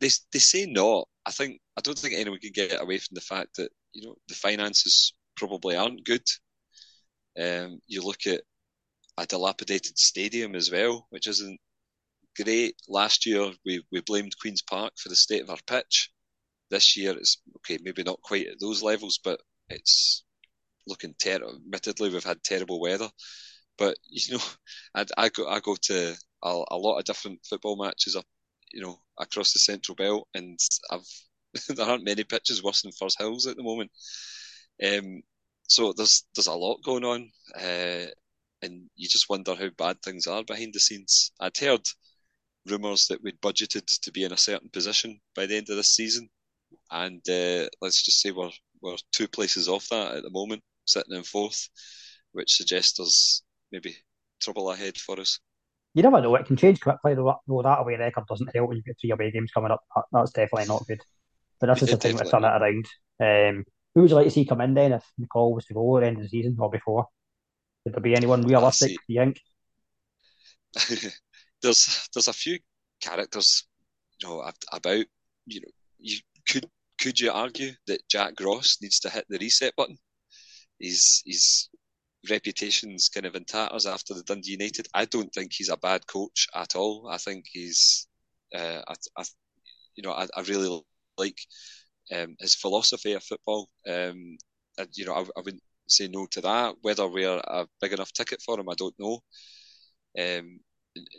They 0.00 0.10
they 0.32 0.38
say 0.38 0.66
not. 0.66 1.08
I 1.24 1.30
think 1.30 1.60
I 1.76 1.80
don't 1.80 1.98
think 1.98 2.14
anyone 2.14 2.40
can 2.40 2.52
get 2.52 2.80
away 2.80 2.98
from 2.98 3.14
the 3.14 3.20
fact 3.20 3.56
that 3.56 3.70
you 3.92 4.06
know 4.06 4.16
the 4.28 4.34
finances 4.34 5.14
probably 5.36 5.76
aren't 5.76 6.04
good. 6.04 6.26
Um, 7.40 7.80
you 7.86 8.02
look 8.02 8.26
at 8.26 8.42
a 9.18 9.26
dilapidated 9.26 9.98
stadium 9.98 10.54
as 10.54 10.70
well, 10.70 11.06
which 11.10 11.26
isn't 11.26 11.58
great. 12.36 12.76
Last 12.88 13.26
year 13.26 13.52
we 13.64 13.84
we 13.92 14.00
blamed 14.02 14.38
Queens 14.40 14.62
Park 14.62 14.92
for 14.98 15.08
the 15.08 15.16
state 15.16 15.42
of 15.42 15.50
our 15.50 15.58
pitch. 15.66 16.10
This 16.70 16.96
year 16.96 17.16
it's 17.16 17.40
okay, 17.56 17.78
maybe 17.82 18.02
not 18.02 18.20
quite 18.22 18.46
at 18.46 18.60
those 18.60 18.82
levels, 18.82 19.18
but 19.22 19.40
it's 19.68 20.24
looking 20.86 21.14
terrible. 21.18 21.56
Admittedly, 21.56 22.10
we've 22.10 22.24
had 22.24 22.42
terrible 22.42 22.80
weather, 22.80 23.08
but 23.78 23.96
you 24.08 24.36
know, 24.36 24.44
I, 24.94 25.06
I 25.16 25.28
go 25.30 25.48
I 25.48 25.60
go 25.60 25.76
to 25.82 26.16
a, 26.42 26.64
a, 26.70 26.76
lot 26.76 26.98
of 26.98 27.04
different 27.04 27.40
football 27.48 27.82
matches 27.82 28.16
up, 28.16 28.26
you 28.72 28.82
know, 28.82 28.98
across 29.18 29.52
the 29.52 29.58
Central 29.58 29.96
Belt, 29.96 30.28
and 30.34 30.58
I've 30.90 31.06
there 31.68 31.86
aren't 31.86 32.04
many 32.04 32.24
pitches 32.24 32.62
worse 32.62 32.82
than 32.82 32.92
Firhill's 32.92 33.46
at 33.46 33.56
the 33.56 33.62
moment. 33.62 33.90
Um, 34.84 35.22
so 35.68 35.92
there's 35.92 36.24
there's 36.34 36.46
a 36.46 36.52
lot 36.52 36.82
going 36.84 37.04
on, 37.04 37.30
uh, 37.56 38.06
and 38.62 38.88
you 38.96 39.08
just 39.08 39.28
wonder 39.28 39.54
how 39.54 39.68
bad 39.76 40.00
things 40.02 40.26
are 40.26 40.44
behind 40.44 40.72
the 40.74 40.80
scenes. 40.80 41.32
I'd 41.40 41.56
heard 41.56 41.86
rumours 42.66 43.06
that 43.08 43.22
we'd 43.22 43.40
budgeted 43.40 43.86
to 44.02 44.12
be 44.12 44.24
in 44.24 44.32
a 44.32 44.36
certain 44.36 44.68
position 44.70 45.20
by 45.34 45.46
the 45.46 45.56
end 45.56 45.68
of 45.70 45.76
this 45.76 45.94
season, 45.94 46.28
and 46.90 47.22
uh, 47.28 47.68
let's 47.80 48.02
just 48.04 48.20
say 48.20 48.30
we're 48.30 48.50
we're 48.80 48.96
two 49.12 49.28
places 49.28 49.68
off 49.68 49.88
that 49.90 50.16
at 50.16 50.22
the 50.22 50.30
moment, 50.30 50.62
sitting 50.84 51.16
in 51.16 51.22
fourth, 51.22 51.68
which 52.32 52.54
suggests 52.54 52.98
there's 52.98 53.42
maybe 53.72 53.96
trouble 54.40 54.70
ahead 54.70 54.96
for 54.98 55.20
us. 55.20 55.40
You 55.94 56.02
never 56.02 56.20
know; 56.20 56.34
it 56.36 56.46
can 56.46 56.56
change 56.56 56.80
quickly. 56.80 57.14
Though, 57.14 57.40
though 57.46 57.62
that 57.62 57.80
away 57.80 57.96
record 57.96 58.26
doesn't 58.28 58.54
help 58.54 58.68
when 58.68 58.76
you 58.76 58.82
get 58.82 58.96
three 59.00 59.10
away 59.10 59.30
games 59.30 59.50
coming 59.52 59.70
up. 59.70 59.82
That's 60.12 60.32
definitely 60.32 60.68
not 60.68 60.86
good. 60.86 61.00
But 61.58 61.68
this 61.68 61.82
is 61.82 61.90
the 61.90 61.96
thing 61.96 62.18
to 62.18 62.24
turn 62.24 62.44
it 62.44 62.48
around. 62.48 62.86
Um, 63.18 63.64
who 63.96 64.02
would 64.02 64.10
you 64.10 64.16
like 64.16 64.26
to 64.26 64.30
see 64.30 64.44
come 64.44 64.60
in 64.60 64.74
then 64.74 64.92
if 64.92 65.10
McCall 65.18 65.54
was 65.54 65.64
to 65.64 65.74
go 65.74 65.96
at 65.96 66.02
the 66.02 66.06
end 66.08 66.16
of 66.18 66.24
the 66.24 66.28
season 66.28 66.54
or 66.58 66.68
before? 66.68 67.06
Would 67.84 67.94
there 67.94 68.02
be 68.02 68.14
anyone 68.14 68.42
realistic? 68.42 68.90
Do 68.90 68.96
you 69.08 69.20
think? 69.20 69.40
there's 71.62 72.06
there's 72.12 72.28
a 72.28 72.34
few 72.34 72.58
characters, 73.00 73.64
you 74.20 74.28
know, 74.28 74.50
about 74.70 75.06
you 75.46 75.60
know 75.62 75.68
you 75.98 76.18
could 76.46 76.68
could 77.00 77.18
you 77.18 77.32
argue 77.32 77.70
that 77.86 78.06
Jack 78.10 78.34
Ross 78.38 78.76
needs 78.82 79.00
to 79.00 79.08
hit 79.08 79.24
the 79.30 79.38
reset 79.38 79.74
button? 79.76 79.96
His 80.78 81.22
his 81.24 81.70
reputation's 82.28 83.08
kind 83.08 83.24
of 83.24 83.34
in 83.34 83.46
tatters 83.46 83.86
after 83.86 84.12
the 84.12 84.24
Dundee 84.24 84.58
United. 84.58 84.88
I 84.92 85.06
don't 85.06 85.32
think 85.32 85.54
he's 85.54 85.70
a 85.70 85.76
bad 85.78 86.06
coach 86.06 86.48
at 86.54 86.76
all. 86.76 87.08
I 87.10 87.16
think 87.16 87.46
he's, 87.50 88.08
uh, 88.54 88.82
I, 88.86 88.94
I, 89.16 89.24
you 89.94 90.02
know, 90.02 90.12
I, 90.12 90.26
I 90.36 90.42
really 90.42 90.82
like 91.16 91.38
um, 92.14 92.36
his 92.40 92.54
philosophy 92.54 93.12
of 93.12 93.22
football. 93.22 93.68
Um, 93.88 94.36
and, 94.78 94.88
you 94.94 95.06
know, 95.06 95.14
I, 95.14 95.20
I, 95.20 95.40
wouldn't 95.44 95.62
say 95.88 96.08
no 96.08 96.26
to 96.32 96.40
that. 96.42 96.74
Whether 96.82 97.08
we're 97.08 97.38
a 97.38 97.66
big 97.80 97.92
enough 97.92 98.12
ticket 98.12 98.42
for 98.42 98.58
him, 98.58 98.68
I 98.68 98.74
don't 98.74 98.94
know. 98.98 99.20
Um, 100.18 100.60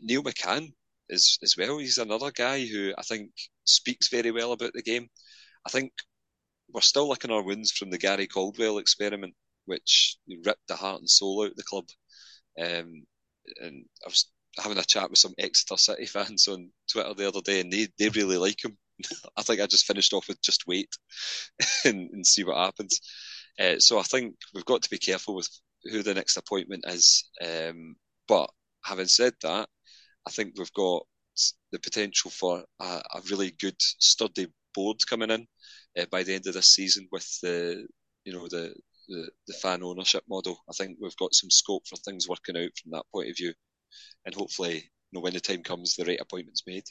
Neil 0.02 0.23
McCann 0.23 0.73
is 1.10 1.38
as 1.43 1.56
well. 1.58 1.78
He's 1.78 1.97
another 1.97 2.32
guy 2.32 2.65
who 2.65 2.93
I 2.97 3.02
think 3.04 3.32
speaks 3.65 4.10
very 4.10 4.32
well 4.32 4.52
about 4.52 4.73
the 4.73 4.82
game. 4.82 5.08
I 5.65 5.69
think 5.69 5.91
we're 6.69 6.82
still 6.82 7.08
licking 7.10 7.32
our 7.32 7.43
wounds 7.43 7.71
from 7.71 7.89
the 7.89 7.97
Gary 7.97 8.28
Caldwell 8.28 8.78
experiment, 8.78 9.34
which 9.65 10.17
ripped 10.45 10.67
the 10.67 10.76
heart 10.76 11.00
and 11.00 11.10
soul 11.10 11.43
out 11.43 11.52
of 11.52 11.58
the 11.58 11.63
club. 11.63 11.86
Um, 12.60 13.06
and 13.62 13.86
I 14.06 14.08
was 14.08 14.30
having 14.58 14.78
a 14.78 14.84
chat 14.84 15.10
with 15.10 15.19
some 15.19 15.34
Exeter 15.38 15.78
City 15.78 16.06
fans 16.08 16.47
on 16.47 16.71
Twitter 16.91 17.13
the 17.13 17.28
other 17.28 17.41
day, 17.41 17.62
and 17.62 17.71
they, 17.71 17.88
they 17.97 18.10
really 18.10 18.38
like 18.38 18.63
him. 18.63 18.78
I 19.38 19.44
think 19.44 19.62
I 19.62 19.68
just 19.68 19.86
finished 19.86 20.14
off 20.14 20.28
with 20.28 20.42
just 20.42 20.68
wait 20.68 20.90
and, 21.86 22.10
and 22.12 22.26
see 22.26 22.44
what 22.44 22.58
happens. 22.58 23.00
Uh, 23.60 23.80
so 23.80 24.00
I 24.00 24.04
think 24.04 24.36
we've 24.54 24.66
got 24.66 24.84
to 24.84 24.90
be 24.90 24.98
careful 24.98 25.36
with 25.36 25.50
who 25.84 26.04
the 26.04 26.14
next 26.14 26.38
appointment 26.38 26.86
is. 26.88 27.30
Um, 27.42 27.96
but 28.28 28.50
having 28.84 29.08
said 29.08 29.34
that, 29.42 29.70
I 30.28 30.32
think 30.32 30.54
we've 30.58 30.74
got 30.74 31.06
the 31.72 31.80
potential 31.80 32.32
for 32.32 32.64
a, 32.80 32.84
a 32.84 33.22
really 33.30 33.52
good, 33.52 33.76
sturdy 33.80 34.48
board 34.74 34.98
coming 35.08 35.32
in 35.32 35.48
uh, 35.98 36.06
by 36.12 36.24
the 36.24 36.34
end 36.34 36.48
of 36.48 36.54
this 36.54 36.74
season 36.74 37.08
with 37.12 37.28
the, 37.42 37.88
you 38.26 38.34
know, 38.34 38.48
the, 38.48 38.74
the, 39.08 39.30
the 39.48 39.54
fan 39.54 39.84
ownership 39.84 40.24
model. 40.30 40.60
I 40.70 40.74
think 40.74 40.98
we've 41.00 41.16
got 41.18 41.34
some 41.34 41.50
scope 41.50 41.84
for 41.88 41.96
things 41.98 42.28
working 42.28 42.58
out 42.58 42.72
from 42.82 42.92
that 42.92 43.06
point 43.14 43.30
of 43.30 43.38
view, 43.38 43.54
and 44.26 44.36
hopefully, 44.36 44.76
you 44.76 45.14
know, 45.14 45.22
when 45.22 45.34
the 45.34 45.40
time 45.40 45.64
comes, 45.64 45.96
the 45.96 46.06
right 46.06 46.20
appointments 46.20 46.64
made. 46.68 46.84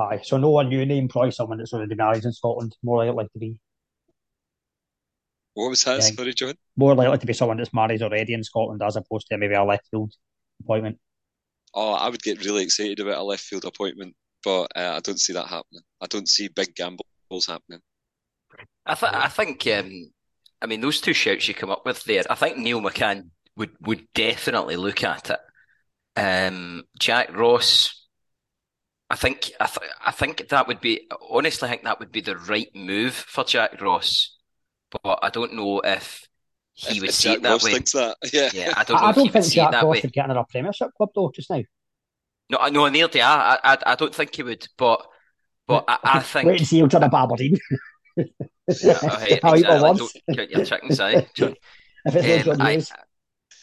Aye, 0.00 0.20
so 0.22 0.38
no 0.38 0.50
one 0.50 0.70
new 0.70 0.86
name, 0.86 1.08
probably 1.08 1.30
someone 1.30 1.58
that's 1.58 1.74
already 1.74 1.94
married 1.94 2.24
in 2.24 2.32
Scotland, 2.32 2.74
more 2.82 3.04
likely 3.04 3.24
to 3.24 3.38
be. 3.38 3.56
What 5.52 5.68
was 5.68 5.84
that, 5.84 5.96
yeah, 5.96 6.10
sorry, 6.16 6.32
John? 6.32 6.54
More 6.76 6.94
likely 6.94 7.18
to 7.18 7.26
be 7.26 7.34
someone 7.34 7.58
that's 7.58 7.74
married 7.74 8.02
already 8.02 8.32
in 8.32 8.42
Scotland 8.42 8.82
as 8.82 8.96
opposed 8.96 9.26
to 9.26 9.36
maybe 9.36 9.54
a 9.54 9.62
left 9.62 9.88
field 9.90 10.14
appointment. 10.62 10.98
Oh, 11.74 11.92
I 11.92 12.08
would 12.08 12.22
get 12.22 12.44
really 12.44 12.62
excited 12.62 12.98
about 13.00 13.18
a 13.18 13.22
left 13.22 13.42
field 13.42 13.64
appointment, 13.66 14.14
but 14.42 14.68
uh, 14.74 14.94
I 14.96 15.00
don't 15.00 15.20
see 15.20 15.34
that 15.34 15.48
happening. 15.48 15.82
I 16.00 16.06
don't 16.06 16.28
see 16.28 16.48
big 16.48 16.74
gambles 16.74 17.04
happening. 17.46 17.80
I, 18.86 18.94
th- 18.94 19.12
I 19.12 19.28
think, 19.28 19.66
um, 19.66 20.10
I 20.62 20.66
mean, 20.66 20.80
those 20.80 21.00
two 21.00 21.12
shouts 21.12 21.46
you 21.46 21.54
come 21.54 21.70
up 21.70 21.84
with 21.84 22.04
there, 22.04 22.22
I 22.30 22.36
think 22.36 22.56
Neil 22.56 22.80
McCann 22.80 23.30
would, 23.56 23.70
would 23.82 24.06
definitely 24.14 24.76
look 24.76 25.04
at 25.04 25.30
it. 25.30 25.40
Um, 26.16 26.84
Jack 26.98 27.36
Ross, 27.36 27.99
I 29.10 29.16
think 29.16 29.50
I, 29.60 29.66
th- 29.66 29.90
I 30.06 30.10
think 30.12 30.48
that 30.48 30.68
would 30.68 30.80
be 30.80 31.08
honestly 31.28 31.66
I 31.66 31.72
think 31.72 31.82
that 31.82 31.98
would 31.98 32.12
be 32.12 32.20
the 32.20 32.36
right 32.36 32.68
move 32.74 33.12
for 33.12 33.42
Jack 33.44 33.80
Ross, 33.80 34.36
but 35.02 35.18
I 35.22 35.30
don't 35.30 35.54
know 35.54 35.80
if 35.80 36.28
he 36.74 36.96
if, 36.96 37.00
would 37.00 37.08
if 37.10 37.14
see 37.16 37.28
Jack 37.30 37.38
it 37.38 37.42
that 37.42 37.50
Ross 37.50 37.64
way. 37.64 37.72
Thinks 37.72 37.92
that. 37.92 38.16
Yeah, 38.32 38.50
yeah. 38.54 38.72
I 38.76 38.84
don't. 38.84 39.02
I, 39.02 39.08
I 39.08 39.12
don't 39.12 39.32
think 39.32 39.46
Jack 39.46 39.72
Ross 39.72 39.84
way. 39.84 40.00
would 40.02 40.12
get 40.12 40.26
another 40.26 40.44
Premiership 40.48 40.90
club 40.96 41.10
though 41.14 41.32
just 41.34 41.50
now. 41.50 41.62
No, 42.50 42.58
I 42.58 42.70
know 42.70 42.88
near 42.88 43.08
there. 43.08 43.24
I, 43.24 43.58
I, 43.62 43.78
I 43.86 43.94
don't 43.96 44.14
think 44.14 44.34
he 44.34 44.42
would, 44.42 44.66
but 44.76 45.04
but 45.66 45.84
I, 45.88 45.98
I 46.04 46.20
think. 46.20 46.48
Wait 46.48 46.60
and 46.60 46.68
see 46.68 46.78
him 46.78 46.88
turn 46.88 47.04
up 47.04 47.14
Aberdeen. 47.14 47.56
yeah, 48.16 48.24
right, 49.02 49.32
exactly. 49.32 49.62
Don't 49.62 50.12
count 50.36 50.50
your 50.50 50.64
chickens, 50.64 51.00
eh, 51.00 51.22
John? 51.34 51.54
if 52.06 52.16
it's 52.16 52.48
um, 52.48 52.60
I, 52.60 52.82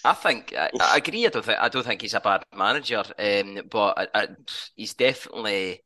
I 0.08 0.14
think 0.14 0.54
I, 0.58 0.70
I, 0.80 0.98
agree. 0.98 1.26
I 1.26 1.30
don't 1.30 1.44
think 1.44 1.60
I 1.60 1.70
don't 1.70 1.86
think 1.86 2.02
he's 2.02 2.14
a 2.14 2.22
bad 2.22 2.44
manager, 2.56 3.04
um, 3.20 3.62
but 3.70 3.98
I, 3.98 4.08
I, 4.14 4.28
he's 4.76 4.94
definitely 4.94 5.84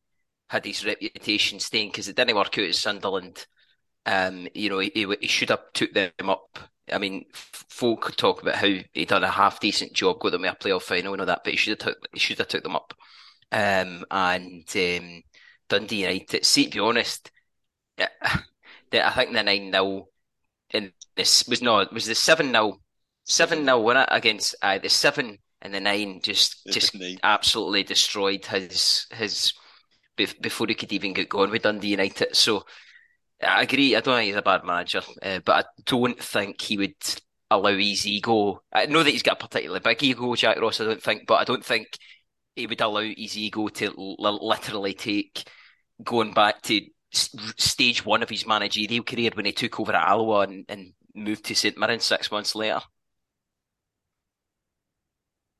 had 0.47 0.63
his 0.65 0.85
reputation 0.85 1.59
staying 1.59 1.89
because 1.89 2.07
it 2.07 2.15
didn't 2.15 2.35
work 2.35 2.55
out 2.57 2.65
at 2.65 2.75
Sunderland. 2.75 3.47
Um, 4.05 4.47
you 4.53 4.69
know, 4.69 4.79
he, 4.79 4.91
he, 4.93 5.27
should 5.27 5.49
have 5.49 5.71
took 5.73 5.93
them 5.93 6.11
up. 6.29 6.59
I 6.91 6.97
mean, 6.99 7.25
folk 7.33 8.15
talk 8.15 8.41
about 8.41 8.55
how 8.55 8.67
he 8.93 9.05
done 9.05 9.23
a 9.23 9.29
half 9.29 9.59
decent 9.59 9.93
job, 9.93 10.19
got 10.19 10.33
them 10.33 10.45
in 10.45 10.51
a 10.51 10.55
playoff 10.55 10.83
final 10.83 11.13
and 11.13 11.21
all 11.21 11.27
that, 11.27 11.43
but 11.43 11.53
he 11.53 11.57
should 11.57 11.81
have 11.81 11.93
took 11.93 12.07
he 12.13 12.19
should 12.19 12.37
have 12.37 12.47
took 12.47 12.63
them 12.63 12.75
up. 12.75 12.93
Um, 13.51 14.05
and 14.11 14.65
um, 14.75 15.23
Dundee 15.67 16.01
United. 16.01 16.45
See, 16.45 16.65
to 16.65 16.71
be 16.71 16.79
honest, 16.79 17.31
I 17.99 19.11
think 19.15 19.33
the 19.33 19.43
nine 19.43 19.71
0 19.71 20.09
in 20.73 20.93
this 21.15 21.47
was 21.47 21.61
not 21.61 21.91
was 21.91 22.05
the 22.05 22.15
seven 22.15 22.51
0 22.51 22.79
seven 23.25 23.63
0 23.65 23.79
win 23.81 23.97
it 23.97 24.09
against 24.11 24.55
uh, 24.61 24.79
the 24.79 24.89
seven 24.89 25.37
and 25.61 25.73
the 25.73 25.79
nine 25.79 26.19
just 26.23 26.67
just 26.69 26.95
absolutely 27.23 27.83
destroyed 27.83 28.45
his 28.45 29.05
his 29.11 29.53
before 30.41 30.67
he 30.67 30.75
could 30.75 30.93
even 30.93 31.13
get 31.13 31.29
going 31.29 31.49
with 31.49 31.63
Dundee 31.63 31.89
United. 31.89 32.35
So 32.35 32.63
I 33.41 33.63
agree. 33.63 33.95
I 33.95 34.01
don't 34.01 34.17
think 34.17 34.27
he's 34.27 34.35
a 34.35 34.41
bad 34.41 34.63
manager, 34.63 35.01
uh, 35.21 35.39
but 35.43 35.65
I 35.65 35.69
don't 35.85 36.21
think 36.21 36.61
he 36.61 36.77
would 36.77 36.95
allow 37.49 37.75
his 37.75 38.05
ego. 38.05 38.61
I 38.71 38.85
know 38.85 39.03
that 39.03 39.09
he's 39.09 39.23
got 39.23 39.41
a 39.41 39.47
particularly 39.47 39.79
big 39.79 40.03
ego, 40.03 40.35
Jack 40.35 40.59
Ross. 40.59 40.79
I 40.79 40.85
don't 40.85 41.01
think, 41.01 41.23
but 41.27 41.35
I 41.35 41.43
don't 41.43 41.65
think 41.65 41.87
he 42.55 42.67
would 42.67 42.81
allow 42.81 43.01
his 43.01 43.37
ego 43.37 43.67
to 43.67 43.85
l- 43.87 44.47
literally 44.47 44.93
take 44.93 45.43
going 46.03 46.33
back 46.33 46.61
to 46.63 46.81
stage 47.11 48.05
one 48.05 48.23
of 48.23 48.29
his 48.29 48.47
managerial 48.47 49.03
career 49.03 49.31
when 49.33 49.45
he 49.45 49.51
took 49.51 49.79
over 49.79 49.93
at 49.93 50.07
Alloa 50.07 50.41
and, 50.41 50.65
and 50.69 50.93
moved 51.15 51.45
to 51.45 51.55
St 51.55 51.77
Mirren 51.77 51.99
six 51.99 52.31
months 52.31 52.55
later. 52.55 52.81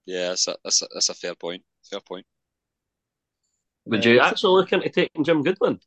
Yeah, 0.06 0.30
that's 0.30 0.48
a, 0.48 0.56
that's 0.64 0.82
a, 0.82 0.88
that's 0.94 1.10
a 1.10 1.14
fair 1.14 1.36
point. 1.36 1.64
Fair 1.90 2.02
point. 2.02 2.26
Would 3.86 4.06
you 4.06 4.20
actually 4.20 4.54
look 4.54 4.74
into 4.74 4.90
taking 4.90 5.24
Jim 5.24 5.44
Goodwin? 5.44 5.80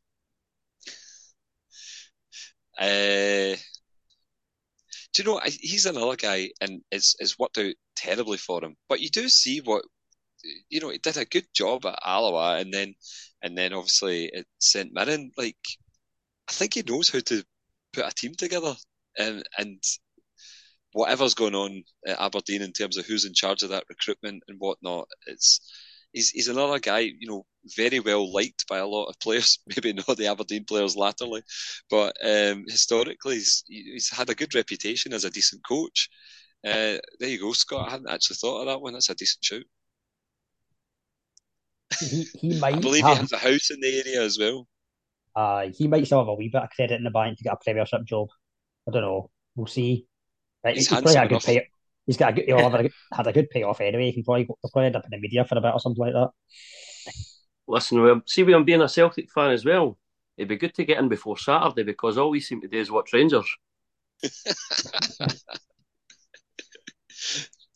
Uh, 2.77 3.55
do 5.13 5.23
you 5.23 5.23
know 5.23 5.39
he's 5.45 5.85
another 5.85 6.17
guy, 6.17 6.49
and 6.59 6.81
it's 6.91 7.15
it's 7.19 7.39
worked 7.39 7.57
out 7.57 7.73
terribly 7.95 8.37
for 8.37 8.63
him. 8.63 8.75
But 8.89 8.99
you 8.99 9.09
do 9.09 9.29
see 9.29 9.61
what 9.61 9.85
you 10.69 10.81
know. 10.81 10.89
He 10.89 10.97
did 10.97 11.17
a 11.17 11.25
good 11.25 11.47
job 11.53 11.85
at 11.85 11.99
Alloa, 12.05 12.59
and 12.59 12.73
then 12.73 12.95
and 13.41 13.57
then 13.57 13.73
obviously 13.73 14.33
at 14.33 14.45
St 14.59 14.91
Mirren. 14.93 15.31
Like 15.37 15.57
I 16.49 16.51
think 16.51 16.73
he 16.73 16.83
knows 16.83 17.09
how 17.09 17.19
to 17.19 17.43
put 17.93 18.05
a 18.05 18.13
team 18.13 18.35
together, 18.35 18.75
and 19.17 19.43
and 19.57 19.81
whatever's 20.95 21.33
going 21.33 21.55
on 21.55 21.83
at 22.07 22.21
Aberdeen 22.21 22.61
in 22.61 22.71
terms 22.71 22.95
of 22.95 23.05
who's 23.05 23.25
in 23.25 23.33
charge 23.33 23.63
of 23.63 23.69
that 23.69 23.83
recruitment 23.89 24.41
and 24.47 24.57
whatnot, 24.59 25.07
it's 25.27 25.59
he's 26.13 26.29
he's 26.29 26.47
another 26.47 26.79
guy, 26.79 26.99
you 26.99 27.27
know, 27.27 27.45
very 27.75 27.99
well 27.99 28.31
liked 28.31 28.65
by 28.69 28.77
a 28.77 28.87
lot 28.87 29.07
of 29.07 29.19
players. 29.19 29.59
Maybe 29.67 29.91
not 29.91 30.15
the 30.15 30.27
Aberdeen 30.27 30.63
players 30.63 30.95
latterly, 30.95 31.41
but 31.89 32.15
um, 32.23 32.63
historically 32.69 33.35
he's, 33.35 33.65
he's, 33.67 34.09
had 34.09 34.29
a 34.29 34.35
good 34.35 34.55
reputation 34.55 35.11
as 35.11 35.25
a 35.25 35.29
decent 35.29 35.61
coach. 35.67 36.09
Uh, 36.65 36.97
there 37.19 37.29
you 37.29 37.41
go, 37.41 37.51
Scott. 37.51 37.89
I 37.89 37.91
hadn't 37.91 38.09
actually 38.09 38.37
thought 38.37 38.61
of 38.61 38.67
that 38.67 38.81
one. 38.81 38.93
That's 38.93 39.09
a 39.09 39.15
decent 39.15 39.43
shout. 39.43 39.63
He, 41.99 42.25
he 42.39 42.59
might 42.59 42.75
I 42.75 42.79
believe 42.79 43.03
have, 43.03 43.17
he 43.17 43.21
has 43.21 43.33
a 43.33 43.37
house 43.37 43.69
in 43.69 43.81
the 43.81 44.03
area 44.05 44.23
as 44.23 44.39
well. 44.39 44.65
uh, 45.35 45.67
he 45.77 45.89
might 45.89 46.05
still 46.05 46.19
have 46.19 46.29
a 46.29 46.33
wee 46.33 46.49
bit 46.49 46.63
of 46.63 46.69
credit 46.69 46.95
in 46.95 47.03
the 47.03 47.11
bank 47.11 47.37
to 47.37 47.43
get 47.43 47.53
a 47.53 47.57
Premiership 47.61 48.05
job. 48.05 48.29
I 48.87 48.91
don't 48.91 49.01
know. 49.01 49.29
We'll 49.55 49.67
see. 49.67 50.07
Right, 50.65 50.75
He's 50.75 50.87
he's, 50.87 50.99
probably 50.99 51.13
had 51.13 51.25
a 51.25 51.27
good 51.27 51.33
handsome 51.35 51.53
pay. 51.53 51.69
He's 52.07 52.17
got 52.17 52.29
a 52.31 52.33
good, 52.33 52.45
he'll 52.45 52.69
have 52.69 52.73
a, 52.73 52.89
had 53.15 53.27
a 53.27 53.33
good 53.33 53.49
payoff 53.51 53.81
anyway. 53.81 54.07
He 54.07 54.13
can 54.13 54.23
probably, 54.23 54.45
go- 54.45 54.57
he'll 54.61 54.71
probably 54.71 54.87
end 54.87 54.95
up 54.95 55.05
in 55.05 55.11
the 55.11 55.19
media 55.19 55.45
for 55.45 55.57
a 55.57 55.61
bit 55.61 55.73
or 55.73 55.79
something 55.79 56.03
like 56.03 56.13
that. 56.13 56.31
Listen, 57.67 58.01
well, 58.01 58.21
see, 58.25 58.43
when 58.43 58.55
I'm 58.55 58.65
being 58.65 58.81
a 58.81 58.89
Celtic 58.89 59.31
fan 59.31 59.51
as 59.51 59.63
well, 59.63 59.97
it'd 60.37 60.49
be 60.49 60.57
good 60.57 60.73
to 60.75 60.85
get 60.85 60.97
in 60.97 61.07
before 61.07 61.37
Saturday 61.37 61.83
because 61.83 62.17
all 62.17 62.31
we 62.31 62.39
seem 62.39 62.61
to 62.61 62.67
do 62.67 62.79
is 62.79 62.89
watch 62.91 63.13
Rangers. 63.13 63.47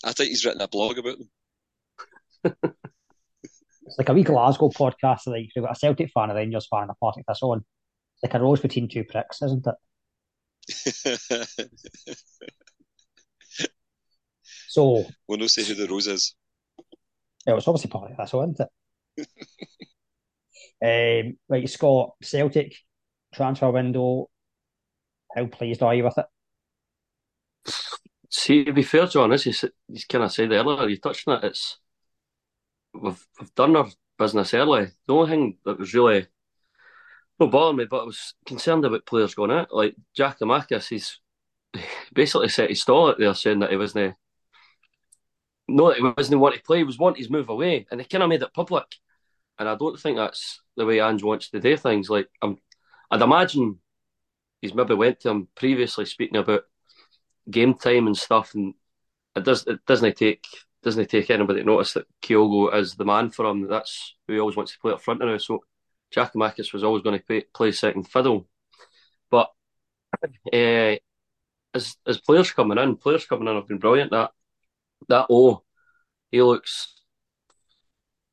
I 0.04 0.14
think 0.14 0.30
he's 0.30 0.46
written 0.46 0.62
a 0.62 0.68
blog 0.68 0.98
about 0.98 1.18
them. 2.44 2.60
It's 3.90 3.98
like 3.98 4.10
a 4.10 4.14
wee 4.14 4.24
Glasgow 4.24 4.70
podcast. 4.70 5.28
Like 5.28 5.50
you've 5.56 5.66
got 5.66 5.76
a 5.76 5.80
Celtic 5.80 6.12
fan, 6.12 6.30
and 6.30 6.34
a 6.34 6.36
Rangers 6.36 6.68
fan, 6.68 6.84
and 6.84 6.92
a 6.92 6.96
Partick 6.96 7.26
Thistle 7.28 7.52
on. 7.52 7.66
It's 8.16 8.24
like 8.24 8.34
a 8.36 8.40
rose 8.40 8.62
between 8.62 8.88
two 8.88 9.04
pricks, 9.04 9.42
isn't 9.42 9.66
it? 9.66 9.76
So 14.70 15.04
we'll 15.28 15.40
not 15.40 15.50
say 15.50 15.64
who 15.64 15.74
the 15.74 15.88
rose 15.92 16.06
is. 16.06 16.36
yeah, 17.48 17.56
it's 17.56 17.68
obviously 17.68 17.90
Partick 17.90 18.16
Thistle, 18.18 18.44
isn't 18.44 18.70
it? 20.80 21.28
um, 21.28 21.38
right, 21.50 21.68
Scott, 21.68 22.12
Celtic 22.22 22.76
transfer 23.34 23.72
window. 23.72 24.30
How 25.36 25.48
pleased 25.48 25.82
are 25.82 25.96
you 25.96 26.04
with 26.04 26.20
it? 26.20 26.26
See, 28.30 28.64
to 28.64 28.72
be 28.72 28.84
fair, 28.84 29.08
John, 29.08 29.34
as 29.34 29.44
he's, 29.44 29.66
he's 29.88 30.06
kind 30.06 30.24
of 30.24 30.32
said 30.32 30.52
earlier, 30.52 30.88
you 30.88 30.98
touched 30.98 31.28
on 31.28 31.44
it, 31.44 31.48
it's 31.48 31.80
we've, 32.94 33.26
we've 33.40 33.56
done 33.56 33.76
our 33.76 33.90
business 34.20 34.54
early. 34.54 34.90
The 35.08 35.14
only 35.16 35.30
thing 35.32 35.58
that 35.66 35.80
was 35.80 35.96
really 35.96 36.28
no 37.40 37.48
bothering 37.48 37.78
me, 37.78 37.86
but 37.90 38.02
I 38.02 38.06
was 38.06 38.36
concerned 38.46 38.86
about 38.86 39.08
players 39.08 39.34
going 39.34 39.50
out. 39.50 39.74
Like 39.74 39.96
Giakoumakis, 40.16 40.90
he's 40.90 41.20
basically 42.14 42.50
set 42.50 42.70
his 42.70 42.84
stall 42.84 43.10
out 43.10 43.18
there 43.18 43.34
saying 43.34 43.60
that 43.60 43.72
he 43.72 43.78
wasn't 43.78 44.16
no, 45.76 45.92
he 45.92 46.02
wasn't 46.02 46.42
want 46.42 46.56
to 46.56 46.62
play, 46.62 46.80
he 46.80 46.84
was 46.84 47.00
wanting 47.00 47.24
to 47.24 47.32
move 47.32 47.50
away, 47.50 47.88
and 47.90 48.00
he 48.02 48.08
kind 48.08 48.24
of 48.24 48.30
made 48.30 48.42
it 48.42 48.54
public. 48.54 48.86
And 49.58 49.68
I 49.68 49.76
don't 49.76 50.00
think 50.00 50.18
that's 50.18 50.62
the 50.78 50.86
way 50.86 51.02
Ange 51.02 51.24
wants 51.24 51.50
to 51.50 51.60
do 51.60 51.76
things. 51.78 52.10
Like 52.10 52.30
I'm, 52.42 52.58
I'd 53.12 53.22
imagine 53.22 53.80
he's 54.62 54.74
maybe 54.74 54.94
went 54.94 55.20
to 55.22 55.30
him 55.30 55.48
previously 55.56 56.06
speaking 56.06 56.38
about 56.38 56.64
game 57.50 57.74
time 57.74 58.08
and 58.08 58.18
stuff, 58.18 58.54
and 58.56 58.74
it 59.36 59.44
does 59.44 59.68
it 59.68 59.86
doesn't 59.86 60.18
take 60.18 60.46
doesn't 60.84 61.10
take 61.10 61.30
anybody 61.30 61.60
to 61.60 61.66
notice 61.66 61.94
that 61.94 62.08
Kyogo 62.22 62.74
is 62.74 62.96
the 62.96 63.06
man 63.06 63.30
for 63.30 63.46
him. 63.46 63.68
That's 63.68 64.16
who 64.28 64.34
he 64.34 64.40
always 64.40 64.56
wants 64.56 64.72
to 64.74 64.80
play 64.80 64.94
up 64.94 65.02
front 65.02 65.20
now. 65.20 65.38
So 65.38 65.64
Giakoumakis 66.16 66.74
was 66.74 66.84
always 66.84 67.04
going 67.04 67.20
to 67.20 67.26
play, 67.26 67.44
play 67.54 67.72
second 67.72 68.04
fiddle, 68.04 68.48
but 69.30 69.50
uh, 70.54 70.96
as 71.74 71.96
as 72.08 72.22
players 72.22 72.52
coming 72.52 72.78
in, 72.78 72.96
players 72.96 73.26
coming 73.26 73.48
in 73.48 73.56
have 73.56 73.68
been 73.68 73.78
brilliant. 73.78 74.12
That 74.12 74.32
that 75.08 75.28
oh, 75.30 75.64
he 76.32 76.42
looks 76.42 76.96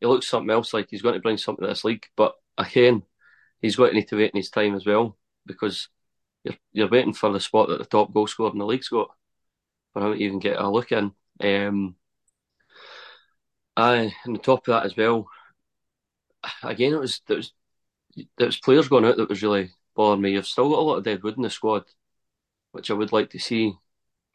he 0.01 0.07
looks 0.07 0.29
something 0.29 0.51
else 0.51 0.75
like 0.75 0.89
he's 0.91 1.03
going 1.03 1.15
to 1.15 1.21
bring 1.21 1.39
something 1.39 1.63
to 1.65 1.69
this 1.69 1.85
league. 1.85 2.05
But 2.17 2.35
again, 2.59 3.03
he's 3.61 3.77
going 3.77 3.91
to 3.91 3.97
need 3.97 4.09
to 4.09 4.17
wait 4.17 4.33
in 4.33 4.37
his 4.37 4.51
time 4.51 4.75
as 4.75 4.87
well 4.87 5.17
because 5.47 5.89
you're 6.45 6.57
you're 6.73 6.89
waiting 6.89 7.15
for 7.15 7.33
the 7.33 7.41
spot 7.41 7.69
that 7.69 7.79
the 7.79 7.85
top 7.85 8.13
goal 8.13 8.27
scorer 8.27 8.53
in 8.53 8.59
the 8.59 8.67
league's 8.67 8.89
got 8.89 9.09
for 9.93 10.07
him 10.07 10.13
to 10.13 10.23
even 10.23 10.39
get 10.39 10.59
a 10.59 10.69
look 10.69 10.93
in. 10.93 11.13
Um, 11.41 11.97
aye, 13.77 14.13
and 14.25 14.37
the 14.37 14.41
top 14.41 14.67
of 14.69 14.73
that 14.73 14.87
as 14.87 14.97
well, 14.97 15.29
again 16.63 16.93
it 16.93 17.01
was 17.01 17.21
there 17.27 17.39
was 17.39 17.53
there 18.39 18.47
was 18.47 18.59
players 18.59 18.89
going 18.89 19.05
out 19.05 19.17
that 19.17 19.29
was 19.29 19.43
really 19.43 19.71
bothering 19.95 20.23
me. 20.23 20.33
You've 20.33 20.47
still 20.47 20.71
got 20.71 20.79
a 20.79 20.83
lot 20.83 20.97
of 20.97 21.05
dead 21.05 21.23
wood 21.23 21.37
in 21.37 21.43
the 21.43 21.51
squad, 21.51 21.85
which 22.73 22.91
I 22.91 22.95
would 22.95 23.13
like 23.13 23.31
to 23.31 23.39
see 23.39 23.75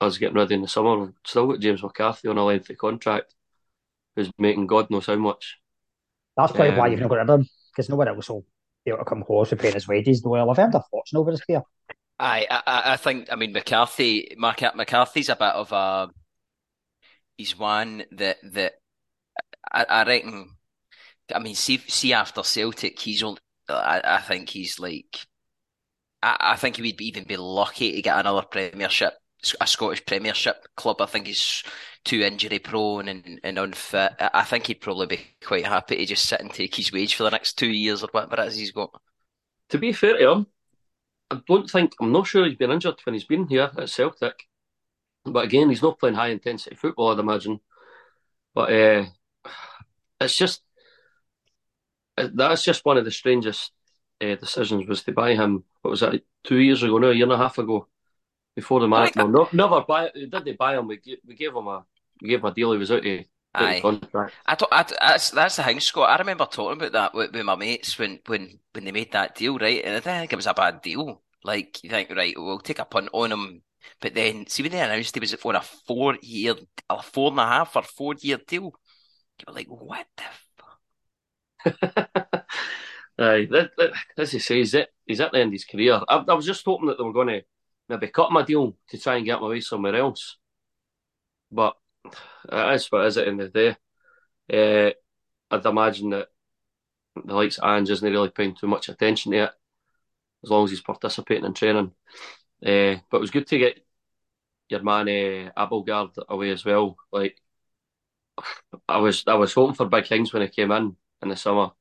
us 0.02 0.18
getting 0.18 0.36
ready 0.36 0.56
in 0.56 0.62
the 0.62 0.68
summer. 0.68 0.98
We've 0.98 1.14
still 1.26 1.48
got 1.48 1.60
James 1.60 1.84
McCarthy 1.84 2.28
on 2.28 2.38
a 2.38 2.46
lengthy 2.46 2.76
contract, 2.76 3.34
who's 4.16 4.32
making 4.38 4.68
God 4.68 4.90
knows 4.90 5.06
how 5.06 5.16
much. 5.16 5.58
That's 6.38 6.52
probably 6.52 6.78
why 6.78 6.86
Um, 6.86 6.92
you've 6.92 7.02
not 7.02 7.10
got 7.10 7.16
rid 7.16 7.30
of 7.30 7.40
him 7.40 7.50
because 7.72 7.90
no 7.90 7.96
one 7.96 8.08
else 8.08 8.30
will 8.30 8.46
be 8.86 8.92
able 8.92 9.00
to 9.00 9.06
come 9.06 9.24
close 9.24 9.50
to 9.50 9.56
paying 9.56 9.74
his 9.74 9.88
wages. 9.88 10.22
Well, 10.24 10.50
I've 10.50 10.60
earned 10.60 10.76
a 10.76 10.84
fortune 10.90 11.18
over 11.18 11.32
his 11.32 11.42
career. 11.42 11.64
I, 12.20 12.46
I, 12.50 12.94
I 12.94 12.98
think, 12.98 13.30
I 13.32 13.36
mean, 13.36 13.52
McCarthy, 13.52 14.36
Mark, 14.38 14.62
McCarthy's 14.76 15.30
a 15.30 15.36
bit 15.36 15.54
of 15.56 15.72
a, 15.72 16.10
he's 17.38 17.58
one 17.58 18.04
that, 18.12 18.38
that, 18.54 18.74
I, 19.72 19.86
I 19.90 20.04
reckon, 20.04 20.52
I 21.34 21.40
mean, 21.40 21.56
see, 21.56 21.78
see 21.78 22.14
after 22.14 22.44
Celtic, 22.44 23.00
he's 23.00 23.24
only, 23.24 23.40
I, 23.68 24.02
I 24.04 24.22
think 24.22 24.50
he's 24.50 24.80
like, 24.80 25.26
I, 26.22 26.38
I 26.40 26.56
think 26.58 26.76
he 26.76 26.84
would 26.84 27.02
even 27.02 27.24
be 27.24 27.38
lucky 27.38 27.94
to 27.94 28.02
get 28.02 28.20
another 28.20 28.44
Premiership, 28.44 29.14
a 29.60 29.67
Scottish 29.67 30.06
Premiership 30.06 30.67
club. 30.75 31.01
I 31.01 31.06
think 31.06 31.27
he's 31.27 31.63
too 32.04 32.21
injury 32.21 32.60
prone 32.60 33.08
and, 33.08 33.39
and 33.43 33.58
unfit. 33.58 34.13
I, 34.19 34.43
think 34.43 34.67
he'd 34.67 34.82
probably 34.82 35.08
be 35.08 35.27
quite 35.43 35.65
happy 35.65 35.97
to 35.97 36.06
just 36.06 36.25
sit 36.25 36.41
and 36.41 36.51
take 36.51 36.75
his 36.75 36.91
wage 36.91 37.15
for 37.15 37.23
the 37.23 37.32
next 37.32 37.58
two 37.58 37.71
years 37.71 38.04
or 38.04 38.10
whatever 38.12 38.41
it 38.41 38.47
is 38.47 38.58
he's 38.58 38.71
got. 38.71 38.91
To 39.69 39.77
be 39.77 39.93
fair 39.93 40.17
to 40.17 40.32
him, 40.32 40.47
I 41.30 41.39
don't 41.47 41.69
think 41.69 41.93
I'm 41.99 42.12
not 42.12 42.27
sure 42.27 42.45
he's 42.45 42.58
been 42.58 42.71
injured 42.71 42.99
when 43.04 43.13
he's 43.13 43.23
been 43.23 43.47
here 43.47 43.71
at 43.77 43.89
Celtic. 43.89 44.47
But 45.23 45.45
again, 45.45 45.69
he's 45.69 45.82
not 45.82 45.99
playing 45.99 46.15
high 46.15 46.30
intensity 46.30 46.75
football, 46.75 47.12
I'd 47.12 47.19
imagine. 47.19 47.60
But 48.54 48.73
uh, 48.73 49.06
it's 50.19 50.36
just 50.36 50.62
uh, 52.17 52.30
that's 52.34 52.63
just 52.63 52.86
one 52.86 52.97
of 52.97 53.06
the 53.06 53.12
strangest 53.12 53.71
uh, 54.19 54.36
decisions 54.36 54.88
was 54.88 55.04
to 55.04 55.12
buy 55.12 55.36
him. 55.36 55.63
What 55.82 55.91
was 55.91 56.01
that? 56.01 56.21
Two 56.43 56.58
years 56.58 56.84
ago 56.84 56.97
now, 56.97 57.08
a 57.08 57.13
year 57.13 57.23
and 57.23 57.34
a 57.34 57.38
half 57.38 57.58
ago, 57.58 57.88
before 58.56 58.80
the 58.80 58.88
man. 58.88 59.04
Aye. 59.04 59.12
Well, 59.16 59.28
no, 59.28 59.50
never 59.52 59.82
buy. 59.82 60.08
Uh, 60.08 60.12
Did 60.30 60.46
they 60.46 60.54
buy 60.54 60.78
him? 60.78 60.88
We 60.88 60.98
gave, 60.98 61.18
we 61.26 61.36
gave 61.36 61.56
him 61.56 61.68
a 61.68 61.84
we 62.22 62.30
gave 62.30 62.40
him 62.40 62.46
a 62.46 62.54
deal. 62.54 62.72
He 62.72 62.78
was 62.78 62.92
out 62.92 63.06
of, 63.06 63.26
Aye. 63.54 63.80
contract. 63.82 64.34
I 64.46 64.56
thought 64.56 64.70
I, 64.72 64.84
that's 64.84 65.32
that's 65.32 65.56
the 65.56 65.64
thing, 65.64 65.80
Scott. 65.80 66.10
I 66.10 66.18
remember 66.18 66.46
talking 66.46 66.78
about 66.78 66.92
that 66.94 67.14
with, 67.14 67.34
with 67.34 67.46
my 67.46 67.56
mates 67.56 67.98
when, 67.98 68.20
when 68.28 68.60
when 68.74 68.86
they 68.86 68.92
made 68.92 69.12
that 69.12 69.36
deal, 69.36 69.58
right? 69.58 69.82
And 69.84 69.96
I 69.96 70.00
didn't 70.00 70.20
think 70.20 70.34
it 70.34 70.38
was 70.38 70.48
a 70.48 70.54
bad 70.54 70.82
deal. 70.82 71.22
Like 71.44 71.84
you 71.84 71.90
think, 71.90 72.12
right, 72.12 72.34
we'll 72.38 72.60
take 72.60 72.80
a 72.80 72.86
punt 72.86 73.10
on 73.14 73.32
him, 73.32 73.62
but 74.00 74.14
then 74.14 74.48
see 74.48 74.64
when 74.64 74.72
they 74.72 74.80
announced 74.80 75.16
he 75.16 75.20
was 75.20 75.36
on 75.44 75.56
a 75.56 75.62
four 75.62 76.16
year, 76.22 76.56
a 76.90 77.02
four 77.02 77.32
and 77.32 77.40
a 77.40 77.46
half 77.46 77.76
or 77.76 77.82
four 77.82 78.14
year 78.20 78.38
deal, 78.48 78.74
you 79.40 79.46
were 79.48 79.54
like, 79.54 79.68
what 79.68 80.06
the 80.16 80.24
fuck? 80.58 82.46
Aye, 83.20 83.48
that, 83.52 83.72
that, 83.78 83.92
as 84.18 84.34
you 84.34 84.40
say, 84.40 84.58
he's 84.58 84.74
at, 84.76 84.90
he's 85.06 85.20
at 85.20 85.32
the 85.32 85.40
end 85.40 85.50
of 85.50 85.54
his 85.54 85.66
career. 85.66 86.00
I, 86.08 86.24
I 86.28 86.34
was 86.34 86.46
just 86.46 86.66
hoping 86.66 86.88
that 86.88 86.98
they 86.98 87.04
were 87.04 87.14
going 87.14 87.28
to 87.28 87.42
maybe 87.91 88.08
cut 88.08 88.32
my 88.32 88.43
deal 88.43 88.75
to 88.89 88.97
try 88.97 89.17
and 89.17 89.25
get 89.25 89.41
my 89.41 89.47
way 89.47 89.62
somewhere 89.62 89.95
else. 89.95 90.38
But 91.51 91.75
it 92.06 92.73
is 92.75 92.91
what 92.91 93.04
it 93.04 93.08
is 93.08 93.17
at 93.17 93.25
the 93.25 93.49
the 93.49 93.75
day. 94.49 94.91
Uh, 95.51 95.56
I'd 95.56 95.65
imagine 95.65 96.12
that 96.12 96.30
the 97.15 97.34
likes 97.34 97.58
of 97.58 97.69
Ange 97.69 97.89
isn't 97.89 98.12
really 98.12 98.30
paying 98.30 98.56
too 98.56 98.67
much 98.67 98.89
attention 98.89 99.34
to 99.34 99.43
it, 99.43 99.51
as 100.43 100.49
long 100.49 100.63
as 100.63 100.71
he's 100.71 100.82
participating 100.82 101.45
in 101.45 101.54
training. 101.54 101.91
Uh, 102.65 103.01
but 103.10 103.17
it 103.17 103.21
was 103.21 103.32
good 103.32 103.47
to 103.47 103.58
get 103.58 103.80
your 104.69 104.84
man 104.84 105.10
uh, 105.10 105.51
Abildgaard 105.58 106.12
away 106.30 106.51
as 106.51 106.63
well. 106.63 106.97
Like 107.12 107.41
I 108.88 108.97
was, 108.97 109.23
I 109.27 109.34
was 109.36 109.54
hoping 109.54 109.75
for 109.75 109.86
big 109.88 110.08
things 110.08 110.32
when 110.32 110.41
he 110.41 110.47
came 110.47 110.71
in 110.71 110.95
in 111.21 111.30
the 111.30 111.36
summer, 111.36 111.71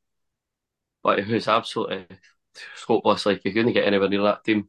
but 1.03 1.23
he 1.25 1.33
was 1.33 1.49
absolutely 1.49 2.07
hopeless. 2.87 3.27
Like 3.27 3.45
you 3.45 3.53
couldn't 3.53 3.73
get 3.73 3.87
anywhere 3.87 4.09
near 4.09 4.23
that 4.23 4.45
team. 4.45 4.69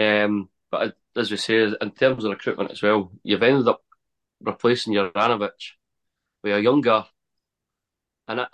Um, 0.00 0.48
but 0.70 0.96
as 1.14 1.30
we 1.30 1.36
say, 1.36 1.70
in 1.80 1.90
terms 1.90 2.24
of 2.24 2.30
recruitment 2.30 2.70
as 2.70 2.82
well, 2.82 3.12
you've 3.22 3.42
ended 3.42 3.68
up 3.68 3.82
replacing 4.40 4.94
Juranovic 4.94 5.72
with 6.42 6.54
a 6.54 6.60
younger, 6.60 7.04
and 8.26 8.40
I, 8.40 8.46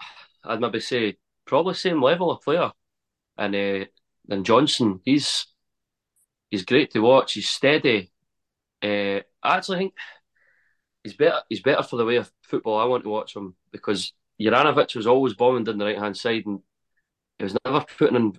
I'd 0.45 0.61
maybe 0.61 0.81
say 0.81 1.19
probably 1.45 1.75
same 1.75 2.03
level 2.03 2.33
of 2.33 2.43
player, 2.43 2.73
and 3.39 3.55
uh, 3.55 4.37
Johnston. 4.43 5.01
He's 5.05 5.47
he's 6.51 6.65
great 6.65 6.91
to 6.93 7.01
watch. 7.01 7.35
He's 7.35 7.49
steady. 7.49 8.11
Uh, 8.83 9.21
I 9.43 9.57
actually 9.57 9.79
think 9.79 9.95
he's 11.05 11.15
better. 11.15 11.43
He's 11.49 11.63
better 11.63 11.85
for 11.85 11.97
the 11.97 12.05
way 12.05 12.17
of 12.17 12.33
football 12.43 12.79
I 12.81 12.87
want 12.87 13.05
to 13.05 13.11
watch 13.11 13.37
him 13.37 13.55
because 13.71 14.13
Juranovic 14.41 14.97
was 14.97 15.07
always 15.07 15.35
bombing 15.35 15.63
down 15.65 15.79
the 15.79 15.85
right 15.85 15.99
hand 15.99 16.17
side, 16.17 16.47
and 16.47 16.61
he 17.39 17.45
was 17.45 17.57
never 17.65 17.85
putting 17.99 18.17
in 18.17 18.39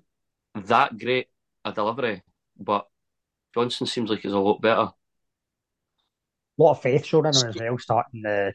that 0.66 0.98
great 0.98 1.28
a 1.64 1.72
delivery. 1.72 2.24
But 2.60 2.88
Johnston 3.58 3.88
seems 3.88 4.12
like 4.12 4.20
he's 4.20 4.34
a 4.34 4.38
lot 4.38 4.62
better. 4.62 4.82
A 4.82 4.94
lot 6.60 6.72
of 6.74 6.82
faith 6.84 7.08
shown 7.08 7.26
in 7.26 7.34
him 7.34 7.48
as 7.48 7.56
well, 7.56 7.78
starting 7.80 8.22
the 8.22 8.54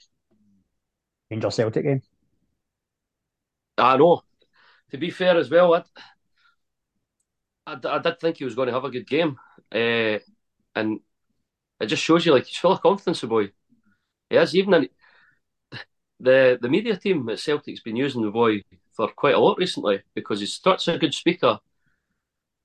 Rangers 1.28 1.56
Celtic 1.56 1.84
game. 1.84 2.02
I 3.76 3.96
know. 3.96 4.22
To 4.92 4.98
be 4.98 5.10
fair 5.10 5.36
as 5.36 5.50
well, 5.50 5.74
I, 5.74 5.82
I, 7.66 7.78
I 7.82 7.98
did 7.98 8.20
think 8.20 8.36
he 8.36 8.44
was 8.44 8.54
going 8.54 8.68
to 8.68 8.74
have 8.74 8.84
a 8.84 8.90
good 8.90 9.08
game, 9.08 9.38
uh, 9.74 10.18
and 10.76 11.00
it 11.80 11.86
just 11.86 12.04
shows 12.04 12.24
you 12.24 12.32
like 12.32 12.46
he's 12.46 12.58
full 12.58 12.70
of 12.70 12.80
confidence, 12.80 13.22
the 13.22 13.26
boy. 13.26 13.50
He 14.30 14.36
is 14.36 14.54
even 14.54 14.74
in, 14.74 14.88
the 16.20 16.58
the 16.62 16.68
media 16.68 16.96
team 16.96 17.28
at 17.28 17.40
Celtic's 17.40 17.80
been 17.80 17.96
using 17.96 18.22
the 18.22 18.30
boy 18.30 18.62
for 18.92 19.08
quite 19.08 19.34
a 19.34 19.40
lot 19.40 19.58
recently 19.58 20.02
because 20.14 20.38
he's 20.38 20.60
such 20.62 20.86
a 20.86 20.96
good 20.96 21.12
speaker. 21.12 21.58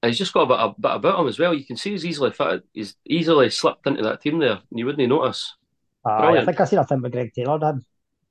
He's 0.04 0.18
just 0.18 0.34
got 0.34 0.44
a 0.44 0.46
bit, 0.48 0.60
a 0.60 0.80
bit 0.80 0.96
about 0.96 1.20
him 1.20 1.28
as 1.28 1.40
well. 1.40 1.54
You 1.54 1.66
can 1.66 1.76
see 1.76 1.92
he's 1.92 2.06
easily 2.06 2.32
fitted. 2.32 2.64
He's 2.74 2.96
easily 3.06 3.50
slipped 3.50 3.88
into 3.88 4.04
that 4.04 4.22
team 4.22 4.40
there, 4.40 4.60
and 4.70 4.80
you 4.80 4.86
wouldn't 4.86 5.10
notice. 5.10 5.56
Uh, 6.06 6.10
I 6.10 6.46
think 6.46 6.60
I 6.60 6.66
seen 6.66 6.80
a 6.80 6.86
thing 6.86 7.02
with 7.02 7.12
Greg 7.12 7.34
Taylor 7.34 7.60
did. 7.60 7.84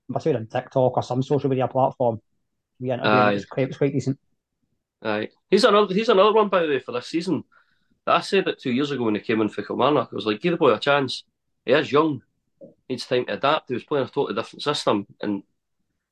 Must 0.09 0.24
have 0.24 0.35
been 0.35 0.42
on 0.42 0.46
TikTok 0.46 0.96
or 0.96 1.02
some 1.02 1.22
social 1.22 1.50
media 1.50 1.66
platform. 1.66 2.20
We 2.79 2.90
interviewed. 2.90 3.33
It 3.33 3.35
was 3.35 3.44
quite, 3.46 3.62
it 3.62 3.68
was 3.68 3.79
quite 3.79 3.92
decent. 3.92 4.18
Aye. 5.02 5.29
He's 5.50 5.64
another 5.64 5.92
he's 5.92 6.09
another 6.09 6.33
one 6.33 6.48
by 6.48 6.62
the 6.62 6.68
way 6.68 6.79
for 6.79 6.92
this 6.92 7.09
season. 7.09 7.44
I 8.07 8.20
said 8.20 8.46
it 8.46 8.61
two 8.61 8.70
years 8.70 8.92
ago 8.92 9.02
when 9.02 9.16
he 9.16 9.20
came 9.20 9.40
in 9.40 9.48
for 9.48 9.62
Kilmarnock. 9.62 10.11
I 10.12 10.14
was 10.14 10.26
like, 10.26 10.40
give 10.40 10.52
the 10.52 10.59
boy 10.59 10.72
a 10.72 10.79
chance. 10.79 11.24
He 11.64 11.72
is 11.72 11.90
young. 11.90 12.22
Needs 12.88 13.05
time 13.05 13.26
to 13.26 13.33
adapt. 13.33 13.68
He 13.68 13.74
was 13.74 13.85
playing 13.85 14.07
a 14.07 14.09
totally 14.09 14.35
different 14.35 14.62
system. 14.62 15.07
And 15.20 15.42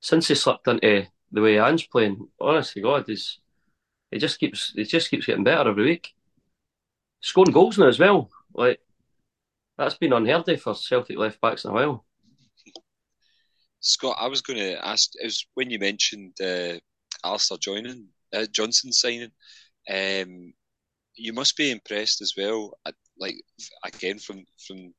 since 0.00 0.26
he 0.26 0.34
slipped 0.34 0.66
into 0.66 1.06
the 1.30 1.40
way 1.40 1.58
Ange's 1.58 1.86
playing, 1.86 2.28
honestly 2.40 2.82
God, 2.82 3.04
he's 3.06 3.38
he 4.10 4.18
just 4.18 4.38
keeps 4.38 4.72
he 4.74 4.84
just 4.84 5.10
keeps 5.10 5.26
getting 5.26 5.44
better 5.44 5.70
every 5.70 5.84
week. 5.84 6.10
Scoring 7.20 7.52
goals 7.52 7.78
now 7.78 7.86
as 7.86 7.98
well. 7.98 8.30
Like 8.54 8.80
that's 9.76 9.96
been 9.96 10.12
unheard 10.12 10.48
of 10.48 10.60
for 10.60 10.74
Celtic 10.74 11.18
left 11.18 11.40
backs 11.40 11.64
in 11.64 11.70
a 11.70 11.74
while. 11.74 12.04
Scott, 13.80 14.16
I 14.18 14.28
was 14.28 14.40
going 14.40 14.58
to 14.58 14.86
ask. 14.86 15.10
It 15.20 15.24
was 15.24 15.46
when 15.54 15.70
you 15.70 15.78
mentioned 15.78 16.32
uh, 16.40 16.78
Alistair 17.24 17.58
joining 17.58 18.08
uh, 18.34 18.46
Johnston 18.50 18.92
signing. 18.92 19.30
Um, 19.90 20.54
you 21.16 21.32
must 21.32 21.56
be 21.56 21.70
impressed 21.70 22.22
as 22.22 22.32
well. 22.36 22.78
At, 22.86 22.94
like 23.18 23.36
again, 23.84 24.18
from 24.18 24.44
from 24.66 24.94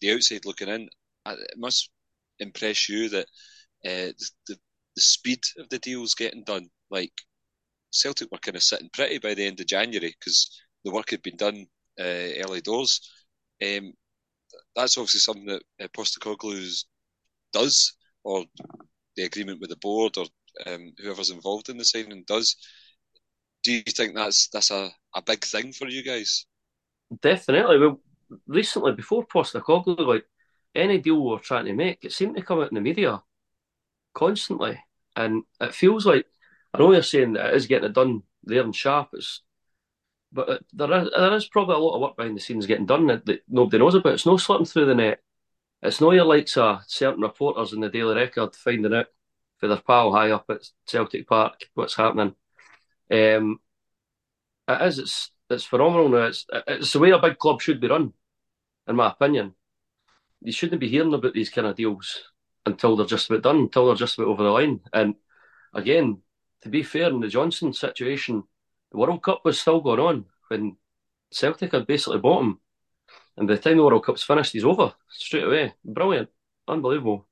the 0.00 0.12
outside 0.12 0.46
looking 0.46 0.68
in, 0.68 0.88
it 1.26 1.58
must 1.58 1.90
impress 2.38 2.88
you 2.88 3.08
that 3.10 3.26
uh, 3.84 4.12
the, 4.18 4.30
the, 4.48 4.58
the 4.96 5.02
speed 5.02 5.40
of 5.58 5.68
the 5.68 5.78
deals 5.78 6.14
getting 6.14 6.44
done. 6.44 6.68
Like 6.90 7.12
Celtic 7.94 8.30
were 8.30 8.38
kind 8.38 8.56
of 8.56 8.62
sitting 8.62 8.90
pretty 8.92 9.18
by 9.18 9.34
the 9.34 9.46
end 9.46 9.60
of 9.60 9.66
January 9.66 10.14
because 10.18 10.50
the 10.84 10.92
work 10.92 11.10
had 11.10 11.22
been 11.22 11.36
done 11.36 11.66
uh, 11.98 12.42
early 12.44 12.60
doors. 12.60 13.00
Um, 13.62 13.92
that's 14.74 14.98
obviously 14.98 15.20
something 15.20 15.46
that 15.46 15.62
uh, 15.82 15.88
Postecoglou 15.96 16.84
does, 17.52 17.94
or 18.24 18.44
the 19.16 19.24
agreement 19.24 19.60
with 19.60 19.70
the 19.70 19.76
board, 19.76 20.16
or 20.16 20.26
um, 20.66 20.92
whoever's 20.98 21.30
involved 21.30 21.68
in 21.68 21.78
the 21.78 21.84
signing 21.84 22.24
does. 22.26 22.56
Do 23.62 23.72
you 23.72 23.82
think 23.82 24.14
that's 24.14 24.48
that's 24.48 24.70
a, 24.70 24.90
a 25.14 25.22
big 25.22 25.44
thing 25.44 25.72
for 25.72 25.88
you 25.88 26.02
guys? 26.02 26.46
Definitely. 27.22 27.78
Well, 27.78 28.00
recently, 28.46 28.92
before 28.92 29.26
Postecoglou, 29.26 30.06
like 30.06 30.24
any 30.74 30.98
deal 30.98 31.24
we 31.24 31.34
are 31.34 31.38
trying 31.38 31.66
to 31.66 31.72
make, 31.72 32.04
it 32.04 32.12
seemed 32.12 32.36
to 32.36 32.42
come 32.42 32.60
out 32.60 32.68
in 32.68 32.74
the 32.74 32.80
media 32.80 33.22
constantly, 34.14 34.78
and 35.16 35.44
it 35.60 35.74
feels 35.74 36.06
like 36.06 36.26
I 36.74 36.78
know 36.78 36.92
you're 36.92 37.02
saying 37.02 37.34
that 37.34 37.50
it 37.50 37.54
is 37.54 37.68
getting 37.68 37.90
it 37.90 37.92
done 37.92 38.24
there 38.42 38.62
and 38.62 38.74
sharp. 38.74 39.10
It's, 39.12 39.42
but 40.32 40.62
there 40.72 40.92
is, 41.02 41.10
there 41.16 41.34
is 41.34 41.46
probably 41.46 41.76
a 41.76 41.78
lot 41.78 41.94
of 41.94 42.00
work 42.00 42.16
behind 42.16 42.36
the 42.36 42.40
scenes 42.40 42.66
getting 42.66 42.86
done 42.86 43.06
that, 43.06 43.24
that 43.26 43.44
nobody 43.48 43.78
knows 43.78 43.94
about. 43.94 44.14
It's 44.14 44.26
no 44.26 44.36
slipping 44.36 44.66
through 44.66 44.86
the 44.86 44.94
net. 44.96 45.22
It's 45.82 46.00
no 46.00 46.10
your 46.10 46.24
likes 46.24 46.56
of 46.56 46.80
certain 46.88 47.22
reporters 47.22 47.72
in 47.72 47.80
the 47.80 47.88
Daily 47.88 48.16
Record 48.16 48.56
finding 48.56 48.92
out 48.92 49.06
for 49.58 49.68
their 49.68 49.76
pal 49.76 50.12
high 50.12 50.32
up 50.32 50.46
at 50.48 50.68
Celtic 50.86 51.28
Park 51.28 51.68
what's 51.74 51.94
happening. 51.94 52.34
Um, 53.10 53.60
it 54.66 54.82
is. 54.82 54.98
It's 54.98 55.30
it's 55.50 55.64
phenomenal 55.64 56.08
now. 56.08 56.24
It's 56.24 56.46
it's 56.66 56.92
the 56.92 56.98
way 56.98 57.10
a 57.10 57.18
big 57.18 57.38
club 57.38 57.60
should 57.60 57.80
be 57.80 57.88
run, 57.88 58.14
in 58.88 58.96
my 58.96 59.10
opinion. 59.10 59.54
You 60.40 60.52
shouldn't 60.52 60.80
be 60.80 60.88
hearing 60.88 61.14
about 61.14 61.34
these 61.34 61.50
kind 61.50 61.66
of 61.66 61.76
deals 61.76 62.22
until 62.66 62.96
they're 62.96 63.06
just 63.06 63.30
about 63.30 63.42
done, 63.42 63.58
until 63.58 63.86
they're 63.86 63.94
just 63.94 64.18
about 64.18 64.28
over 64.28 64.42
the 64.42 64.50
line. 64.50 64.80
And 64.92 65.14
again, 65.74 66.22
to 66.64 66.70
be 66.70 66.82
fair, 66.82 67.10
in 67.10 67.20
the 67.20 67.28
Johnston 67.28 67.72
situation, 67.72 68.42
the 68.90 68.98
World 68.98 69.22
Cup 69.22 69.42
was 69.44 69.60
still 69.60 69.80
going 69.80 70.00
on 70.00 70.24
when 70.48 70.76
Celtic 71.30 71.72
had 71.72 71.86
basically 71.86 72.18
bought 72.18 72.42
him. 72.42 72.60
And 73.36 73.46
by 73.46 73.54
the 73.54 73.60
time 73.60 73.76
the 73.76 73.84
World 73.84 74.04
Cup's 74.04 74.22
finished, 74.22 74.52
he's 74.52 74.64
over 74.64 74.94
straight 75.10 75.44
away. 75.44 75.74
Brilliant. 75.84 76.30
Unbelievable. 76.66 77.28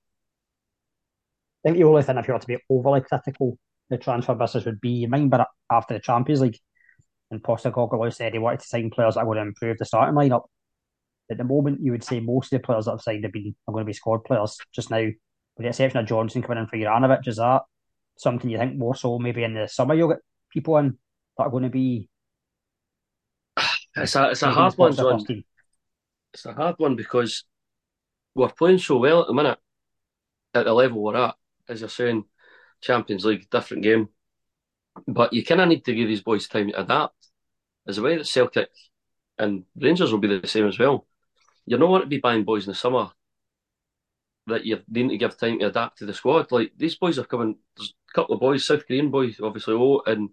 I 1.64 1.68
think 1.68 1.78
the 1.78 1.84
only 1.84 2.02
thing, 2.02 2.18
if 2.18 2.28
you 2.28 2.34
were 2.34 2.40
to 2.40 2.46
be 2.46 2.58
overly 2.68 3.00
critical, 3.00 3.58
the 3.88 3.96
transfer 3.96 4.34
business 4.34 4.64
would 4.66 4.80
be, 4.80 5.04
remember 5.04 5.46
after 5.70 5.94
the 5.94 6.00
Champions 6.00 6.40
League, 6.42 6.58
and 7.30 7.42
Postecoglou 7.42 8.12
said 8.12 8.34
he 8.34 8.38
wanted 8.38 8.60
to 8.60 8.66
sign 8.66 8.90
players 8.90 9.14
that 9.14 9.20
are 9.20 9.24
going 9.24 9.36
to 9.36 9.42
improve 9.42 9.78
the 9.78 9.86
starting 9.86 10.14
lineup. 10.14 10.42
At 11.30 11.38
the 11.38 11.44
moment, 11.44 11.80
you 11.80 11.92
would 11.92 12.04
say 12.04 12.20
most 12.20 12.52
of 12.52 12.60
the 12.60 12.66
players 12.66 12.84
that 12.84 12.90
have 12.90 13.00
signed 13.00 13.24
have 13.24 13.32
been 13.32 13.54
are 13.66 13.72
going 13.72 13.84
to 13.84 13.86
be 13.86 13.94
squad 13.94 14.24
players 14.24 14.58
just 14.74 14.90
now, 14.90 14.98
with 14.98 15.14
the 15.56 15.68
exception 15.68 16.00
of 16.00 16.06
Johnston 16.06 16.42
coming 16.42 16.58
in 16.58 16.66
for 16.66 16.76
Juranovic. 16.76 17.26
Is 17.26 17.36
that 17.36 17.62
something 18.16 18.50
you 18.50 18.58
think 18.58 18.76
more 18.76 18.94
so 18.94 19.18
maybe 19.18 19.44
in 19.44 19.54
the 19.54 19.68
summer 19.68 19.94
you'll 19.94 20.08
get 20.08 20.20
people 20.50 20.76
in 20.78 20.96
that 21.36 21.44
are 21.44 21.50
going 21.50 21.64
to 21.64 21.70
be? 21.70 22.08
It's 23.94 24.16
a 24.16 24.30
it's 24.30 24.42
a 24.42 24.50
hard 24.50 24.74
one, 24.74 24.94
John. 24.94 25.24
It's 26.32 26.46
a 26.46 26.54
hard 26.54 26.76
one 26.78 26.96
because 26.96 27.44
we're 28.34 28.48
playing 28.48 28.78
so 28.78 28.96
well 28.96 29.20
at 29.20 29.26
the 29.26 29.34
minute 29.34 29.58
at 30.54 30.64
the 30.64 30.72
level 30.72 31.02
we're 31.02 31.16
at. 31.16 31.34
As 31.68 31.80
you're 31.80 31.90
saying, 31.90 32.24
Champions 32.80 33.24
League, 33.24 33.50
different 33.50 33.82
game. 33.82 34.08
But 35.06 35.32
you 35.32 35.44
kind 35.44 35.60
of 35.60 35.68
need 35.68 35.84
to 35.84 35.94
give 35.94 36.08
these 36.08 36.22
boys 36.22 36.48
time 36.48 36.68
to 36.68 36.80
adapt. 36.80 37.16
As 37.86 37.96
the 37.96 38.02
way 38.02 38.16
that 38.16 38.26
Celtic 38.26 38.68
and 39.38 39.64
Rangers 39.76 40.12
will 40.12 40.18
be 40.18 40.28
the 40.28 40.46
same 40.46 40.66
as 40.66 40.78
well. 40.78 41.06
You're 41.66 41.78
not 41.78 41.88
want 41.88 42.04
to 42.04 42.08
be 42.08 42.18
buying 42.18 42.44
boys 42.44 42.66
in 42.66 42.72
the 42.72 42.74
summer 42.74 43.10
that 44.46 44.64
you 44.64 44.82
need 44.88 45.08
to 45.08 45.18
give 45.18 45.38
time 45.38 45.58
to 45.60 45.66
adapt 45.66 45.98
to 45.98 46.06
the 46.06 46.14
squad. 46.14 46.50
Like 46.50 46.72
these 46.76 46.96
boys 46.96 47.18
are 47.18 47.24
coming. 47.24 47.56
There's 47.76 47.94
a 48.10 48.14
couple 48.14 48.34
of 48.34 48.40
boys, 48.40 48.64
South 48.64 48.86
Korean 48.86 49.10
boys, 49.10 49.40
obviously, 49.40 49.74
oh, 49.74 50.02
and 50.06 50.30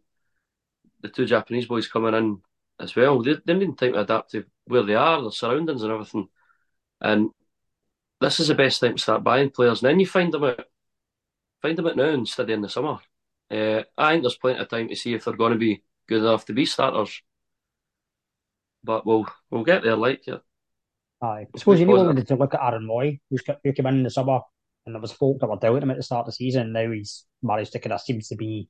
the 1.01 1.09
two 1.09 1.25
Japanese 1.25 1.67
boys 1.67 1.87
coming 1.87 2.13
in 2.15 2.41
as 2.79 2.95
well. 2.95 3.21
They, 3.21 3.35
they 3.45 3.53
need 3.53 3.77
time 3.77 3.93
to 3.93 4.01
adapt 4.01 4.31
to 4.31 4.45
where 4.65 4.83
they 4.83 4.95
are, 4.95 5.21
their 5.21 5.31
surroundings, 5.31 5.83
and 5.83 5.91
everything. 5.91 6.27
And 7.01 7.29
this 8.19 8.39
is 8.39 8.47
the 8.47 8.55
best 8.55 8.81
time 8.81 8.95
to 8.95 9.01
start 9.01 9.23
buying 9.23 9.51
players. 9.51 9.81
And 9.81 9.89
then 9.89 9.99
you 9.99 10.07
find 10.07 10.33
them 10.33 10.43
out, 10.43 10.65
find 11.61 11.77
them 11.77 11.87
out 11.87 11.97
now 11.97 12.09
instead 12.09 12.43
of 12.43 12.49
in 12.49 12.61
the 12.61 12.69
summer. 12.69 12.99
Uh, 13.51 13.83
I 13.97 14.11
think 14.11 14.23
there's 14.23 14.37
plenty 14.37 14.59
of 14.59 14.69
time 14.69 14.89
to 14.89 14.95
see 14.95 15.13
if 15.13 15.25
they're 15.25 15.35
going 15.35 15.53
to 15.53 15.59
be 15.59 15.83
good 16.07 16.19
enough 16.19 16.45
to 16.45 16.53
be 16.53 16.65
starters. 16.65 17.21
But 18.83 19.05
we'll 19.05 19.27
we'll 19.49 19.63
get 19.63 19.83
there, 19.83 19.95
like. 19.95 20.25
I 21.21 21.47
suppose 21.57 21.79
you 21.79 21.85
need 21.85 21.93
only 21.93 22.23
to 22.23 22.35
look 22.35 22.53
at 22.53 22.61
Aaron 22.63 22.87
Mooy, 22.87 23.19
who's 23.29 23.43
who 23.63 23.73
came 23.73 23.85
in 23.87 23.97
in 23.97 24.03
the 24.03 24.09
summer, 24.09 24.39
and 24.85 24.95
there 24.95 25.01
was 25.01 25.11
folk 25.11 25.39
that 25.39 25.47
were 25.47 25.57
doubting 25.57 25.83
him 25.83 25.91
at 25.91 25.97
the 25.97 26.03
start 26.03 26.21
of 26.21 26.25
the 26.27 26.31
season. 26.31 26.71
Now 26.71 26.89
he's 26.91 27.25
managed 27.43 27.73
to 27.73 27.79
kind 27.79 27.93
of 27.93 28.01
seems 28.01 28.29
to 28.29 28.35
be 28.35 28.69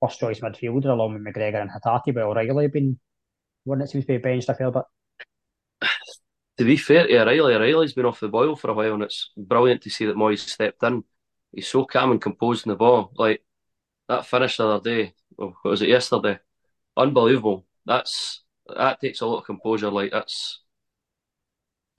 first 0.00 0.18
choice 0.18 0.40
midfielder 0.40 0.86
along 0.86 1.14
with 1.14 1.24
McGregor 1.24 1.60
and 1.60 1.70
Hatate, 1.70 2.14
but 2.14 2.62
have 2.62 2.72
been 2.72 2.98
one 3.64 3.78
that 3.78 3.90
seems 3.90 4.04
to 4.04 4.12
be 4.12 4.18
benched 4.18 4.48
a 4.48 4.54
fair 4.54 4.70
bit. 4.70 4.84
To 6.58 6.64
be 6.64 6.76
fair 6.76 7.06
to 7.06 7.22
O'Riley, 7.22 7.54
O'Riley's 7.54 7.92
been 7.92 8.06
off 8.06 8.20
the 8.20 8.28
boil 8.28 8.56
for 8.56 8.70
a 8.70 8.74
while, 8.74 8.94
and 8.94 9.02
it's 9.02 9.30
brilliant 9.36 9.82
to 9.82 9.90
see 9.90 10.06
that 10.06 10.16
Mooy's 10.16 10.42
stepped 10.42 10.82
in. 10.82 11.04
He's 11.52 11.68
so 11.68 11.84
calm 11.84 12.10
and 12.10 12.20
composed 12.20 12.66
in 12.66 12.70
the 12.70 12.76
ball. 12.76 13.12
Like 13.14 13.42
that 14.08 14.26
finish 14.26 14.56
the 14.56 14.66
other 14.66 14.90
day, 14.90 15.14
oh, 15.38 15.54
what 15.62 15.70
was 15.70 15.82
it 15.82 15.88
yesterday? 15.88 16.38
Unbelievable. 16.96 17.66
That's 17.86 18.42
that 18.66 19.00
takes 19.00 19.20
a 19.20 19.26
lot 19.26 19.38
of 19.38 19.46
composure. 19.46 19.90
Like 19.90 20.12
that's 20.12 20.60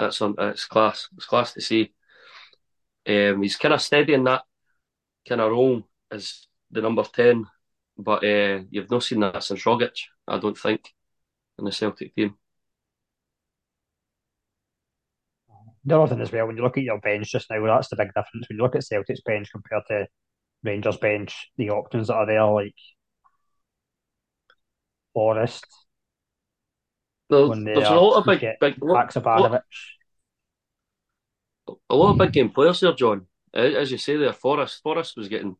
that's 0.01 0.21
on 0.21 0.35
it's 0.39 0.65
class. 0.65 1.07
It's 1.15 1.25
class 1.25 1.53
to 1.53 1.61
see. 1.61 1.93
Um, 3.07 3.41
he's 3.41 3.55
kind 3.55 3.73
of 3.73 3.81
steady 3.81 4.13
in 4.13 4.23
that 4.25 4.43
kind 5.27 5.41
of 5.41 5.51
role 5.51 5.83
as 6.11 6.47
the 6.71 6.81
number 6.81 7.03
ten, 7.03 7.45
but 7.97 8.23
uh, 8.23 8.63
you've 8.69 8.91
not 8.91 9.03
seen 9.03 9.21
that 9.21 9.43
since 9.43 9.63
Rogic. 9.63 9.97
I 10.27 10.39
don't 10.39 10.57
think 10.57 10.81
in 11.57 11.65
the 11.65 11.71
Celtic 11.71 12.15
team. 12.15 12.35
The 15.83 15.99
other 15.99 16.13
thing 16.13 16.21
as 16.21 16.31
well, 16.31 16.45
when 16.45 16.57
you 16.57 16.63
look 16.63 16.77
at 16.77 16.83
your 16.83 16.99
bench 16.99 17.31
just 17.31 17.49
now, 17.49 17.65
that's 17.65 17.89
the 17.89 17.95
big 17.95 18.09
difference. 18.09 18.47
When 18.47 18.57
you 18.57 18.63
look 18.63 18.75
at 18.75 18.83
Celtic's 18.83 19.21
bench 19.21 19.49
compared 19.51 19.83
to 19.87 20.07
Rangers 20.63 20.97
bench, 20.97 21.49
the 21.57 21.71
options 21.71 22.07
that 22.07 22.15
are 22.15 22.25
there, 22.27 22.45
like 22.45 22.75
Forrest. 25.13 25.65
There's 27.73 27.89
a 27.89 27.95
lot 27.95 28.19
of 28.19 28.25
big, 28.25 28.45
big, 28.59 28.75
a 28.81 29.41
lot, 29.41 29.63
a 31.89 31.95
lot 31.95 32.11
of 32.11 32.17
big 32.17 32.33
game 32.33 32.49
players 32.49 32.79
there, 32.79 32.93
John. 32.93 33.27
As 33.53 33.91
you 33.91 33.97
say 33.97 34.17
there, 34.17 34.33
Forrest, 34.33 34.81
Forrest 34.83 35.17
was 35.17 35.27
getting 35.27 35.57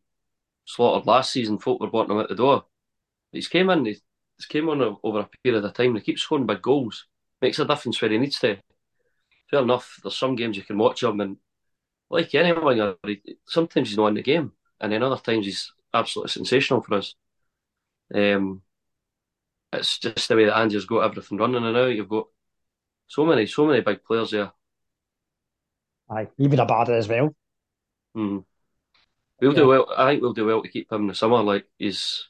slaughtered 0.66 1.08
last 1.08 1.32
season. 1.32 1.60
Folk 1.60 1.80
were 1.82 1.90
wanting 1.90 2.16
him 2.16 2.22
out 2.22 2.30
the 2.30 2.36
door. 2.36 2.66
He's 3.32 3.48
came 3.48 3.70
in. 3.70 3.86
He's 3.86 4.02
came 4.50 4.70
on 4.70 4.98
over 5.04 5.20
a 5.20 5.30
period 5.44 5.64
of 5.64 5.74
time. 5.74 5.96
He 5.96 6.02
keeps 6.02 6.22
scoring 6.24 6.46
big 6.46 6.62
goals. 6.62 7.08
Makes 7.42 7.60
a 7.60 7.66
difference 7.66 8.02
where 8.02 8.12
he 8.12 8.18
needs 8.18 8.40
to. 8.40 8.58
Fair 9.50 9.62
enough. 9.62 10.00
There's 10.04 10.18
some 10.18 10.36
games 10.36 10.58
you 10.58 10.64
can 10.64 10.78
watch 10.78 11.04
him, 11.04 11.20
and 11.22 11.38
like 12.10 12.34
anyone, 12.36 12.96
sometimes 13.46 13.90
he's 13.90 13.98
not 13.98 14.08
in 14.08 14.16
the 14.16 14.22
game 14.22 14.54
and 14.82 14.92
then 14.92 15.04
other 15.04 15.18
times 15.18 15.46
he's 15.46 15.72
absolutely 15.94 16.32
sensational 16.32 16.82
for 16.82 16.96
us. 16.96 17.16
Um, 18.14 18.64
it's 19.74 20.00
just 20.00 20.28
the 20.28 20.36
way 20.36 20.46
that 20.46 20.58
Andy's 20.58 20.86
got 20.86 21.00
everything 21.02 21.38
running 21.38 21.64
and 21.64 21.74
now. 21.74 21.86
You've 21.86 22.10
got 22.10 22.28
So 23.08 23.26
many, 23.26 23.48
so 23.48 23.68
many 23.68 23.82
big 23.82 24.04
players 24.06 24.32
there. 24.32 24.54
Aye, 26.12 26.28
even 26.38 26.60
a 26.60 26.66
Abada 26.68 26.90
as 26.90 27.08
well. 27.08 27.34
Hmm. 28.16 28.40
We'll 29.42 29.54
do 29.54 29.68
well. 29.68 29.88
I 29.98 30.12
think 30.12 30.22
we'll 30.22 30.34
do 30.34 30.46
well 30.46 30.62
to 30.62 30.70
keep 30.70 30.92
him 30.92 31.02
in 31.02 31.08
the 31.08 31.16
summer. 31.16 31.42
Like 31.44 31.68
he's 31.78 32.28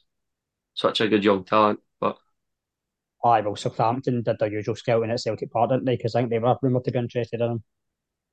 such 0.74 1.00
a 1.00 1.08
good 1.08 1.24
young 1.24 1.44
talent. 1.44 1.80
But 2.00 2.18
aye, 3.24 3.40
well, 3.40 3.56
Southampton 3.56 4.22
did 4.22 4.38
their 4.38 4.52
usual 4.52 4.74
scouting 4.76 5.10
at 5.10 5.20
Celtic 5.20 5.50
Park, 5.50 5.70
didn't 5.70 5.84
they? 5.84 5.96
Because 5.96 6.14
I 6.14 6.20
think 6.20 6.30
they 6.30 6.38
were 6.38 6.56
rumoured 6.62 6.84
to 6.84 6.92
be 6.92 6.98
interested 6.98 7.40
in 7.40 7.50
him. 7.52 7.64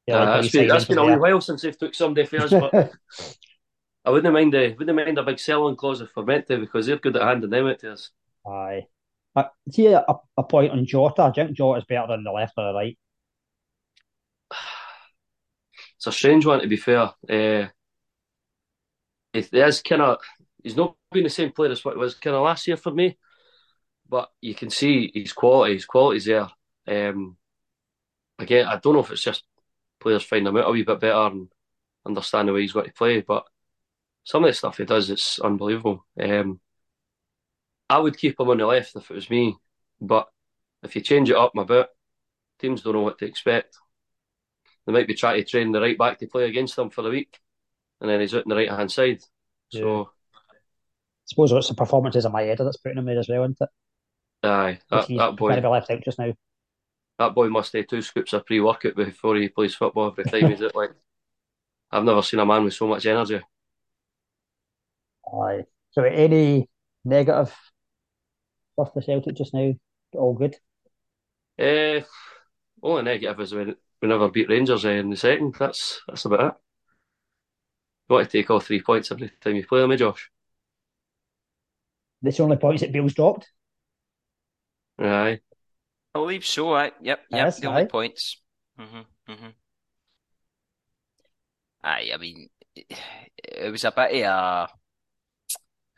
Yeah, 0.07 0.23
uh, 0.23 0.25
that's 0.25 0.49
been, 0.49 0.67
that's 0.67 0.85
been 0.85 0.97
a 0.97 1.05
wee 1.05 1.15
while 1.15 1.41
since 1.41 1.61
they've 1.61 1.77
took 1.77 1.93
somebody 1.95 2.27
for 2.27 2.41
us, 2.43 2.53
but 2.53 2.75
I 4.05 4.11
wouldn't 4.11 4.33
mind 4.33 4.53
a 4.55 4.73
wouldn't 4.73 4.95
mind 4.95 5.17
a 5.17 5.23
big 5.23 5.39
selling 5.39 5.77
clause 5.77 6.01
if 6.01 6.13
we're 6.15 6.25
meant 6.25 6.47
to 6.47 6.57
because 6.57 6.85
they're 6.87 6.97
good 6.97 7.15
at 7.15 7.21
handing 7.21 7.49
them 7.49 7.67
out 7.67 7.79
to 7.79 7.93
us. 7.93 8.11
Aye. 8.45 8.87
Uh, 9.39 9.49
see 9.71 9.87
a, 9.87 10.03
a 10.37 10.43
point 10.43 10.71
on 10.71 10.85
Jota. 10.85 11.31
Do 11.33 11.41
you 11.41 11.47
think 11.47 11.57
Jota's 11.57 11.85
better 11.85 12.11
on 12.11 12.23
the 12.23 12.31
left 12.31 12.53
or 12.57 12.65
the 12.65 12.73
right? 12.73 12.97
It's 15.97 16.07
a 16.07 16.11
strange 16.13 16.45
one 16.45 16.61
to 16.61 16.67
be 16.67 16.77
fair. 16.77 17.11
Uh, 17.29 17.67
it 19.33 19.53
is 19.53 19.81
kind 19.81 20.01
of 20.01 20.19
he's 20.63 20.77
not 20.77 20.95
been 21.11 21.23
the 21.23 21.29
same 21.29 21.51
player 21.51 21.71
as 21.71 21.83
what 21.83 21.93
it 21.93 21.99
was 21.99 22.15
kind 22.15 22.37
of 22.37 22.43
last 22.43 22.67
year 22.67 22.77
for 22.77 22.91
me, 22.91 23.17
but 24.07 24.29
you 24.39 24.55
can 24.55 24.69
see 24.69 25.11
his 25.13 25.33
quality. 25.33 25.73
His 25.73 25.85
quality's 25.85 26.25
there. 26.25 26.47
Um, 26.87 27.35
again, 28.39 28.65
I 28.65 28.77
don't 28.77 28.93
know 28.93 29.01
if 29.01 29.11
it's 29.11 29.21
just 29.21 29.43
players 29.99 30.23
find 30.23 30.47
him 30.47 30.55
out 30.55 30.69
a 30.69 30.71
wee 30.71 30.83
bit 30.83 31.01
better 31.01 31.27
and 31.27 31.51
understand 32.05 32.47
the 32.47 32.53
way 32.53 32.61
he's 32.61 32.71
got 32.71 32.85
to 32.85 32.93
play, 32.93 33.19
but 33.21 33.43
some 34.23 34.43
of 34.45 34.49
the 34.49 34.53
stuff 34.53 34.77
he 34.77 34.85
does, 34.85 35.09
it's 35.09 35.39
unbelievable. 35.39 36.05
Um, 36.17 36.61
I 37.89 37.97
would 37.97 38.17
keep 38.17 38.39
him 38.39 38.49
on 38.49 38.57
the 38.57 38.67
left 38.67 38.95
if 38.95 39.09
it 39.09 39.13
was 39.15 39.29
me, 39.29 39.55
but 39.99 40.27
if 40.83 40.95
you 40.95 41.01
change 41.01 41.29
it 41.29 41.35
up 41.35 41.55
a 41.57 41.65
bit, 41.65 41.87
teams 42.59 42.81
don't 42.81 42.93
know 42.93 43.01
what 43.01 43.17
to 43.19 43.25
expect. 43.25 43.77
They 44.85 44.93
might 44.93 45.07
be 45.07 45.15
trying 45.15 45.43
to 45.43 45.49
train 45.49 45.71
the 45.71 45.81
right 45.81 45.97
back 45.97 46.19
to 46.19 46.27
play 46.27 46.47
against 46.47 46.75
them 46.75 46.89
for 46.89 47.01
the 47.01 47.09
week, 47.09 47.39
and 47.99 48.09
then 48.09 48.19
he's 48.21 48.33
out 48.33 48.43
on 48.43 48.49
the 48.49 48.55
right 48.55 48.69
hand 48.69 48.91
side. 48.91 49.21
Yeah. 49.71 49.81
So, 49.81 50.01
I 50.01 50.55
suppose 51.25 51.51
it's 51.51 51.67
the 51.67 51.75
performances 51.75 52.25
of 52.25 52.31
Maeda 52.31 52.57
that's 52.57 52.77
putting 52.77 52.97
him 52.97 53.05
there 53.05 53.19
as 53.19 53.29
well, 53.29 53.43
isn't 53.43 53.57
it? 53.61 53.69
Aye, 54.43 54.79
that, 54.89 55.07
that 55.09 55.35
boy. 55.35 55.49
Kind 55.49 55.65
of 55.65 55.71
left 55.71 55.91
out 55.91 56.03
just 56.03 56.19
now. 56.19 56.33
That 57.17 57.35
boy 57.35 57.49
must 57.49 57.73
have 57.73 57.87
two 57.87 58.01
scoops 58.01 58.33
of 58.33 58.45
pre 58.45 58.61
workout 58.61 58.95
before 58.95 59.35
he 59.35 59.49
plays 59.49 59.75
football 59.75 60.07
every 60.07 60.23
time. 60.23 60.49
he's 60.49 60.61
it 60.61 60.75
like? 60.75 60.91
I've 61.91 62.03
never 62.03 62.21
seen 62.21 62.39
a 62.39 62.45
man 62.45 62.63
with 62.63 62.73
so 62.73 62.87
much 62.87 63.05
energy. 63.05 63.41
Aye. 65.33 65.65
So, 65.91 66.03
any 66.03 66.69
negative 67.03 67.53
stuff 68.79 68.93
for 68.93 69.01
Celtic 69.01 69.35
just 69.35 69.53
now? 69.53 69.73
All 70.13 70.33
good. 70.33 70.55
Uh, 71.59 72.01
only 72.81 73.03
negative 73.03 73.39
is 73.41 73.53
when 73.53 73.75
we 74.01 74.07
never 74.07 74.29
beat 74.29 74.49
Rangers 74.49 74.85
uh, 74.85 74.89
in 74.89 75.09
the 75.09 75.17
second. 75.17 75.55
That's 75.59 76.01
that's 76.07 76.25
about 76.25 76.39
it. 76.39 76.53
You 78.09 78.15
want 78.15 78.29
to 78.29 78.37
take 78.37 78.49
all 78.49 78.59
three 78.59 78.81
points 78.81 79.11
every 79.11 79.31
time 79.41 79.55
you 79.55 79.65
play 79.65 79.81
them, 79.81 79.91
eh, 79.91 79.97
Josh? 79.97 80.31
This 82.21 82.37
the 82.37 82.43
only 82.43 82.57
points 82.57 82.81
that 82.81 82.91
Beale's 82.91 83.13
dropped. 83.13 83.49
Aye. 84.97 85.39
I 86.15 86.19
believe 86.19 86.45
so. 86.45 86.73
Aye. 86.73 86.91
Yep. 87.01 87.19
Yep. 87.19 87.19
Yes, 87.31 87.59
the 87.59 87.67
only 87.67 87.85
points. 87.85 88.41
Mm-hmm. 88.79 89.31
Mm-hmm. 89.31 89.49
Aye. 91.83 92.11
I 92.13 92.17
mean, 92.17 92.49
it, 92.75 92.97
it 93.35 93.71
was 93.71 93.83
a 93.83 93.91
bit 93.91 94.25
of 94.25 94.69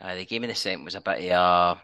a. 0.01 0.03
Uh, 0.03 0.15
the 0.15 0.25
game 0.25 0.43
in 0.43 0.49
the 0.49 0.55
second 0.55 0.84
was 0.84 0.95
a 0.95 1.01
bit 1.01 1.32
of 1.32 1.77
a 1.77 1.82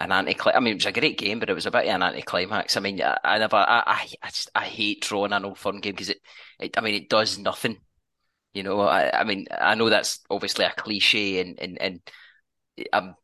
an 0.00 0.12
anti. 0.12 0.34
I 0.52 0.60
mean, 0.60 0.72
it 0.72 0.76
was 0.76 0.86
a 0.86 0.92
great 0.92 1.18
game, 1.18 1.38
but 1.38 1.50
it 1.50 1.54
was 1.54 1.66
a 1.66 1.70
bit 1.70 1.86
of 1.86 1.94
an 1.94 2.02
anti-climax. 2.02 2.76
I 2.76 2.80
mean, 2.80 3.02
I, 3.02 3.18
I 3.22 3.38
never, 3.38 3.56
I, 3.56 3.82
I, 3.86 4.08
I, 4.22 4.28
just, 4.28 4.50
I 4.54 4.64
hate 4.64 5.02
drawing 5.02 5.32
an 5.32 5.44
old 5.44 5.58
firm 5.58 5.80
game 5.80 5.92
because 5.92 6.10
it, 6.10 6.18
it, 6.58 6.76
I 6.76 6.80
mean, 6.80 6.94
it 6.94 7.08
does 7.08 7.38
nothing. 7.38 7.78
You 8.54 8.64
know, 8.64 8.80
I, 8.80 9.20
I 9.20 9.24
mean, 9.24 9.46
I 9.50 9.74
know 9.76 9.90
that's 9.90 10.20
obviously 10.28 10.64
a 10.64 10.72
cliche, 10.72 11.40
and 11.40 11.60
and 11.60 11.80
and 11.80 12.00
I'm 12.92 13.14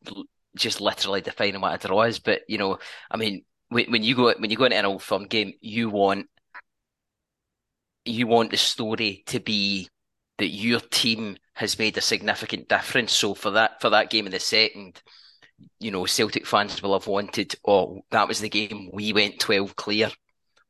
just 0.56 0.80
literally 0.80 1.20
defining 1.20 1.60
what 1.60 1.84
a 1.84 1.88
draw 1.88 2.02
is. 2.02 2.20
But 2.20 2.42
you 2.48 2.58
know, 2.58 2.78
I 3.10 3.16
mean, 3.16 3.44
when, 3.68 3.90
when 3.90 4.02
you 4.04 4.14
go 4.14 4.34
when 4.38 4.50
you 4.50 4.56
go 4.56 4.64
into 4.64 4.76
an 4.76 4.86
old 4.86 5.02
firm 5.02 5.26
game, 5.26 5.54
you 5.60 5.90
want 5.90 6.26
you 8.04 8.26
want 8.26 8.50
the 8.50 8.56
story 8.56 9.24
to 9.26 9.40
be 9.40 9.88
that 10.38 10.48
your 10.48 10.80
team 10.80 11.36
has 11.54 11.78
made 11.78 11.96
a 11.96 12.02
significant 12.02 12.68
difference. 12.68 13.12
So 13.12 13.34
for 13.34 13.50
that 13.52 13.80
for 13.80 13.90
that 13.90 14.10
game 14.10 14.26
in 14.26 14.32
the 14.32 14.40
second, 14.40 15.02
you 15.78 15.90
know, 15.90 16.06
Celtic 16.06 16.46
fans 16.46 16.82
will 16.82 16.92
have 16.94 17.06
wanted, 17.06 17.54
oh, 17.66 18.02
that 18.10 18.28
was 18.28 18.40
the 18.40 18.48
game 18.48 18.90
we 18.92 19.12
went 19.12 19.40
12 19.40 19.76
clear. 19.76 20.10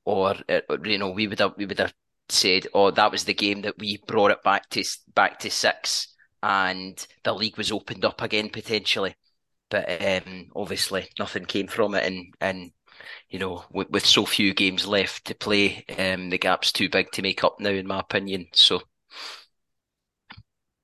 Or, 0.04 0.34
uh, 0.48 0.60
you 0.84 0.98
know, 0.98 1.10
we 1.10 1.26
would 1.26 1.40
have, 1.40 1.54
we 1.56 1.66
would 1.66 1.78
have 1.78 1.94
said, 2.28 2.66
oh, 2.74 2.90
that 2.92 3.10
was 3.10 3.24
the 3.24 3.34
game 3.34 3.62
that 3.62 3.78
we 3.78 3.98
brought 4.06 4.30
it 4.30 4.42
back 4.42 4.68
to, 4.70 4.84
back 5.14 5.38
to 5.40 5.50
six 5.50 6.14
and 6.42 7.06
the 7.24 7.32
league 7.32 7.56
was 7.56 7.72
opened 7.72 8.04
up 8.04 8.22
again 8.22 8.50
potentially. 8.50 9.16
But, 9.68 10.00
um, 10.00 10.50
obviously 10.54 11.08
nothing 11.18 11.44
came 11.44 11.66
from 11.66 11.94
it. 11.96 12.04
And, 12.04 12.34
and, 12.40 12.70
you 13.28 13.40
know, 13.40 13.64
with, 13.70 13.90
with 13.90 14.06
so 14.06 14.24
few 14.24 14.54
games 14.54 14.86
left 14.86 15.24
to 15.26 15.34
play, 15.34 15.84
um, 15.98 16.30
the 16.30 16.38
gap's 16.38 16.70
too 16.70 16.88
big 16.88 17.10
to 17.12 17.22
make 17.22 17.42
up 17.42 17.56
now, 17.58 17.70
in 17.70 17.86
my 17.86 17.98
opinion. 17.98 18.46
So. 18.52 18.82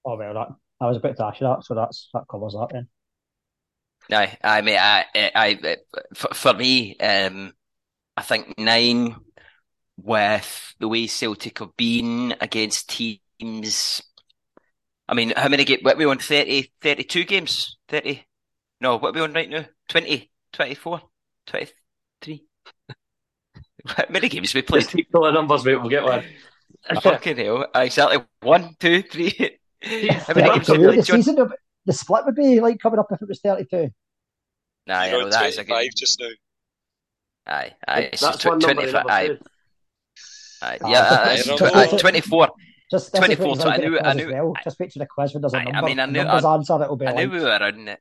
Oh, 0.04 0.16
well, 0.16 0.34
that, 0.34 0.48
I 0.80 0.86
was 0.88 0.96
a 0.96 1.00
bit 1.00 1.16
dash 1.16 1.38
that, 1.38 1.62
so 1.62 1.74
that's, 1.74 2.08
that 2.12 2.24
covers 2.28 2.54
that 2.54 2.70
then. 2.72 2.88
I, 4.10 4.36
I 4.42 4.60
mean, 4.62 4.76
I, 4.78 5.04
I, 5.14 5.76
for, 6.14 6.34
for 6.34 6.54
me, 6.54 6.96
um, 6.98 7.52
I 8.16 8.22
think 8.22 8.58
nine 8.58 9.16
with 9.96 10.74
the 10.78 10.88
way 10.88 11.06
Celtic 11.06 11.58
have 11.58 11.76
been 11.76 12.34
against 12.40 12.90
teams. 12.90 14.02
I 15.08 15.14
mean, 15.14 15.32
how 15.36 15.48
many 15.48 15.64
games? 15.64 15.82
What 15.82 15.96
we 15.96 16.04
on 16.04 16.18
30, 16.18 16.72
32 16.80 17.24
games? 17.24 17.76
30? 17.88 18.24
No, 18.80 18.96
what 18.96 19.10
are 19.10 19.12
we 19.12 19.20
on 19.20 19.32
right 19.32 19.48
now? 19.48 19.64
20, 19.88 20.30
24, 20.52 21.00
23? 21.46 22.44
how 23.86 24.04
many 24.08 24.28
games 24.28 24.54
we 24.54 24.62
played? 24.62 24.88
Keep 24.88 25.10
the 25.12 25.30
numbers, 25.30 25.64
mate. 25.64 25.76
We'll 25.76 25.88
get 25.88 26.04
one. 26.04 26.24
Fucking 27.02 27.36
hell. 27.36 27.66
Exactly. 27.74 28.24
One, 28.40 28.74
two, 28.80 29.02
three. 29.02 29.30
how 29.82 30.34
many 30.34 30.48
games 30.50 30.68
we 30.68 30.78
played, 30.78 31.04
season, 31.04 31.52
the 31.86 31.92
split 31.92 32.24
would 32.24 32.34
be 32.34 32.60
like 32.60 32.78
coming 32.80 32.98
up 32.98 33.08
if 33.10 33.22
it 33.22 33.28
was 33.28 33.40
32. 33.40 33.90
Nah, 34.86 35.04
yeah, 35.04 35.10
no, 35.12 35.30
that 35.30 35.46
is 35.46 35.58
a 35.58 35.64
good. 35.64 35.90
just 35.96 36.20
now. 36.20 36.28
Aye, 37.46 37.72
aye. 37.86 38.00
It's 38.12 38.20
That's 38.20 38.44
one 38.44 38.60
25. 38.60 39.06
Aye. 39.06 39.38
Aye. 40.62 40.78
Yeah, 40.86 41.36
uh, 41.60 41.98
24. 41.98 42.48
Just 42.90 43.14
24. 43.14 43.56
So 43.56 43.68
I 43.68 43.76
knew, 43.78 43.98
I 43.98 44.12
knew. 44.12 44.32
Well. 44.32 44.52
Just 44.62 44.78
picture 44.78 44.98
the 44.98 45.06
quiz 45.06 45.32
when 45.32 45.40
there's 45.40 45.54
a 45.54 45.64
number. 45.64 45.78
I 45.78 45.82
mean, 45.82 45.98
I 45.98 46.06
knew. 46.06 46.20
I, 46.20 46.54
answer, 46.54 46.82
it'll 46.82 46.96
be 46.96 47.06
I 47.06 47.12
knew 47.12 47.30
we 47.30 47.40
were 47.40 47.50
on 47.50 47.88
it. 47.88 48.00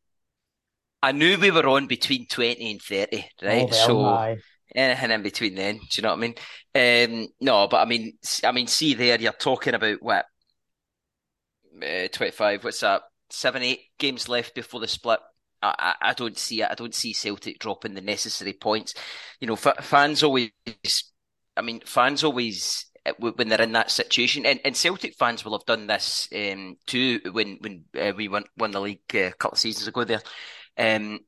I 1.02 1.12
knew 1.14 1.38
we 1.40 1.50
were 1.50 1.68
on 1.68 1.88
between 1.88 2.28
20 2.28 2.72
and 2.72 2.82
30, 2.82 3.26
right? 3.42 3.64
Oh, 3.64 3.66
well, 3.66 3.88
so 3.88 4.06
aye. 4.06 4.38
anything 4.76 5.12
in 5.12 5.24
between 5.24 5.56
then, 5.56 5.78
do 5.78 5.84
you 5.96 6.04
know 6.04 6.16
what 6.16 6.36
I 6.76 7.08
mean? 7.08 7.24
Um, 7.24 7.28
no, 7.40 7.68
but 7.68 7.78
I 7.78 7.86
mean, 7.86 8.14
I 8.44 8.52
mean, 8.52 8.68
see 8.68 8.94
there, 8.94 9.20
you're 9.20 9.32
talking 9.32 9.74
about 9.74 10.02
what? 10.02 10.26
Uh, 11.82 12.08
25, 12.12 12.64
what's 12.64 12.82
that? 12.82 13.02
Seven, 13.32 13.64
eight 13.64 13.82
games 13.98 14.28
left 14.30 14.56
before 14.56 14.80
the 14.80 14.88
split. 14.88 15.20
I, 15.64 15.96
I 16.02 16.14
don't 16.14 16.38
see 16.38 16.62
it. 16.62 16.70
I 16.72 16.76
don't 16.76 16.96
see 16.96 17.14
Celtic 17.14 17.60
dropping 17.60 17.94
the 17.94 18.02
necessary 18.02 18.54
points. 18.54 18.94
You 19.40 19.48
know, 19.48 19.54
f- 19.54 19.86
fans 19.86 20.24
always. 20.24 20.52
I 21.56 21.62
mean, 21.62 21.82
fans 21.86 22.24
always 22.24 22.86
when 23.20 23.50
they're 23.50 23.62
in 23.62 23.72
that 23.74 23.92
situation, 23.92 24.46
and, 24.46 24.60
and 24.64 24.76
Celtic 24.76 25.16
fans 25.16 25.44
will 25.44 25.58
have 25.58 25.66
done 25.66 25.88
this 25.88 26.28
um, 26.36 26.78
too 26.86 27.20
when 27.32 27.58
when 27.62 27.86
uh, 28.00 28.14
we 28.16 28.28
won 28.28 28.44
won 28.58 28.72
the 28.72 28.82
league 28.82 29.00
uh, 29.14 29.20
a 29.20 29.32
couple 29.34 29.56
of 29.56 29.60
seasons 29.60 29.88
ago. 29.88 30.04
There, 30.04 30.22
um, 30.78 31.20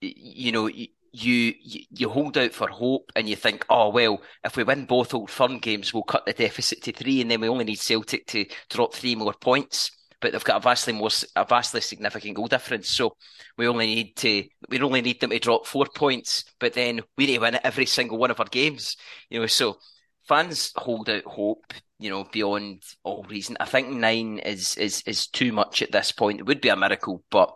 you 0.00 0.52
know, 0.52 0.68
you, 0.68 0.88
you 1.12 1.54
you 1.62 2.08
hold 2.08 2.36
out 2.38 2.52
for 2.52 2.68
hope, 2.68 3.12
and 3.16 3.28
you 3.28 3.36
think, 3.36 3.64
oh 3.70 3.90
well, 3.90 4.20
if 4.44 4.56
we 4.56 4.64
win 4.64 4.84
both 4.84 5.14
Old 5.14 5.30
Firm 5.30 5.58
games, 5.58 5.92
we'll 5.92 6.02
cut 6.02 6.26
the 6.26 6.32
deficit 6.32 6.82
to 6.84 6.92
three, 6.92 7.20
and 7.20 7.30
then 7.30 7.40
we 7.40 7.48
only 7.48 7.64
need 7.64 7.78
Celtic 7.78 8.26
to 8.28 8.46
drop 8.70 8.94
three 8.94 9.14
more 9.14 9.34
points 9.34 9.90
but 10.20 10.32
they've 10.32 10.44
got 10.44 10.56
a 10.56 10.60
vastly 10.60 10.92
more 10.92 11.10
a 11.34 11.44
vastly 11.44 11.80
significant 11.80 12.36
goal 12.36 12.46
difference. 12.46 12.88
So 12.88 13.16
we 13.56 13.68
only 13.68 13.86
need 13.86 14.16
to 14.16 14.44
we 14.68 14.80
only 14.80 15.02
need 15.02 15.20
them 15.20 15.30
to 15.30 15.38
drop 15.38 15.66
four 15.66 15.86
points, 15.94 16.44
but 16.58 16.72
then 16.72 17.00
we 17.16 17.26
need 17.26 17.34
to 17.34 17.40
win 17.40 17.58
every 17.64 17.86
single 17.86 18.18
one 18.18 18.30
of 18.30 18.40
our 18.40 18.46
games. 18.46 18.96
You 19.30 19.40
know, 19.40 19.46
so 19.46 19.78
fans 20.26 20.72
hold 20.76 21.08
out 21.08 21.24
hope. 21.24 21.72
You 21.98 22.10
know, 22.10 22.24
beyond 22.30 22.82
all 23.04 23.24
reason. 23.24 23.56
I 23.58 23.64
think 23.64 23.88
nine 23.88 24.38
is 24.38 24.76
is 24.76 25.02
is 25.06 25.28
too 25.28 25.50
much 25.50 25.80
at 25.80 25.92
this 25.92 26.12
point. 26.12 26.40
It 26.40 26.46
would 26.46 26.60
be 26.60 26.68
a 26.68 26.76
miracle, 26.76 27.24
but 27.30 27.54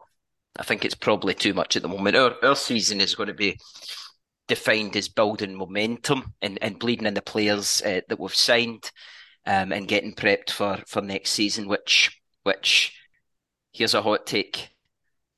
I 0.58 0.62
think 0.62 0.84
it's 0.84 0.94
probably 0.94 1.34
too 1.34 1.52
much 1.52 1.76
at 1.76 1.82
the 1.82 1.88
moment. 1.88 2.16
Our 2.16 2.34
our 2.42 2.56
season 2.56 3.02
is 3.02 3.14
going 3.14 3.26
to 3.26 3.34
be 3.34 3.58
defined 4.50 4.96
as 4.96 5.08
building 5.08 5.54
momentum 5.54 6.34
and, 6.42 6.58
and 6.60 6.78
bleeding 6.78 7.06
in 7.06 7.14
the 7.14 7.22
players 7.22 7.82
uh, 7.86 8.00
that 8.08 8.18
we've 8.18 8.34
signed 8.34 8.90
um, 9.46 9.72
and 9.72 9.86
getting 9.86 10.12
prepped 10.12 10.50
for, 10.50 10.82
for 10.88 11.00
next 11.00 11.30
season, 11.30 11.68
which 11.68 12.19
which 12.50 12.92
here's 13.72 13.94
a 13.94 14.02
hot 14.02 14.26
take 14.26 14.70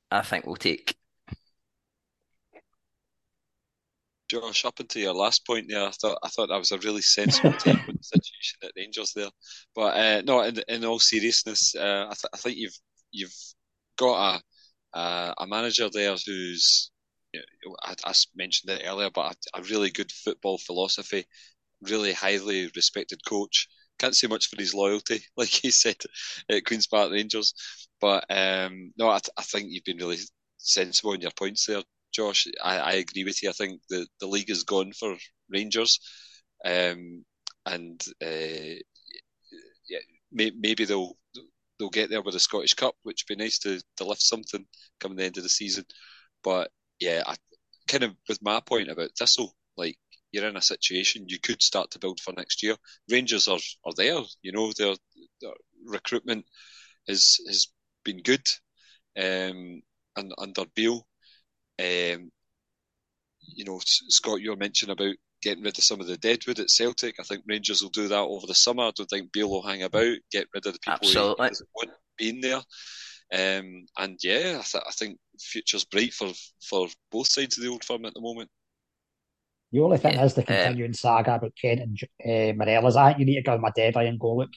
I 0.09 0.21
think 0.21 0.45
we'll 0.45 0.55
take. 0.55 0.95
Josh, 4.29 4.65
up 4.65 4.79
until 4.79 5.01
your 5.01 5.13
last 5.13 5.45
point 5.45 5.65
there, 5.69 5.87
I 5.87 5.91
thought 5.91 6.17
I 6.23 6.27
thought 6.29 6.49
that 6.49 6.57
was 6.57 6.71
a 6.71 6.77
really 6.79 7.01
sensible 7.01 7.53
take 7.59 7.87
on 7.87 7.97
the 7.97 8.03
situation 8.03 8.57
at 8.63 8.71
Rangers 8.75 9.11
there. 9.15 9.29
But 9.75 9.97
uh, 9.97 10.21
no, 10.21 10.41
in, 10.41 10.59
in 10.67 10.85
all 10.85 10.99
seriousness, 10.99 11.75
uh, 11.75 12.05
I, 12.09 12.13
th- 12.13 12.33
I 12.33 12.37
think 12.37 12.57
you've 12.57 12.77
you've 13.11 13.35
got 13.97 14.35
a 14.93 14.99
a, 14.99 15.33
a 15.39 15.47
manager 15.47 15.89
there 15.91 16.15
who's 16.25 16.91
you 17.33 17.41
know, 17.65 17.75
I, 17.83 17.95
I, 18.05 18.13
mentioned 18.35 18.71
it 18.71 18.83
earlier, 18.85 19.09
but 19.13 19.35
a, 19.55 19.59
a, 19.59 19.63
really 19.63 19.89
good 19.89 20.11
football 20.11 20.59
philosophy, 20.59 21.25
really 21.81 22.13
highly 22.13 22.71
respected 22.75 23.25
coach. 23.25 23.67
Can't 24.03 24.17
say 24.17 24.27
much 24.27 24.47
for 24.49 24.57
his 24.59 24.73
loyalty, 24.73 25.21
like 25.37 25.47
he 25.47 25.71
said 25.71 25.95
at 26.49 26.65
Queens 26.65 26.87
Park 26.87 27.09
Rangers. 27.09 27.53
But 28.01 28.25
um, 28.29 28.91
no, 28.97 29.07
I, 29.07 29.19
I 29.37 29.43
think 29.43 29.67
you've 29.69 29.85
been 29.85 29.95
really 29.95 30.17
sensible 30.57 31.13
in 31.13 31.21
your 31.21 31.31
points 31.31 31.67
there, 31.67 31.83
Josh. 32.13 32.45
I, 32.61 32.79
I 32.79 32.91
agree 32.95 33.23
with 33.23 33.41
you. 33.41 33.49
I 33.49 33.53
think 33.53 33.79
the, 33.89 34.05
the 34.19 34.27
league 34.27 34.49
is 34.49 34.63
gone 34.63 34.91
for 34.91 35.15
Rangers, 35.49 36.01
um, 36.65 37.23
and 37.65 38.03
uh, 38.21 38.75
yeah, 39.87 39.99
may, 40.33 40.51
maybe 40.59 40.83
they'll 40.83 41.15
they'll 41.79 41.89
get 41.89 42.09
there 42.09 42.21
with 42.21 42.33
the 42.33 42.41
Scottish 42.41 42.73
Cup, 42.73 42.95
which 43.03 43.23
would 43.29 43.37
be 43.37 43.41
nice 43.41 43.57
to, 43.59 43.81
to 43.95 44.03
lift 44.03 44.21
something 44.21 44.65
coming 44.99 45.17
the 45.17 45.23
end 45.23 45.37
of 45.37 45.43
the 45.43 45.49
season. 45.49 45.85
But 46.43 46.71
yeah, 46.99 47.23
I 47.25 47.35
kind 47.87 48.03
of 48.03 48.17
with 48.27 48.41
my 48.41 48.59
point 48.59 48.89
about 48.89 49.11
Thistle, 49.17 49.55
like 49.77 49.95
you're 50.33 50.47
in 50.47 50.57
a 50.57 50.61
situation 50.61 51.29
you 51.29 51.39
could 51.39 51.61
start 51.61 51.91
to 51.91 51.99
build 51.99 52.19
for 52.19 52.33
next 52.33 52.61
year. 52.61 52.75
Rangers 53.09 53.47
are, 53.47 53.59
are 53.85 53.93
there, 53.95 54.19
you 54.41 54.51
know, 54.51 54.73
their, 54.77 54.95
their 55.39 55.53
recruitment 55.85 56.45
has 57.07 57.37
has 57.47 57.67
been 58.03 58.21
good, 58.21 58.45
um, 59.17 59.81
and 60.17 60.33
under 60.37 60.65
Beale, 60.75 61.07
um, 61.79 62.31
you 63.55 63.65
know, 63.65 63.79
Scott, 63.83 64.41
you 64.41 64.49
were 64.49 64.57
mentioning 64.57 64.93
about 64.93 65.15
getting 65.41 65.63
rid 65.63 65.77
of 65.77 65.83
some 65.83 65.99
of 65.99 66.07
the 66.07 66.17
deadwood 66.17 66.59
at 66.59 66.69
Celtic. 66.69 67.15
I 67.19 67.23
think 67.23 67.43
Rangers 67.47 67.81
will 67.81 67.89
do 67.89 68.07
that 68.07 68.19
over 68.19 68.47
the 68.47 68.55
summer. 68.55 68.83
I 68.83 68.91
don't 68.95 69.09
think 69.09 69.31
Beale 69.31 69.49
will 69.49 69.65
hang 69.65 69.83
about, 69.83 70.15
get 70.31 70.47
rid 70.53 70.65
of 70.65 70.73
the 70.73 70.79
people 70.79 70.99
Absolutely. 71.03 71.45
who 71.45 71.49
doesn't 71.49 71.69
want 71.75 71.91
being 72.17 72.41
there. 72.41 72.61
Um, 73.33 73.85
and 73.97 74.17
yeah, 74.23 74.59
I, 74.59 74.63
th- 74.63 74.83
I 74.87 74.91
think 74.91 75.17
future's 75.39 75.85
bright 75.85 76.13
for, 76.13 76.31
for 76.61 76.87
both 77.11 77.27
sides 77.27 77.57
of 77.57 77.63
the 77.63 77.69
old 77.69 77.83
firm 77.83 78.05
at 78.05 78.13
the 78.13 78.21
moment. 78.21 78.49
The 79.73 79.79
only 79.79 79.97
thing 79.97 80.13
Yeah, 80.13 80.23
is 80.23 80.35
the 80.35 80.43
continuing 80.43 80.93
saga 80.93 81.35
about 81.35 81.53
Kent 81.59 81.81
and 81.81 81.99
uh, 82.23 82.53
Morelos. 82.55 82.95
I 82.95 83.07
think 83.09 83.19
you 83.19 83.25
need 83.25 83.35
to 83.35 83.41
give 83.41 83.53
them 83.53 83.65
a 83.65 83.71
deadline 83.71 84.07
and 84.07 84.19
go, 84.19 84.35
look, 84.35 84.51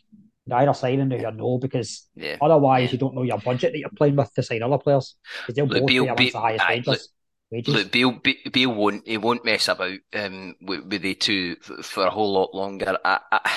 you're 0.45 0.59
either 0.59 0.75
signing 0.75 1.13
or 1.13 1.17
you're 1.17 1.33
no, 1.33 1.59
because 1.59 2.07
yeah. 2.15 2.37
otherwise 2.41 2.89
yeah. 2.89 2.93
you 2.93 2.99
don't 2.99 3.15
know 3.15 3.23
your 3.23 3.39
budget 3.39 3.73
that 3.73 3.79
you're 3.79 3.89
playing 3.97 4.15
with 4.15 4.33
to 4.35 4.43
sign 4.43 4.63
other 4.63 4.79
players. 4.79 5.17
Because 5.41 5.55
they'll 5.57 5.67
Look, 5.67 5.81
both 5.81 5.89
Beale- 5.89 6.05
pay 6.05 6.11
amongst 6.11 6.33
the 6.33 6.41
highest 6.41 6.65
aye, 6.65 6.83
wages. 6.87 7.09
wages. 7.51 7.75
Look, 7.75 7.91
Bill, 7.91 8.21
Bill, 8.53 8.75
won't 8.75 9.09
he 9.09 9.17
won't 9.17 9.45
mess 9.45 9.69
about 9.69 9.99
um 10.15 10.55
with, 10.61 10.85
with 10.85 11.03
the 11.03 11.15
two 11.15 11.57
for 11.83 12.07
a 12.07 12.11
whole 12.11 12.33
lot 12.35 12.55
longer. 12.55 12.99
I, 13.05 13.19
I, 13.33 13.53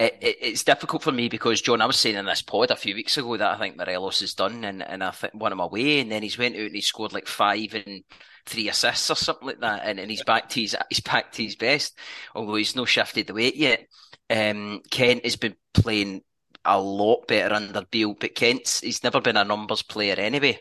it, 0.00 0.18
it, 0.20 0.36
it's 0.40 0.64
difficult 0.64 1.04
for 1.04 1.12
me 1.12 1.28
because 1.28 1.62
John, 1.62 1.80
I 1.80 1.86
was 1.86 1.96
saying 1.96 2.16
in 2.16 2.26
this 2.26 2.42
pod 2.42 2.72
a 2.72 2.76
few 2.76 2.96
weeks 2.96 3.16
ago 3.16 3.36
that 3.36 3.54
I 3.54 3.58
think 3.58 3.76
Morelos 3.76 4.20
is 4.20 4.34
done, 4.34 4.64
and 4.64 4.82
and 4.82 5.04
I 5.04 5.12
think 5.12 5.34
won 5.34 5.52
him 5.52 5.60
away, 5.60 6.00
and 6.00 6.10
then 6.10 6.22
he's 6.24 6.36
went 6.36 6.56
out 6.56 6.62
and 6.62 6.74
he 6.74 6.80
scored 6.80 7.12
like 7.12 7.28
five 7.28 7.72
and 7.74 8.02
three 8.46 8.68
assists 8.68 9.10
or 9.10 9.16
something 9.16 9.48
like 9.48 9.60
that, 9.60 9.82
and, 9.84 9.98
and 9.98 10.10
he's 10.10 10.22
back 10.22 10.48
to 10.50 10.60
his 10.60 10.76
he's 10.88 11.00
back 11.00 11.32
to 11.32 11.42
his 11.42 11.56
best, 11.56 11.98
although 12.34 12.54
he's 12.54 12.76
no 12.76 12.84
shifted 12.84 13.26
the 13.26 13.34
weight 13.34 13.56
yet. 13.56 13.86
Um, 14.30 14.80
Kent 14.90 15.24
has 15.24 15.36
been 15.36 15.56
playing 15.74 16.22
a 16.64 16.80
lot 16.80 17.26
better 17.26 17.54
under 17.54 17.84
Beale, 17.90 18.14
but 18.14 18.34
Kent's 18.34 18.80
he's 18.80 19.02
never 19.02 19.20
been 19.20 19.36
a 19.36 19.44
numbers 19.44 19.82
player 19.82 20.14
anyway. 20.16 20.58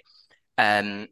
Um, 0.58 1.08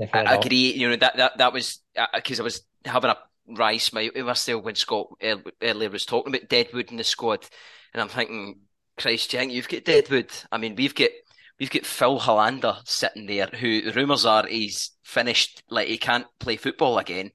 I, 0.00 0.22
I 0.22 0.34
agree. 0.34 0.72
You 0.72 0.90
know 0.90 0.96
that 0.96 1.16
that 1.16 1.38
that 1.38 1.52
was 1.52 1.80
because 2.14 2.40
I 2.40 2.44
was 2.44 2.62
having 2.84 3.10
a 3.10 3.16
wry 3.48 3.76
smile 3.78 4.10
to 4.10 4.24
myself 4.24 4.64
when 4.64 4.74
Scott 4.74 5.08
ear- 5.20 5.42
earlier 5.62 5.90
was 5.90 6.04
talking 6.04 6.34
about 6.34 6.48
Deadwood 6.48 6.90
in 6.90 6.96
the 6.96 7.04
squad, 7.04 7.46
and 7.92 8.00
I'm 8.00 8.08
thinking, 8.08 8.60
Christ, 8.96 9.30
think 9.30 9.52
you've 9.52 9.68
got 9.68 9.84
Deadwood? 9.84 10.30
I 10.52 10.58
mean, 10.58 10.74
we've 10.76 10.94
got 10.94 11.10
we've 11.58 11.70
got 11.70 11.86
Filip 11.86 12.22
Helander 12.22 12.76
sitting 12.86 13.26
there, 13.26 13.46
who 13.46 13.90
rumours 13.94 14.24
are 14.24 14.46
he's 14.46 14.92
finished, 15.02 15.62
like 15.70 15.88
he 15.88 15.98
can't 15.98 16.26
play 16.38 16.56
football 16.56 16.98
again. 16.98 17.30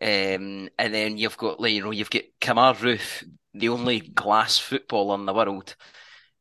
Um, 0.00 0.70
and 0.78 0.94
then 0.94 1.18
you've 1.18 1.36
got, 1.36 1.60
like, 1.60 1.72
you 1.72 1.82
know, 1.82 1.90
you've 1.90 2.10
got 2.10 2.22
Kemar 2.40 2.74
Roofe, 2.76 3.24
the 3.52 3.68
only 3.68 4.00
glass 4.00 4.58
footballer 4.58 5.16
in 5.16 5.26
the 5.26 5.34
world. 5.34 5.74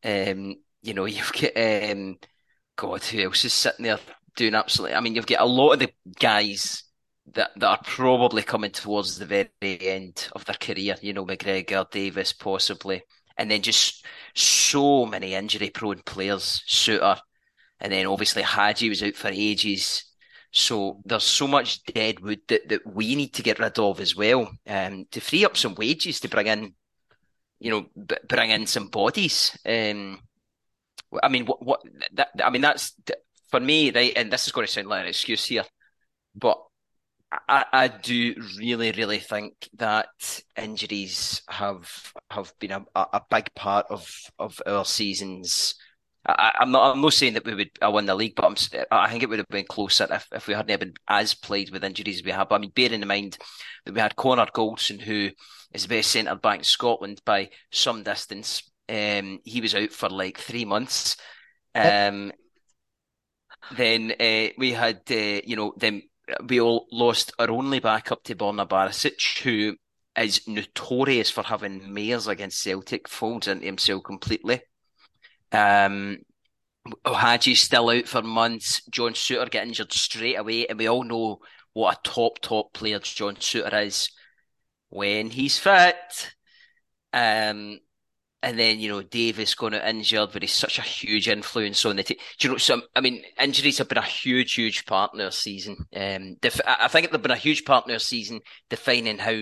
Um, 0.04 0.56
you 0.82 0.94
know, 0.94 1.06
you've 1.06 1.34
got 1.34 1.58
um, 1.58 2.18
God, 2.78 3.04
who 3.04 3.22
else 3.22 3.44
is 3.44 3.54
sitting 3.54 3.84
there 3.84 4.00
doing 4.38 4.56
absolutely? 4.56 4.96
I 4.96 5.02
mean, 5.02 5.16
you've 5.16 5.26
got 5.28 5.42
a 5.42 5.46
lot 5.46 5.74
of 5.74 5.80
the 5.80 5.92
guys 6.20 6.84
that 7.34 7.52
that 7.58 7.68
are 7.68 7.80
probably 7.84 8.42
coming 8.42 8.72
towards 8.72 9.18
the 9.18 9.26
very 9.26 9.50
end 9.62 10.30
of 10.32 10.46
their 10.46 10.56
career. 10.56 10.96
You 11.02 11.14
know, 11.14 11.26
McGregor, 11.26 11.90
Davis, 11.92 12.32
possibly, 12.32 13.04
and 13.40 13.50
then 13.50 13.64
just 13.64 14.06
so 14.36 15.06
many 15.08 15.34
injury-prone 15.34 16.04
players. 16.06 16.64
Souttar, 16.68 17.20
and 17.80 17.92
then 17.92 18.06
obviously 18.06 18.44
Hagi 18.44 18.90
was 18.90 19.02
out 19.02 19.16
for 19.16 19.30
ages. 19.30 20.06
So 20.52 21.02
there's 21.06 21.24
so 21.24 21.48
much 21.48 21.84
dead 21.84 22.20
wood 22.20 22.42
that, 22.48 22.70
that 22.70 22.86
we 22.86 23.16
need 23.16 23.34
to 23.36 23.44
get 23.44 23.60
rid 23.60 23.80
of 23.80 24.00
as 24.00 24.16
well, 24.16 24.52
um, 24.68 25.06
to 25.12 25.22
free 25.22 25.46
up 25.46 25.56
some 25.56 25.76
wages 25.76 26.20
to 26.20 26.28
bring 26.28 26.48
in, 26.48 26.74
you 27.60 27.72
know, 27.72 27.86
b- 27.96 28.28
bring 28.28 28.50
in 28.50 28.68
some 28.68 28.88
bodies. 28.88 29.58
Um, 29.66 30.20
I 31.24 31.30
mean, 31.30 31.46
what, 31.46 31.64
what 31.64 31.82
that, 32.14 32.30
I 32.44 32.50
mean, 32.50 32.62
that's 32.62 32.94
for 33.50 33.60
me, 33.60 33.92
right? 33.92 34.14
And 34.16 34.32
this 34.32 34.48
is 34.48 34.52
going 34.52 34.68
to 34.68 34.72
sound 34.74 34.88
like 34.88 35.02
an 35.02 35.08
excuse 35.08 35.46
here, 35.46 35.66
but 36.36 36.60
I, 37.32 37.66
I 37.72 37.88
do 37.88 38.34
really, 38.58 38.92
really 38.92 39.20
think 39.20 39.70
that 39.78 40.42
injuries 40.58 41.44
have 41.48 42.12
have 42.32 42.54
been 42.60 42.72
a, 42.72 42.86
a 42.96 43.22
big 43.30 43.54
part 43.56 43.86
of 43.90 44.12
of 44.40 44.60
our 44.66 44.84
seasons. 44.84 45.76
I, 46.26 46.52
I'm 46.60 46.72
not. 46.72 46.92
I'm 46.92 47.02
not 47.02 47.14
saying 47.14 47.34
that 47.36 47.46
we 47.46 47.54
would 47.54 47.70
uh, 47.82 47.92
win 47.92 48.08
the 48.08 48.16
league, 48.16 48.34
but 48.36 48.46
I'm, 48.46 48.56
I 48.92 49.10
think 49.10 49.24
it 49.24 49.30
would 49.30 49.40
have 49.40 49.48
been 49.48 49.66
closer 49.66 50.08
if, 50.10 50.28
if 50.32 50.48
we 50.48 50.56
hadn't 50.56 50.80
been 50.80 50.94
as 51.08 51.36
plagued 51.36 51.72
with 51.72 51.84
injuries 51.84 52.20
as 52.20 52.26
we 52.26 52.32
have. 52.32 52.50
But 52.50 52.56
I 52.56 52.58
mean, 52.60 52.72
bearing 52.76 53.02
in 53.02 53.08
mind 53.08 53.38
that 53.86 53.94
we 53.94 54.02
had 54.02 54.16
Connor 54.16 54.48
Goldson, 54.48 55.00
who 55.00 55.30
is 55.74 55.84
the 55.84 55.96
best 55.96 56.12
centre 56.12 56.36
back 56.36 56.60
in 56.60 56.64
Scotland 56.64 57.22
by 57.26 57.50
some 57.72 58.04
distance. 58.04 58.64
Um, 58.88 59.40
he 59.44 59.62
was 59.62 59.76
out 59.76 59.92
for 59.92 60.10
like 60.10 60.40
three 60.40 60.66
months. 60.66 61.16
Um, 61.76 62.32
then 63.76 64.14
uh, 64.20 64.48
we 64.58 64.72
had, 64.72 65.02
uh, 65.12 65.42
you 65.46 65.56
know, 65.56 65.74
then 65.78 66.02
we 66.48 66.60
all 66.60 66.88
lost 66.92 67.32
our 67.40 67.50
only 67.50 67.80
backup 67.80 68.24
to 68.24 68.36
Borna 68.36 68.68
Barisic, 68.68 69.42
who 69.42 69.76
is 70.18 70.48
notorious 70.48 71.30
for 71.30 71.44
having 71.44 71.94
mares 71.94 72.28
against 72.28 72.62
Celtic, 72.62 73.08
folds 73.08 73.48
into 73.48 73.66
himself 73.66 74.04
completely. 74.04 74.62
Um, 75.52 76.18
Hagi's 77.06 77.62
still 77.62 77.90
out 77.90 78.08
for 78.08 78.22
months. 78.22 78.82
John 78.90 79.14
Souttar 79.14 79.50
get 79.50 79.68
injured 79.68 79.94
straight 79.94 80.36
away, 80.36 80.68
and 80.68 80.78
we 80.78 80.88
all 80.88 81.04
know 81.04 81.40
what 81.74 81.98
a 81.98 82.10
top, 82.10 82.40
top 82.40 82.74
player 82.74 83.00
John 83.00 83.36
Souttar 83.36 83.86
is 83.86 84.10
when 84.90 85.30
he's 85.30 85.58
fit. 85.58 86.34
Um, 87.14 87.80
and 88.42 88.58
then, 88.58 88.80
you 88.80 88.90
know, 88.90 89.02
Davis 89.02 89.54
going 89.54 89.76
out 89.76 89.86
injured, 89.86 90.30
but 90.32 90.42
he's 90.42 90.54
such 90.54 90.80
a 90.80 90.82
huge 90.82 91.28
influence 91.28 91.84
on 91.84 91.98
the 91.98 92.04
team. 92.04 92.18
Do 92.38 92.48
you 92.48 92.54
know, 92.54 92.58
so, 92.58 92.82
I 92.96 93.02
mean, 93.02 93.22
injuries 93.38 93.80
have 93.80 93.90
been 93.90 93.98
a 93.98 94.02
huge, 94.02 94.54
huge 94.54 94.86
part 94.86 95.14
in 95.14 95.32
season. 95.32 95.86
Um, 95.94 96.36
def- 96.42 96.62
I 96.66 96.88
think 96.88 97.12
they've 97.12 97.22
been 97.22 97.32
a 97.32 97.36
huge 97.36 97.66
part 97.66 97.90
in 97.90 98.00
season, 98.00 98.40
defining 98.70 99.18
how, 99.18 99.42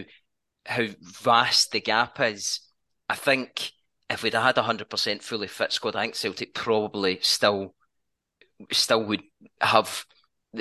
how 0.66 0.88
vast 1.02 1.72
the 1.72 1.80
gap 1.80 2.20
is. 2.20 2.62
I 3.08 3.16
think 3.16 3.72
if 4.10 4.24
we'd 4.24 4.34
had 4.34 4.58
a 4.58 4.64
hundred 4.64 4.90
percent 4.90 5.22
fully 5.22 5.48
fit 5.48 5.72
squad, 5.72 5.96
I 5.96 6.02
think 6.02 6.16
Celtic 6.16 6.56
probably 6.56 7.20
still, 7.22 7.76
still 8.72 9.04
would 9.04 9.22
have 9.62 10.06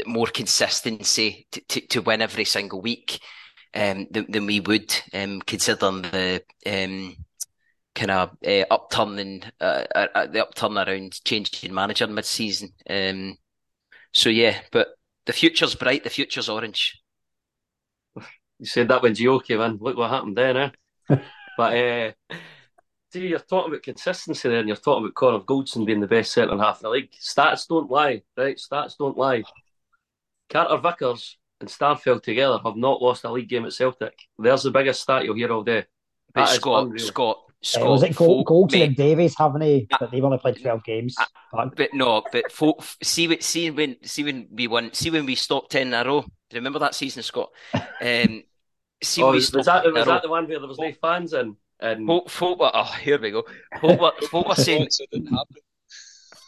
more 0.05 0.27
consistency 0.27 1.47
to, 1.53 1.61
to, 1.69 1.81
to 1.87 2.03
win 2.03 2.21
every 2.21 2.45
single 2.45 2.83
week, 2.83 3.19
um, 3.73 4.09
than, 4.11 4.27
than 4.29 4.47
we 4.47 4.61
would, 4.61 4.95
um, 5.15 5.41
considering 5.41 6.03
the, 6.03 6.43
um, 6.67 7.17
kind 7.97 8.11
of 8.11 8.37
uh, 8.47 8.65
upturning, 8.71 9.43
uh, 9.61 9.85
uh, 9.95 10.27
the 10.27 10.43
upturn 10.43 10.79
around 10.79 11.25
changing 11.25 11.75
manager 11.75 12.07
mid-season. 12.07 12.73
Um, 12.89 13.39
so 14.13 14.29
yeah, 14.29 14.59
but 14.71 14.89
the 15.25 15.33
future's 15.33 15.75
bright, 15.75 16.05
the 16.05 16.11
future's 16.11 16.49
orange. 16.49 17.03
You 18.59 18.65
said 18.65 18.89
that 18.89 19.03
when 19.03 19.13
Gio 19.13 19.45
came 19.45 19.61
in. 19.61 19.77
Look 19.79 19.99
what 19.99 20.09
happened 20.09 20.35
then, 20.39 20.57
eh? 20.57 20.71
but 21.59 21.77
uh, 21.77 22.13
see, 23.13 23.27
you're 23.27 23.39
talking 23.39 23.71
about 23.71 23.83
consistency 23.83 24.49
there, 24.49 24.61
and 24.61 24.67
you're 24.67 24.79
talking 24.79 25.05
about 25.05 25.15
Connor 25.15 25.41
Goldson 25.41 25.85
being 25.85 26.01
the 26.01 26.07
best 26.07 26.33
centre 26.33 26.55
in 26.55 26.59
half 26.59 26.81
in 26.81 26.85
the 26.85 26.89
league. 26.89 27.13
Stats 27.21 27.69
don't 27.69 27.91
lie, 27.91 28.23
right? 28.35 28.57
Stats 28.57 28.97
don't 28.97 29.19
lie. 29.19 29.43
Carter 30.49 30.79
Vickers 30.79 31.37
and 31.61 31.69
Starfelt 31.69 32.23
together 32.23 32.59
have 32.65 32.77
not 32.77 33.03
lost 33.03 33.25
a 33.25 33.31
league 33.31 33.51
game 33.51 33.67
at 33.67 33.75
Celtic. 33.75 34.15
There's 34.39 34.63
the 34.63 34.71
biggest 34.71 35.03
stat 35.03 35.25
you'll 35.25 35.35
hear 35.37 35.53
all 35.53 35.63
day. 35.63 35.85
But 36.33 36.47
That 36.47 36.51
is 36.51 36.57
Scott, 36.57 36.87
unreal. 36.87 37.46
Scott, 37.63 37.83
Uh, 37.87 37.91
was 37.91 38.03
it 38.03 38.15
Gol- 38.15 38.45
folk- 38.45 38.47
Goldson 38.71 38.73
mate, 38.79 38.83
and 38.89 38.97
Davies, 38.97 39.35
haven't 39.39 39.61
they? 39.61 39.87
But 39.99 40.11
they've 40.11 40.25
only 40.25 40.39
played 40.39 40.61
12 40.61 40.85
games. 40.85 41.15
uh, 41.19 41.25
But 41.53 41.77
But 41.77 41.95
no, 41.95 42.23
but 42.31 42.53
folk, 42.53 42.83
see, 43.03 43.27
when- 43.29 43.41
see 43.41 43.71
when, 43.71 43.97
see 44.05 44.25
when 44.25 44.49
we 44.51 44.67
won, 44.69 44.93
see 44.93 45.11
when 45.11 45.27
we 45.27 45.35
stopped 45.35 45.73
ten 45.73 45.89
in 45.89 45.95
a 45.95 46.05
row. 46.05 46.21
Do 46.23 46.29
you 46.55 46.59
remember 46.61 46.79
that 46.81 46.95
season, 46.95 47.23
Scott? 47.23 47.51
Um, 48.01 48.43
see, 49.03 49.23
Oh, 49.23 49.31
we 49.31 49.37
was, 49.37 49.51
that, 49.51 49.65
was 49.85 49.95
Earl. 49.97 50.05
that 50.05 50.23
the 50.23 50.29
one 50.29 50.47
where 50.49 50.59
there 50.59 50.69
was 50.69 50.79
no 50.79 50.93
fans 51.01 51.33
in? 51.33 51.57
And 51.81 52.07
Folk, 52.07 52.31
folk 52.31 52.59
were, 52.61 52.71
oh, 52.73 52.85
here 53.03 53.21
we 53.21 53.31
go. 53.33 53.45
Folk 53.81 54.01
were, 54.01 54.13
folk 54.31 54.49
were 54.49 54.55
saying, 54.55 54.89
so 54.91 55.05
it 55.05 55.11
didn't 55.11 55.29
happen. 55.35 55.57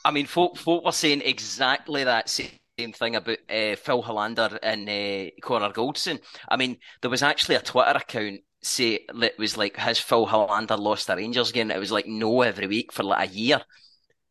I 0.05 0.11
mean, 0.11 0.27
folk, 0.27 0.57
folk 0.57 0.85
were 0.85 0.93
saying 0.93 1.23
exactly 1.25 2.05
that 2.05 2.29
same 2.31 2.49
thing 2.95 3.17
about 3.17 3.37
uh, 3.51 3.77
Filip 3.77 4.05
Helander 4.07 4.59
and 4.63 4.89
uh, 4.89 5.31
Connor 5.43 5.73
Goldson. 5.73 6.21
I 6.49 6.57
mean, 6.57 6.79
there 7.03 7.11
was 7.11 7.23
actually 7.23 7.57
a 7.57 7.61
Twitter 7.63 7.91
account 7.91 8.41
say 8.63 9.01
it 9.09 9.39
was 9.39 9.57
like, 9.57 9.77
has 9.77 9.99
Filip 9.99 10.31
Helander 10.31 10.79
lost 10.79 11.07
the 11.07 11.17
Rangers 11.17 11.53
game? 11.53 11.71
It 11.71 11.79
was 11.79 11.93
like 11.93 12.07
no 12.07 12.43
every 12.43 12.67
week 12.67 12.93
for 12.93 13.03
like 13.05 13.29
a 13.31 13.33
year. 13.33 13.63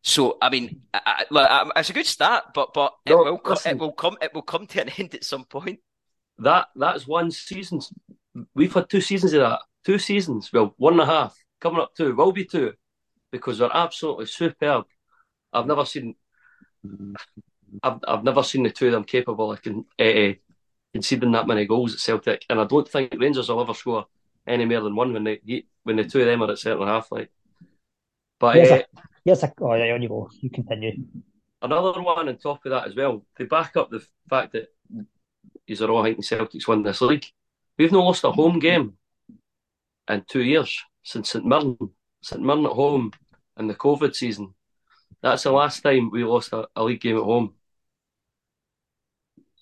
So 0.03 0.37
I 0.41 0.49
mean, 0.49 0.81
I, 0.93 1.25
I, 1.31 1.71
it's 1.79 1.89
a 1.89 1.93
good 1.93 2.05
start, 2.07 2.45
but 2.53 2.73
but 2.73 2.93
it 3.05 3.19
No, 3.19 3.23
will 3.23 3.39
co- 3.39 3.53
listen. 3.53 3.71
it 3.71 3.77
will 3.79 3.93
come 3.93 4.17
it 4.21 4.33
will 4.33 4.43
come 4.43 4.67
to 4.67 4.81
an 4.81 4.89
end 4.97 5.15
at 5.15 5.23
some 5.25 5.45
point. 5.45 5.79
that 6.39 6.67
that's 6.75 7.07
one 7.07 7.31
season. 7.31 7.79
We've 8.53 8.73
had 8.73 8.89
two 8.89 9.01
seasons 9.01 9.33
of 9.33 9.41
that. 9.41 9.61
Two 9.85 9.99
seasons. 9.99 10.51
Well, 10.53 10.73
one 10.77 10.93
and 10.93 11.01
a 11.01 11.05
half. 11.05 11.37
Coming 11.59 11.81
up 11.81 11.91
two. 11.95 12.15
Will 12.15 12.31
be 12.31 12.45
two. 12.45 12.73
Because 13.31 13.59
they're 13.59 13.69
absolutely 13.75 14.25
superb. 14.27 14.85
I've 15.53 15.67
never 15.67 15.85
seen 15.85 16.15
I've 17.83 17.99
I've 18.07 18.23
never 18.23 18.43
seen 18.43 18.63
the 18.63 18.69
two 18.71 18.87
of 18.87 18.91
them 18.93 19.03
capable 19.03 19.51
of 19.51 19.61
con, 19.61 19.85
uh, 19.99 20.33
conceding 20.93 21.31
that 21.33 21.47
many 21.47 21.65
goals 21.65 21.93
at 21.93 21.99
Celtic. 21.99 22.45
And 22.49 22.59
I 22.59 22.65
don't 22.65 22.87
think 22.87 23.13
Rangers 23.19 23.49
will 23.49 23.61
ever 23.61 23.73
score 23.73 24.07
any 24.47 24.65
more 24.65 24.81
than 24.81 24.95
one 24.95 25.13
when 25.13 25.23
they 25.23 25.65
when 25.83 25.97
the 25.97 26.03
two 26.03 26.21
of 26.21 26.25
them 26.25 26.41
are 26.41 26.51
at 26.51 26.59
centre 26.59 26.85
half 26.85 27.11
like. 27.11 27.29
But 28.39 28.55
yes, 28.55 28.71
uh, 28.71 28.75
a, 28.75 29.01
here's 29.25 29.43
a, 29.43 29.53
oh, 29.61 29.73
yeah, 29.73 29.93
on 29.93 30.01
you 30.01 30.09
go. 30.09 30.29
You 30.41 30.49
continue. 30.49 31.05
Another 31.61 32.01
one 32.01 32.29
on 32.29 32.37
top 32.37 32.65
of 32.65 32.71
that 32.71 32.87
as 32.87 32.95
well. 32.95 33.25
They 33.37 33.45
back 33.45 33.75
up 33.75 33.89
the 33.89 34.05
fact 34.29 34.53
that 34.53 34.67
these 35.65 35.81
are 35.81 35.89
all 35.89 36.03
thinking 36.03 36.23
Celtics 36.23 36.67
won 36.67 36.83
this 36.83 37.01
league. 37.01 37.25
We've 37.77 37.91
not 37.91 38.05
lost 38.05 38.23
a 38.23 38.31
home 38.31 38.59
game 38.59 38.93
in 40.07 40.23
two 40.27 40.43
years 40.43 40.83
since 41.03 41.31
St 41.31 41.45
Mirren. 41.45 41.77
St 42.21 42.41
Mirren 42.41 42.65
at 42.65 42.71
home 42.71 43.11
in 43.57 43.67
the 43.67 43.75
COVID 43.75 44.15
season. 44.15 44.53
That's 45.21 45.43
the 45.43 45.51
last 45.51 45.81
time 45.81 46.11
we 46.11 46.23
lost 46.23 46.53
a, 46.53 46.67
a 46.75 46.83
league 46.83 47.01
game 47.01 47.17
at 47.17 47.23
home. 47.23 47.55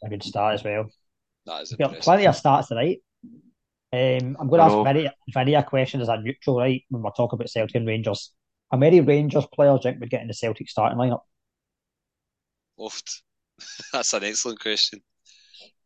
A 0.03 0.09
good 0.09 0.23
start 0.23 0.55
as 0.55 0.63
well. 0.63 0.89
That 1.45 1.61
is 1.61 1.71
got 1.71 1.85
impressive. 1.85 2.03
plenty 2.03 2.27
of 2.27 2.35
starts 2.35 2.67
tonight. 2.67 2.99
Um, 3.95 4.35
I'm 4.39 4.47
going 4.49 4.59
to 4.59 4.65
ask 4.65 4.77
know. 4.77 4.83
Vinny, 4.83 5.09
Vinny 5.33 5.53
a 5.53 5.63
question 5.63 6.01
as 6.01 6.09
a 6.09 6.17
neutral, 6.17 6.57
right? 6.59 6.83
When 6.89 7.01
we're 7.03 7.11
talking 7.11 7.37
about 7.37 7.49
Celtic 7.49 7.75
and 7.75 7.87
Rangers, 7.87 8.31
how 8.71 8.77
many 8.77 8.99
Rangers 9.01 9.45
players 9.53 9.79
do 9.81 9.89
think 9.89 9.99
would 10.01 10.09
get 10.09 10.21
in 10.21 10.27
the 10.27 10.33
Celtic 10.33 10.69
starting 10.69 10.97
lineup? 10.97 11.21
Oft. 12.77 13.23
That's 13.93 14.13
an 14.13 14.23
excellent 14.23 14.59
question. 14.59 15.01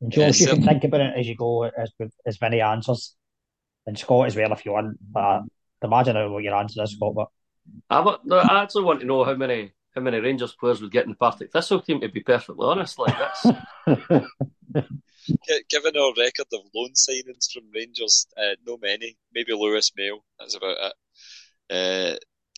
And 0.02 0.12
Yeah, 0.16 0.32
Josh, 0.32 0.40
you 0.40 0.48
can 0.48 0.62
certainly. 0.62 0.68
think 0.68 0.84
about 0.86 1.02
it 1.02 1.14
as 1.18 1.28
you 1.28 1.36
go, 1.36 1.64
as 1.64 1.92
as 2.26 2.38
Vinny 2.38 2.62
answers, 2.62 3.16
and 3.86 3.98
Scott 3.98 4.28
as 4.28 4.36
well 4.36 4.52
if 4.54 4.66
you 4.66 4.72
want. 4.72 4.98
But 5.12 5.20
I 5.22 5.42
imagine 5.84 6.18
I 6.18 6.22
know 6.22 6.32
what 6.32 6.44
your 6.44 6.56
answer 6.56 6.82
is, 6.84 6.94
Scott. 6.96 7.14
But 7.16 7.28
I, 7.90 8.00
wa- 8.00 8.20
no, 8.24 8.38
I 8.38 8.64
actually 8.64 8.86
want 8.86 9.02
to 9.02 9.06
know 9.06 9.24
how 9.24 9.36
many 9.36 9.72
how 9.96 10.02
many 10.02 10.20
Rangers 10.20 10.54
players 10.54 10.82
would 10.82 10.92
get 10.92 11.06
in 11.06 11.12
the 11.12 11.16
Partick 11.16 11.52
Thistle 11.52 11.82
team. 11.82 12.02
To 12.02 12.10
be 12.10 12.22
perfectly 12.22 12.66
honest, 12.66 13.00
like 13.00 13.16
that's 13.18 13.44
Given 15.70 15.98
our 15.98 16.14
record 16.18 16.48
of 16.54 16.62
loan 16.74 16.92
signings 16.94 17.52
from 17.52 17.72
Rangers, 17.74 18.28
uh, 18.38 18.56
no 18.66 18.78
many. 18.78 19.18
Maybe 19.34 19.54
Lewis 19.54 19.92
Mayo. 19.96 20.24
That's 20.40 20.56
about 20.56 20.78
it. 20.80 20.94
Uh, 21.72 22.16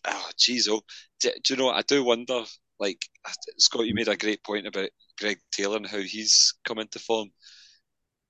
oh, 0.07 0.29
jeez, 0.37 0.69
oh, 0.69 0.81
do, 1.19 1.31
do 1.43 1.53
you 1.53 1.57
know? 1.57 1.65
what? 1.65 1.75
I 1.75 1.81
do 1.81 2.03
wonder. 2.03 2.43
Like 2.79 3.01
Scott, 3.57 3.85
you 3.85 3.93
made 3.93 4.07
a 4.07 4.17
great 4.17 4.43
point 4.43 4.65
about 4.65 4.89
Greg 5.19 5.39
Taylor 5.51 5.77
and 5.77 5.87
how 5.87 5.99
he's 5.99 6.55
come 6.65 6.79
into 6.79 6.99
form. 6.99 7.29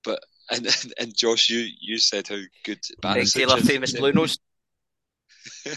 But 0.03 0.19
and 0.49 0.65
and, 0.65 0.93
and 0.99 1.17
Josh, 1.17 1.49
you 1.49 1.67
you 1.79 1.97
said 1.99 2.27
how 2.27 2.39
good 2.65 2.79
Greg 3.01 3.25
Barisic 3.25 3.33
Taylor, 3.33 3.57
famous 3.57 3.93
Blue 3.93 4.11
Nose. 4.11 4.37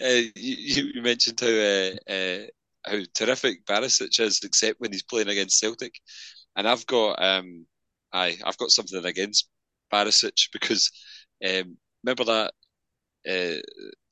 uh, 0.00 0.22
you, 0.36 0.90
you 0.94 1.02
mentioned 1.02 1.40
how 1.40 1.46
uh, 1.48 2.12
uh, 2.12 2.46
how 2.84 3.00
terrific 3.14 3.64
Barisic 3.66 4.18
is, 4.20 4.40
except 4.44 4.80
when 4.80 4.92
he's 4.92 5.02
playing 5.02 5.28
against 5.28 5.58
Celtic. 5.58 5.94
And 6.56 6.68
I've 6.68 6.86
got 6.86 7.22
um, 7.22 7.66
I 8.12 8.38
I've 8.44 8.58
got 8.58 8.70
something 8.70 9.04
against 9.04 9.48
Barisic 9.92 10.50
because 10.52 10.90
um, 11.44 11.76
remember 12.04 12.24
that 12.24 12.54
uh, 13.28 13.60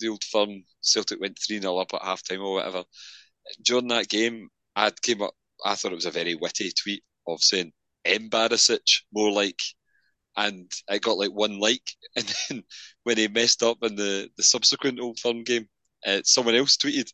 the 0.00 0.08
old 0.08 0.24
firm 0.24 0.64
Celtic 0.80 1.20
went 1.20 1.38
three 1.38 1.60
0 1.60 1.78
up 1.78 1.94
at 1.94 2.02
half 2.02 2.22
time 2.26 2.42
or 2.42 2.54
whatever. 2.54 2.84
During 3.62 3.88
that 3.88 4.08
game, 4.08 4.48
I 4.76 4.90
came 4.90 5.22
up. 5.22 5.34
I 5.64 5.74
thought 5.74 5.92
it 5.92 5.96
was 5.96 6.06
a 6.06 6.10
very 6.10 6.34
witty 6.34 6.72
tweet 6.72 7.04
of 7.26 7.42
saying 7.42 7.72
"M 8.04 8.30
Barisic," 8.30 9.02
more 9.12 9.32
like, 9.32 9.60
and 10.36 10.70
I 10.88 10.98
got 10.98 11.18
like 11.18 11.32
one 11.32 11.58
like. 11.58 11.82
And 12.16 12.32
then 12.48 12.62
when 13.02 13.16
he 13.16 13.26
messed 13.26 13.62
up 13.64 13.78
in 13.82 13.96
the 13.96 14.30
the 14.36 14.42
subsequent 14.44 15.00
Old 15.00 15.18
Firm 15.18 15.42
game, 15.42 15.66
uh, 16.06 16.20
someone 16.24 16.54
else 16.54 16.76
tweeted 16.76 17.10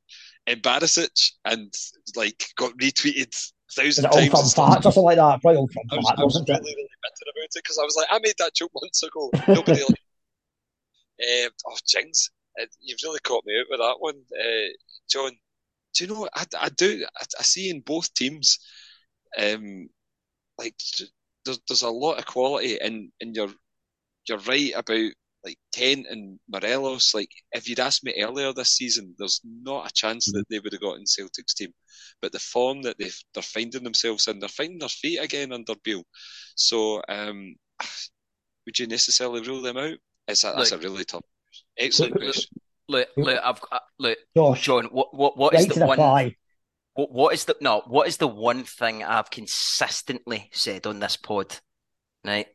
"Embarrassich" 0.46 1.32
and 1.44 1.72
like 2.16 2.44
got 2.56 2.76
retweeted 2.76 3.34
a 3.78 3.82
is 3.86 3.96
thousand 3.96 4.04
it 4.06 4.12
times. 4.12 4.34
and 4.34 4.48
stuff. 4.48 4.76
or 4.78 4.82
something 4.82 5.02
like 5.04 5.16
that? 5.16 5.40
Probably 5.40 5.58
all 5.58 5.68
from 5.68 5.82
I 5.90 5.96
was, 5.96 6.14
I 6.18 6.24
was 6.24 6.34
wasn't 6.34 6.48
really, 6.48 6.70
it? 6.70 6.76
really 6.76 6.88
bitter 7.02 7.30
about 7.34 7.44
it 7.44 7.50
because 7.54 7.78
I 7.78 7.84
was 7.84 7.96
like, 7.96 8.06
I 8.10 8.18
made 8.18 8.34
that 8.38 8.54
joke 8.54 8.72
months 8.74 9.02
ago. 9.02 9.30
Nobody 9.48 9.82
like. 9.82 9.94
Um, 11.20 11.50
oh, 11.66 11.76
Jings, 11.86 12.30
uh, 12.58 12.64
you've 12.80 12.98
really 13.04 13.18
caught 13.22 13.44
me 13.44 13.52
out 13.60 13.66
with 13.68 13.78
that 13.80 13.96
one, 13.98 14.14
uh, 14.42 14.68
John. 15.10 15.32
Do 15.92 16.04
you 16.04 16.10
know? 16.10 16.26
I, 16.34 16.46
I 16.58 16.68
do. 16.70 17.04
I, 17.14 17.24
I 17.38 17.42
see 17.42 17.68
in 17.68 17.80
both 17.80 18.14
teams, 18.14 18.58
um, 19.38 19.90
like 20.56 20.74
there's 21.44 21.60
there's 21.68 21.82
a 21.82 21.90
lot 21.90 22.18
of 22.18 22.26
quality, 22.26 22.78
and 22.80 23.10
and 23.20 23.34
you're 23.34 23.52
you're 24.28 24.38
right 24.38 24.72
about 24.74 25.10
like 25.44 25.58
Kent 25.74 26.06
and 26.10 26.38
Morelos. 26.48 27.14
Like 27.14 27.30
if 27.52 27.68
you'd 27.68 27.80
asked 27.80 28.04
me 28.04 28.22
earlier 28.22 28.52
this 28.52 28.70
season, 28.70 29.14
there's 29.18 29.40
not 29.44 29.88
a 29.88 29.94
chance 29.94 30.26
that 30.26 30.44
they 30.50 30.58
would 30.58 30.72
have 30.72 30.82
got 30.82 30.98
in 30.98 31.06
Celtic's 31.06 31.54
team. 31.54 31.72
But 32.20 32.32
the 32.32 32.38
form 32.38 32.82
that 32.82 32.96
they've 32.98 33.18
they're 33.34 33.42
finding 33.42 33.84
themselves 33.84 34.26
in, 34.28 34.38
they're 34.38 34.48
finding 34.48 34.78
their 34.78 34.88
feet 34.88 35.18
again 35.18 35.52
under 35.52 35.74
Beale. 35.82 36.04
So 36.56 37.02
um, 37.08 37.54
would 38.66 38.78
you 38.78 38.86
necessarily 38.86 39.42
rule 39.42 39.62
them 39.62 39.76
out? 39.76 39.96
It's 40.28 40.44
a, 40.44 40.52
that's 40.56 40.72
a 40.72 40.78
really 40.78 41.04
tough. 41.04 41.24
Excellent 41.78 42.16
question. 42.16 42.60
Look, 42.88 43.08
look, 43.16 43.38
I've 43.42 43.60
got, 43.60 43.82
look, 43.98 44.18
Josh, 44.36 44.62
John. 44.62 44.86
What 44.86 45.14
what 45.14 45.36
what 45.36 45.54
is 45.54 45.68
the 45.68 45.74
the 45.74 45.86
one? 45.86 45.96
fly. 45.96 46.36
What, 46.94 47.12
what 47.12 47.34
is 47.34 47.44
the 47.46 47.56
no? 47.60 47.82
What 47.86 48.08
is 48.08 48.16
the 48.18 48.28
one 48.28 48.64
thing 48.64 49.02
I've 49.04 49.30
consistently 49.30 50.50
said 50.52 50.86
on 50.86 51.00
this 51.00 51.16
pod? 51.16 51.56
Right, 52.24 52.46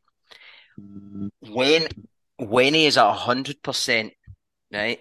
when 1.41 1.87
when 2.37 2.73
he 2.73 2.85
is 2.85 2.97
at 2.97 3.13
hundred 3.13 3.61
percent, 3.63 4.13
right, 4.71 4.99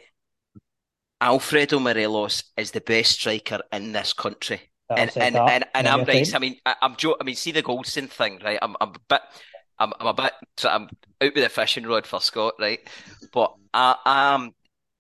Alfredo 1.21 1.79
Morelos 1.81 2.45
is 2.57 2.71
the 2.73 2.81
best 2.81 3.13
striker 3.13 3.61
in 3.73 3.93
this 3.93 4.13
country, 4.13 4.71
and 4.97 5.11
and 5.19 5.41
and, 5.47 5.65
and 5.75 5.85
many 5.85 5.89
I'm 5.89 6.05
right. 6.05 6.35
I 6.35 6.39
mean, 6.39 6.57
I, 6.67 6.77
I'm 6.83 6.97
jo- 6.97 7.17
I 7.21 7.25
mean, 7.25 7.35
see 7.37 7.53
the 7.53 7.63
Goldson 7.63 8.09
thing, 8.11 8.41
right? 8.45 8.59
I'm 8.61 8.77
I'm 8.81 8.91
a 8.91 8.99
bit. 9.09 9.21
I'm, 9.79 9.93
I'm 9.99 10.07
a 10.07 10.15
bit, 10.15 10.33
I'm 10.65 10.85
out 10.85 11.35
with 11.35 11.35
the 11.35 11.49
fishing 11.49 11.85
rod 11.87 12.07
for 12.07 12.21
Scott, 12.21 12.55
right? 12.61 12.79
But 13.33 13.55
I 13.73 13.97
am, 14.07 14.53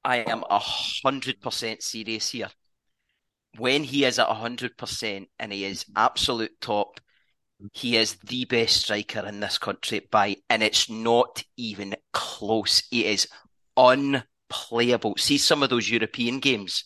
I 0.04 0.16
am 0.18 0.42
a 0.50 0.58
hundred 0.58 1.40
percent 1.40 1.82
serious 1.82 2.30
here. 2.30 2.48
When 3.58 3.84
he 3.84 4.04
is 4.04 4.18
at 4.18 4.28
a 4.28 4.34
hundred 4.34 4.76
percent 4.76 5.28
and 5.38 5.52
he 5.52 5.64
is 5.64 5.84
absolute 5.96 6.60
top, 6.60 7.00
he 7.72 7.96
is 7.96 8.16
the 8.24 8.44
best 8.44 8.82
striker 8.82 9.24
in 9.26 9.40
this 9.40 9.58
country 9.58 10.06
by, 10.10 10.36
and 10.50 10.62
it's 10.62 10.90
not 10.90 11.42
even 11.56 11.94
close. 12.12 12.82
He 12.90 13.06
is 13.06 13.28
unplayable. 13.76 15.14
See 15.16 15.38
some 15.38 15.62
of 15.62 15.70
those 15.70 15.88
European 15.88 16.40
games, 16.40 16.84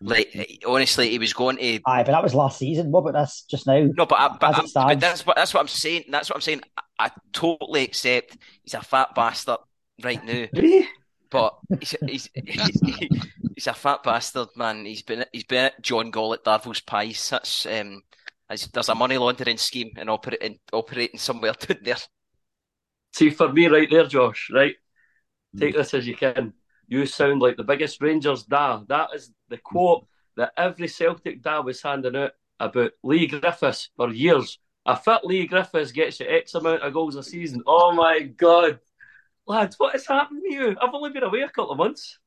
like 0.00 0.32
mm-hmm. 0.32 0.70
honestly, 0.70 1.10
he 1.10 1.18
was 1.18 1.32
going 1.32 1.56
to 1.58 1.80
Aye, 1.86 2.02
but 2.02 2.12
that 2.12 2.22
was 2.22 2.34
last 2.34 2.58
season. 2.58 2.90
What 2.90 3.00
about 3.00 3.20
this 3.20 3.44
just 3.48 3.66
now? 3.66 3.86
no, 3.96 4.06
but 4.06 4.18
I, 4.18 4.28
but, 4.28 4.66
but 4.74 5.00
that's 5.00 5.26
what 5.26 5.36
that's 5.36 5.54
what 5.54 5.60
I'm 5.60 5.68
saying. 5.68 6.04
That's 6.08 6.28
what 6.28 6.36
I'm 6.36 6.42
saying. 6.42 6.62
I, 6.76 7.06
I 7.06 7.10
totally 7.32 7.84
accept 7.84 8.36
he's 8.62 8.74
a 8.74 8.82
fat 8.82 9.14
bastard 9.14 9.58
right 10.02 10.24
now, 10.24 10.46
but 11.30 11.58
he's 11.78 11.96
he's, 12.06 12.30
he's, 12.34 12.80
he's 13.54 13.66
a 13.66 13.74
fat 13.74 14.02
bastard, 14.02 14.48
man. 14.56 14.84
He's 14.84 15.02
been 15.02 15.24
he's 15.32 15.44
been 15.44 15.66
at 15.66 15.82
John 15.82 16.10
Gall 16.10 16.34
at 16.34 16.44
Darville's 16.44 16.80
Pies. 16.80 17.30
That's 17.30 17.66
um, 17.66 18.02
there's, 18.48 18.66
there's 18.68 18.88
a 18.88 18.94
money 18.94 19.16
laundering 19.16 19.56
scheme 19.56 19.92
and 19.96 20.10
operating 20.10 20.58
operating 20.72 21.18
somewhere 21.18 21.52
down 21.60 21.78
there. 21.82 21.96
See, 23.12 23.30
for 23.30 23.52
me, 23.52 23.66
right 23.66 23.88
there, 23.90 24.06
Josh, 24.06 24.50
right? 24.52 24.74
Take 25.58 25.74
this 25.74 25.94
as 25.94 26.06
you 26.06 26.16
can. 26.16 26.52
You 26.86 27.06
sound 27.06 27.40
like 27.40 27.56
the 27.56 27.64
biggest 27.64 28.00
Rangers 28.00 28.44
da. 28.44 28.82
That 28.88 29.10
is 29.14 29.32
the 29.48 29.58
quote 29.58 30.06
that 30.36 30.52
every 30.56 30.88
Celtic 30.88 31.42
da 31.42 31.60
was 31.60 31.82
handing 31.82 32.16
out 32.16 32.32
about 32.58 32.92
Leigh 33.02 33.26
Griffiths 33.26 33.90
for 33.96 34.10
years. 34.12 34.58
A 34.86 34.96
fit 34.96 35.24
Leigh 35.24 35.46
Griffiths 35.46 35.92
gets 35.92 36.20
you 36.20 36.26
X 36.28 36.54
amount 36.54 36.82
of 36.82 36.92
goals 36.92 37.16
a 37.16 37.22
season. 37.22 37.62
Oh 37.66 37.92
my 37.92 38.20
God. 38.20 38.80
Lads, 39.46 39.76
what 39.78 39.92
has 39.92 40.06
happened 40.06 40.42
to 40.44 40.54
you? 40.54 40.76
I've 40.80 40.94
only 40.94 41.10
been 41.10 41.22
away 41.22 41.40
a 41.40 41.48
couple 41.48 41.72
of 41.72 41.78
months. 41.78 42.18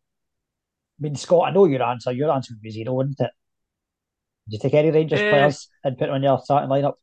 I 1.00 1.04
mean, 1.04 1.16
Scott, 1.16 1.50
I 1.50 1.52
know 1.52 1.66
your 1.66 1.84
answer. 1.84 2.12
Your 2.12 2.32
answer 2.32 2.54
would 2.54 2.62
be 2.62 2.70
zero, 2.70 2.94
wouldn't 2.94 3.20
it? 3.20 3.32
Did 4.50 4.54
you 4.54 4.60
take 4.60 4.74
any 4.74 4.92
Rangers 4.92 5.20
Eh. 5.20 5.30
players 5.30 5.70
and 5.84 5.98
put 5.98 6.08
them 6.08 6.16
on 6.16 6.24
your 6.24 6.40
starting 6.40 6.70
lineup? 6.70 6.96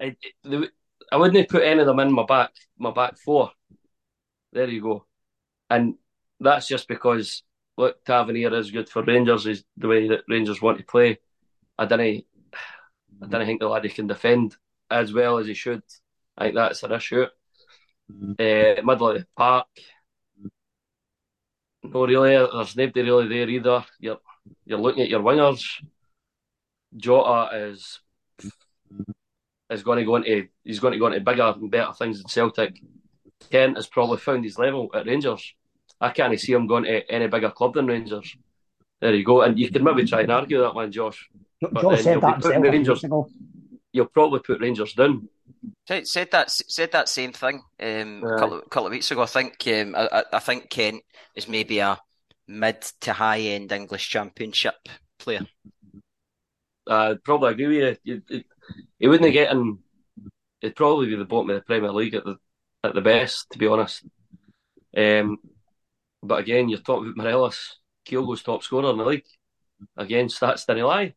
I, 0.00 0.16
I 1.12 1.16
wouldn't 1.16 1.36
have 1.36 1.48
put 1.48 1.62
any 1.62 1.80
of 1.80 1.86
them 1.86 2.00
in 2.00 2.12
my 2.12 2.24
back 2.24 2.50
my 2.78 2.90
back 2.90 3.16
four. 3.18 3.50
There 4.52 4.68
you 4.68 4.82
go, 4.82 5.06
and 5.70 5.94
that's 6.40 6.66
just 6.66 6.88
because 6.88 7.42
look, 7.76 8.04
Tavernier 8.04 8.52
is 8.54 8.70
good 8.70 8.88
for 8.88 9.02
Rangers. 9.02 9.46
Is 9.46 9.64
the 9.76 9.88
way 9.88 10.08
that 10.08 10.24
Rangers 10.28 10.60
want 10.60 10.78
to 10.78 10.84
play. 10.84 11.18
I 11.78 11.86
don't, 11.86 12.00
I 12.00 12.22
don't 13.28 13.46
think 13.46 13.60
the 13.60 13.68
lad 13.68 13.88
can 13.94 14.06
defend 14.06 14.56
as 14.90 15.12
well 15.12 15.38
as 15.38 15.46
he 15.46 15.54
should. 15.54 15.82
I 16.36 16.44
think 16.44 16.54
that's 16.56 16.82
an 16.82 16.92
issue. 16.92 17.22
Uh, 17.22 18.82
middle 18.84 19.08
of 19.10 19.18
the 19.18 19.26
park, 19.36 19.66
no 21.82 22.06
really. 22.06 22.32
There's 22.34 22.76
nobody 22.76 23.02
really 23.02 23.28
there 23.28 23.48
either. 23.48 23.84
You're 23.98 24.18
you're 24.64 24.78
looking 24.78 25.02
at 25.02 25.08
your 25.08 25.20
wingers. 25.22 25.64
Jota 26.96 27.68
is 27.68 28.00
is 29.70 29.82
going 29.82 29.98
to 29.98 30.04
go 30.04 30.16
into 30.16 30.48
he's 30.64 30.80
going 30.80 30.92
to 30.92 30.98
go 30.98 31.06
into 31.06 31.20
bigger 31.20 31.54
and 31.56 31.70
better 31.70 31.92
things 31.92 32.18
than 32.18 32.28
Celtic. 32.28 32.80
Kent 33.50 33.76
has 33.76 33.86
probably 33.86 34.18
found 34.18 34.44
his 34.44 34.58
level 34.58 34.90
at 34.94 35.06
Rangers. 35.06 35.54
I 36.00 36.10
can't 36.10 36.38
see 36.38 36.52
him 36.52 36.66
going 36.66 36.84
to 36.84 37.10
any 37.10 37.26
bigger 37.26 37.50
club 37.50 37.74
than 37.74 37.86
Rangers. 37.86 38.36
There 39.00 39.14
you 39.14 39.24
go, 39.24 39.42
and 39.42 39.58
you 39.58 39.70
can 39.70 39.84
maybe 39.84 40.06
try 40.06 40.22
and 40.22 40.32
argue 40.32 40.60
that 40.60 40.74
one, 40.74 40.90
Josh. 40.90 41.28
Josh 41.80 42.02
said 42.02 42.20
that 42.20 42.34
himself 42.34 42.62
Rangers, 42.62 43.04
You'll 43.92 44.06
probably 44.06 44.40
put 44.40 44.60
Rangers 44.60 44.94
down. 44.94 45.28
Said, 45.86 46.08
said 46.08 46.30
that 46.32 46.50
said 46.50 46.92
that 46.92 47.08
same 47.08 47.32
thing 47.32 47.62
um, 47.80 48.22
a 48.24 48.38
couple, 48.38 48.60
couple 48.62 48.86
of 48.86 48.92
weeks 48.92 49.10
ago. 49.10 49.22
I 49.22 49.26
think 49.26 49.54
um, 49.66 49.94
I, 49.96 50.24
I 50.32 50.38
think 50.38 50.70
Kent 50.70 51.02
is 51.34 51.46
maybe 51.46 51.78
a 51.78 51.98
mid 52.48 52.80
to 53.02 53.12
high 53.12 53.40
end 53.40 53.70
English 53.72 54.08
Championship 54.08 54.74
player. 55.18 55.46
I'd 56.86 57.22
probably 57.22 57.52
agree 57.52 57.84
with 57.84 57.98
you. 58.02 58.14
you 58.14 58.38
it, 58.38 58.46
he 58.98 59.08
wouldn't 59.08 59.32
get 59.32 59.52
in. 59.52 59.78
It'd 60.62 60.76
probably 60.76 61.08
be 61.08 61.16
the 61.16 61.24
bottom 61.24 61.50
of 61.50 61.56
the 61.56 61.62
Premier 61.62 61.92
League 61.92 62.14
at 62.14 62.24
the 62.24 62.36
at 62.82 62.94
the 62.94 63.02
best, 63.02 63.50
to 63.50 63.58
be 63.58 63.66
honest. 63.66 64.04
Um, 64.96 65.38
but 66.22 66.38
again, 66.38 66.68
you're 66.68 66.80
talking 66.80 67.10
about 67.10 67.24
Morelos, 67.24 67.76
Kyogo's 68.06 68.42
top 68.42 68.62
scorer 68.62 68.90
in 68.90 68.98
the 68.98 69.04
league. 69.04 69.24
Again, 69.96 70.28
stats 70.28 70.66
didn't 70.66 70.84
lie. 70.84 71.14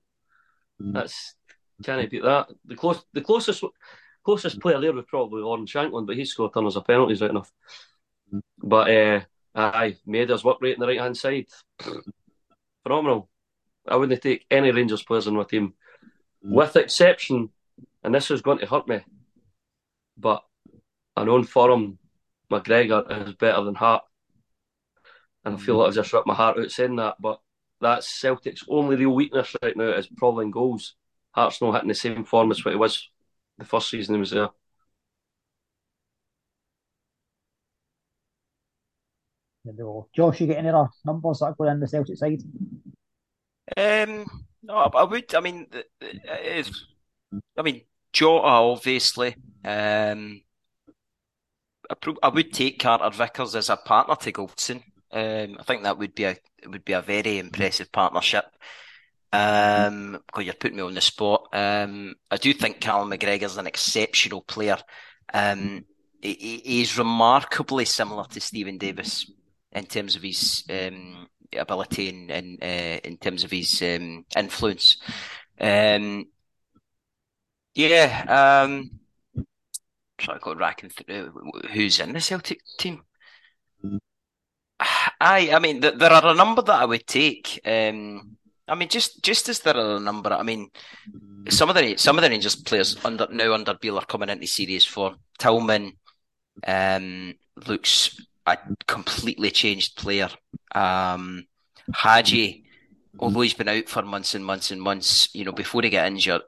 That's 0.80 1.36
can't 1.84 2.10
beat 2.10 2.24
that. 2.24 2.48
The 2.66 2.76
close, 2.76 3.04
the 3.14 3.22
closest, 3.22 3.64
closest 4.28 4.58
mm. 4.58 4.62
player 4.62 4.82
there 4.82 4.92
was 4.92 5.06
probably 5.08 5.42
Lawrence 5.42 5.72
Shankland, 5.72 6.06
but 6.06 6.18
he 6.18 6.26
scored 6.26 6.52
tons 6.54 6.76
of 6.76 6.86
penalties 6.86 7.22
right 7.22 7.30
enough. 7.30 7.50
But 8.58 8.92
uh, 8.92 9.22
aye, 9.56 9.96
Maeda's 10.06 10.44
work 10.44 10.58
rate 10.60 10.76
on 10.76 10.82
the 10.82 10.88
right 10.88 11.00
hand 11.00 11.16
side, 11.16 11.46
phenomenal. 12.84 13.30
I 13.88 13.96
wouldn't 13.96 14.22
take 14.22 14.46
any 14.52 14.70
Rangers 14.72 15.02
players 15.02 15.28
in 15.28 15.36
my 15.38 15.46
team, 15.46 15.76
mm. 16.46 16.52
with 16.52 16.76
exception, 16.76 17.52
and 18.04 18.14
this 18.14 18.30
is 18.30 18.42
going 18.42 18.58
to 18.60 18.66
hurt 18.66 18.90
me, 18.90 19.00
but 20.18 20.44
I 21.16 21.24
know 21.24 21.42
for 21.44 21.72
him, 21.72 21.98
McGregor 22.52 23.30
is 23.30 23.34
better 23.36 23.64
than 23.64 23.76
Hart. 23.76 24.04
And 25.46 25.56
I 25.56 25.58
feel 25.58 25.76
mm. 25.76 25.80
like 25.80 25.88
I've 25.88 25.96
just 25.96 26.12
ripped 26.12 26.28
my 26.28 26.34
heart 26.34 26.60
out 26.60 26.70
saying 26.70 26.98
that, 26.98 27.16
but 27.22 27.40
that's 27.80 28.10
Celtic's 28.10 28.66
only 28.68 28.98
real 28.98 29.16
weakness 29.16 29.56
right 29.64 29.78
now 29.78 29.92
is 29.92 30.08
probably 30.18 30.44
in 30.44 30.52
goals. 30.52 30.96
Hart's 31.32 31.62
not 31.62 31.76
hitting 31.76 31.88
the 31.88 31.96
same 31.96 32.26
form 32.26 32.52
as 32.52 32.66
what 32.66 32.74
he 32.74 32.78
was 32.78 33.10
the 33.58 33.66
first 33.66 33.90
season 33.90 34.16
he 34.16 34.20
was 34.20 34.32
there. 34.32 34.50
Josh, 40.16 40.40
you 40.42 40.48
get 40.48 40.60
any 40.60 40.70
other 40.70 40.88
numbers 41.06 41.40
that 41.40 41.58
go 41.58 41.66
in 41.66 41.80
the 41.80 41.88
Celtic 41.88 42.18
side? 42.18 42.42
Um, 43.76 44.26
no, 44.64 44.76
I 44.76 45.04
would. 45.04 45.34
I 45.36 45.40
mean, 45.42 45.68
it 46.00 46.58
is. 46.58 46.86
I 47.58 47.62
mean, 47.62 47.82
Jota 48.14 48.48
obviously. 48.48 49.36
Um, 49.66 50.42
I, 51.90 51.96
pro- 51.96 52.18
I 52.24 52.30
would 52.30 52.54
take 52.54 52.80
Carter 52.80 53.10
Vickers 53.10 53.56
as 53.56 53.70
a 53.70 53.78
partner 53.78 54.16
to 54.16 54.32
Goldson. 54.32 54.84
Um, 55.12 55.58
I 55.60 55.64
think 55.64 55.84
that 55.84 55.98
would 55.98 56.16
be 56.16 56.26
a 56.26 56.38
would 56.66 56.86
be 56.86 56.94
a 56.94 57.02
very 57.02 57.40
impressive 57.40 57.92
partnership. 57.92 58.46
Um, 59.32 60.20
you're 60.40 60.54
putting 60.54 60.78
me 60.78 60.84
on 60.84 60.94
the 60.94 61.02
spot. 61.02 61.48
Um, 61.54 62.16
I 62.32 62.38
do 62.38 62.54
think 62.54 62.80
Callum 62.80 63.12
McGregor's 63.12 63.58
an 63.58 63.68
exceptional 63.68 64.42
player. 64.42 64.78
Um, 65.34 65.86
he, 66.22 66.62
he's 66.64 66.98
remarkably 66.98 67.86
similar 67.86 68.26
to 68.26 68.40
Steven 68.40 68.78
Davis 68.78 69.30
in 69.72 69.86
terms 69.86 70.16
of 70.16 70.24
his 70.24 70.64
um, 70.70 71.28
ability 71.56 72.10
and, 72.10 72.32
and 72.32 72.64
uh, 72.64 73.00
in 73.04 73.18
terms 73.18 73.44
of 73.44 73.52
his 73.52 73.82
um, 73.82 74.26
influence. 74.36 74.98
Um, 75.60 76.26
yeah, 77.76 78.64
um, 78.66 78.92
so 80.20 80.34
I 80.34 80.40
got 80.40 80.58
racking 80.58 80.90
through 80.90 81.52
who's 81.72 82.00
in 82.00 82.14
the 82.14 82.22
Celtic 82.22 82.62
team. 82.80 83.04
I, 85.20 85.52
I 85.54 85.60
mean, 85.60 85.80
there 85.80 86.12
are 86.12 86.28
a 86.28 86.36
number 86.36 86.62
that 86.62 86.82
I 86.82 86.86
would 86.86 87.08
take. 87.08 87.60
Um, 87.66 88.37
I 88.68 88.76
mean, 88.76 88.90
just 88.90 89.24
just 89.24 89.50
as 89.50 89.60
there 89.60 89.78
are 89.78 89.98
a 89.98 90.00
number. 90.00 90.34
I 90.34 90.44
mean, 90.44 90.70
some 91.50 91.70
of 91.70 91.76
the 91.76 91.98
some 91.98 92.18
of 92.18 92.24
the 92.24 92.30
Rangers 92.30 92.56
players 92.56 92.98
under 93.06 93.28
now 93.32 93.54
under 93.54 93.74
Beale 93.76 94.00
are 94.00 94.06
coming 94.06 94.30
into 94.30 94.48
series 94.48 94.84
for 94.84 95.16
Tillman. 95.40 95.94
Um, 96.66 97.36
looks 97.68 98.20
a 98.46 98.58
completely 98.88 99.52
changed 99.52 99.96
player. 99.96 100.30
Um, 100.74 101.46
Hagi, 101.94 102.66
although 103.20 103.42
he's 103.42 103.54
been 103.54 103.70
out 103.70 103.88
for 103.88 104.02
months 104.04 104.36
and 104.36 104.46
months 104.46 104.72
and 104.72 104.82
months, 104.82 105.34
you 105.34 105.46
know, 105.46 105.52
before 105.54 105.82
he 105.84 105.90
got 105.90 106.08
injured, 106.08 106.42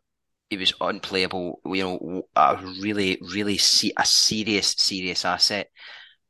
he 0.49 0.57
was 0.57 0.73
unplayable. 0.81 1.61
You 1.65 1.83
know, 1.83 2.23
a 2.35 2.57
really, 2.81 3.19
really 3.33 3.57
see 3.57 3.93
a 3.95 4.05
serious, 4.05 4.75
serious 4.77 5.23
asset. 5.23 5.69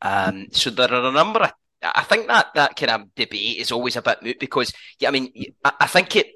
Um, 0.01 0.47
so 0.51 0.69
there 0.69 0.93
are 0.93 1.09
a 1.09 1.11
number 1.11 1.39
of 1.41 1.51
I 1.95 2.03
think 2.03 2.27
that 2.27 2.47
that 2.55 2.75
kind 2.75 2.91
of 2.91 3.15
debate 3.15 3.57
is 3.57 3.71
always 3.71 3.95
a 3.95 4.01
bit 4.01 4.23
moot 4.23 4.39
because, 4.39 4.73
yeah, 4.99 5.09
I 5.09 5.11
mean, 5.11 5.31
I, 5.63 5.73
I, 5.81 5.87
think 5.87 6.15
it. 6.15 6.27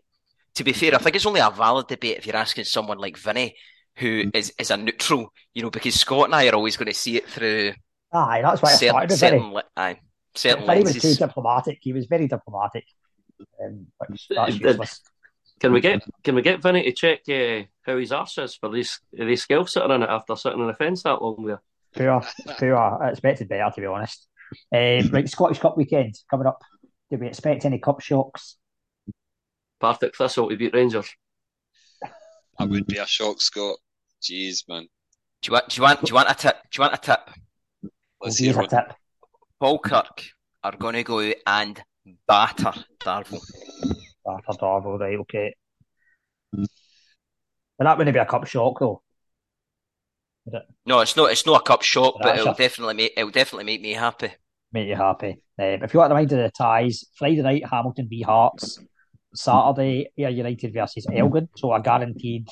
To 0.55 0.63
be 0.63 0.73
fair, 0.73 0.93
I 0.93 0.97
think 0.99 1.15
it's 1.15 1.25
only 1.25 1.39
a 1.39 1.49
valid 1.49 1.87
debate 1.87 2.17
if 2.17 2.27
you're 2.27 2.35
asking 2.35 2.65
someone 2.65 2.99
like 2.99 3.17
Vinny, 3.17 3.55
who 3.97 4.25
is, 4.33 4.53
is 4.59 4.71
a 4.71 4.77
neutral, 4.77 5.33
you 5.53 5.63
know, 5.63 5.69
because 5.69 5.99
Scott 5.99 6.25
and 6.25 6.35
I 6.35 6.47
are 6.47 6.55
always 6.55 6.77
going 6.77 6.91
to 6.91 6.93
see 6.93 7.17
it 7.17 7.27
through. 7.27 7.73
Aye, 8.11 8.41
that's 8.43 8.61
why 8.61 8.71
certain, 8.73 8.87
I 8.87 9.07
started 9.07 9.17
certain, 9.17 9.39
Vinny. 9.39 9.61
Aye, 9.75 9.99
certain 10.35 10.65
Vinny 10.65 10.83
was 10.83 11.01
too 11.01 11.15
diplomatic. 11.15 11.79
He 11.81 11.93
was 11.93 12.05
very 12.05 12.27
diplomatic. 12.27 12.85
Um, 13.63 13.87
can 15.59 15.71
we 15.71 15.81
get 15.81 16.03
can 16.23 16.35
we 16.35 16.41
get 16.41 16.61
Vinny 16.61 16.83
to 16.83 16.91
check 16.91 17.21
uh, 17.29 17.65
how 17.83 17.97
his 17.97 18.11
arse 18.11 18.37
is 18.37 18.55
for 18.55 18.69
these 18.69 18.99
these 19.11 19.43
skills 19.43 19.71
sitting 19.71 19.91
in 19.91 20.03
it 20.03 20.09
after 20.09 20.35
sitting 20.35 20.59
on 20.59 20.67
the 20.67 20.73
fence 20.73 21.03
that 21.03 21.21
long 21.21 21.45
there? 21.45 21.61
Poor, 21.95 22.21
poor. 22.59 22.75
I 22.75 23.09
expected 23.09 23.47
better 23.47 23.71
to 23.73 23.81
be 23.81 23.87
honest. 23.87 24.27
Um, 24.71 25.07
right, 25.11 25.29
Scottish 25.29 25.59
Cup 25.59 25.77
weekend 25.77 26.15
coming 26.29 26.47
up. 26.47 26.61
Do 27.09 27.17
we 27.17 27.27
expect 27.27 27.65
any 27.65 27.79
cup 27.79 28.01
shocks? 28.01 28.57
Partick 29.79 30.15
Thistle 30.15 30.49
to 30.49 30.57
beat 30.57 30.73
Rangers. 30.73 31.09
That 32.57 32.69
would 32.69 32.87
be 32.87 32.97
a 32.97 33.05
shock, 33.05 33.41
Scott. 33.41 33.77
Jeez, 34.21 34.67
man. 34.67 34.87
Do 35.41 35.47
you 35.49 35.53
want? 35.53 35.69
Do 35.69 35.75
you 35.75 35.83
want? 35.83 36.01
Do 36.01 36.09
you 36.09 36.15
want 36.15 36.31
a 36.31 36.35
tip? 36.35 36.55
Do 36.71 36.77
you 36.77 36.81
want 36.81 36.93
a 36.93 36.97
tip? 36.97 37.29
Let's 38.21 38.37
hear 38.37 38.59
a 38.59 38.67
tip. 38.67 38.93
Falkirk 39.59 40.23
are 40.63 40.77
going 40.77 40.95
to 40.95 41.03
go 41.03 41.19
out 41.19 41.33
and 41.45 41.81
batter 42.27 42.73
Darvel. 42.99 43.41
Batter 44.25 44.57
Darvel, 44.59 44.99
right? 44.99 45.19
Okay. 45.19 45.53
But 46.51 47.85
that 47.85 47.97
wouldn't 47.97 48.13
be 48.13 48.19
a 48.19 48.25
cup 48.25 48.45
shock, 48.47 48.79
though. 48.79 49.01
It? 50.45 50.63
No, 50.85 50.99
it's 50.99 51.15
not. 51.15 51.31
It's 51.31 51.45
not 51.45 51.61
a 51.61 51.63
cup 51.63 51.81
shock, 51.83 52.15
but 52.21 52.37
it'll 52.37 52.53
definitely 52.53 52.95
make 52.95 53.13
it'll 53.15 53.31
definitely 53.31 53.65
make 53.65 53.81
me 53.81 53.93
happy. 53.93 54.31
Make 54.73 54.87
you 54.87 54.95
happy. 54.95 55.43
Um, 55.59 55.83
if 55.83 55.93
you 55.93 55.99
want 55.99 56.09
to 56.09 56.15
mind 56.15 56.31
of 56.31 56.39
the 56.39 56.51
ties, 56.51 57.05
Friday 57.15 57.41
night 57.41 57.65
Hamilton 57.69 58.07
v 58.09 58.21
Hearts, 58.21 58.79
Saturday 59.33 60.09
Ayr 60.17 60.29
United 60.29 60.73
versus 60.73 61.07
Elgin. 61.13 61.47
So 61.55 61.73
a 61.73 61.81
guaranteed 61.81 62.47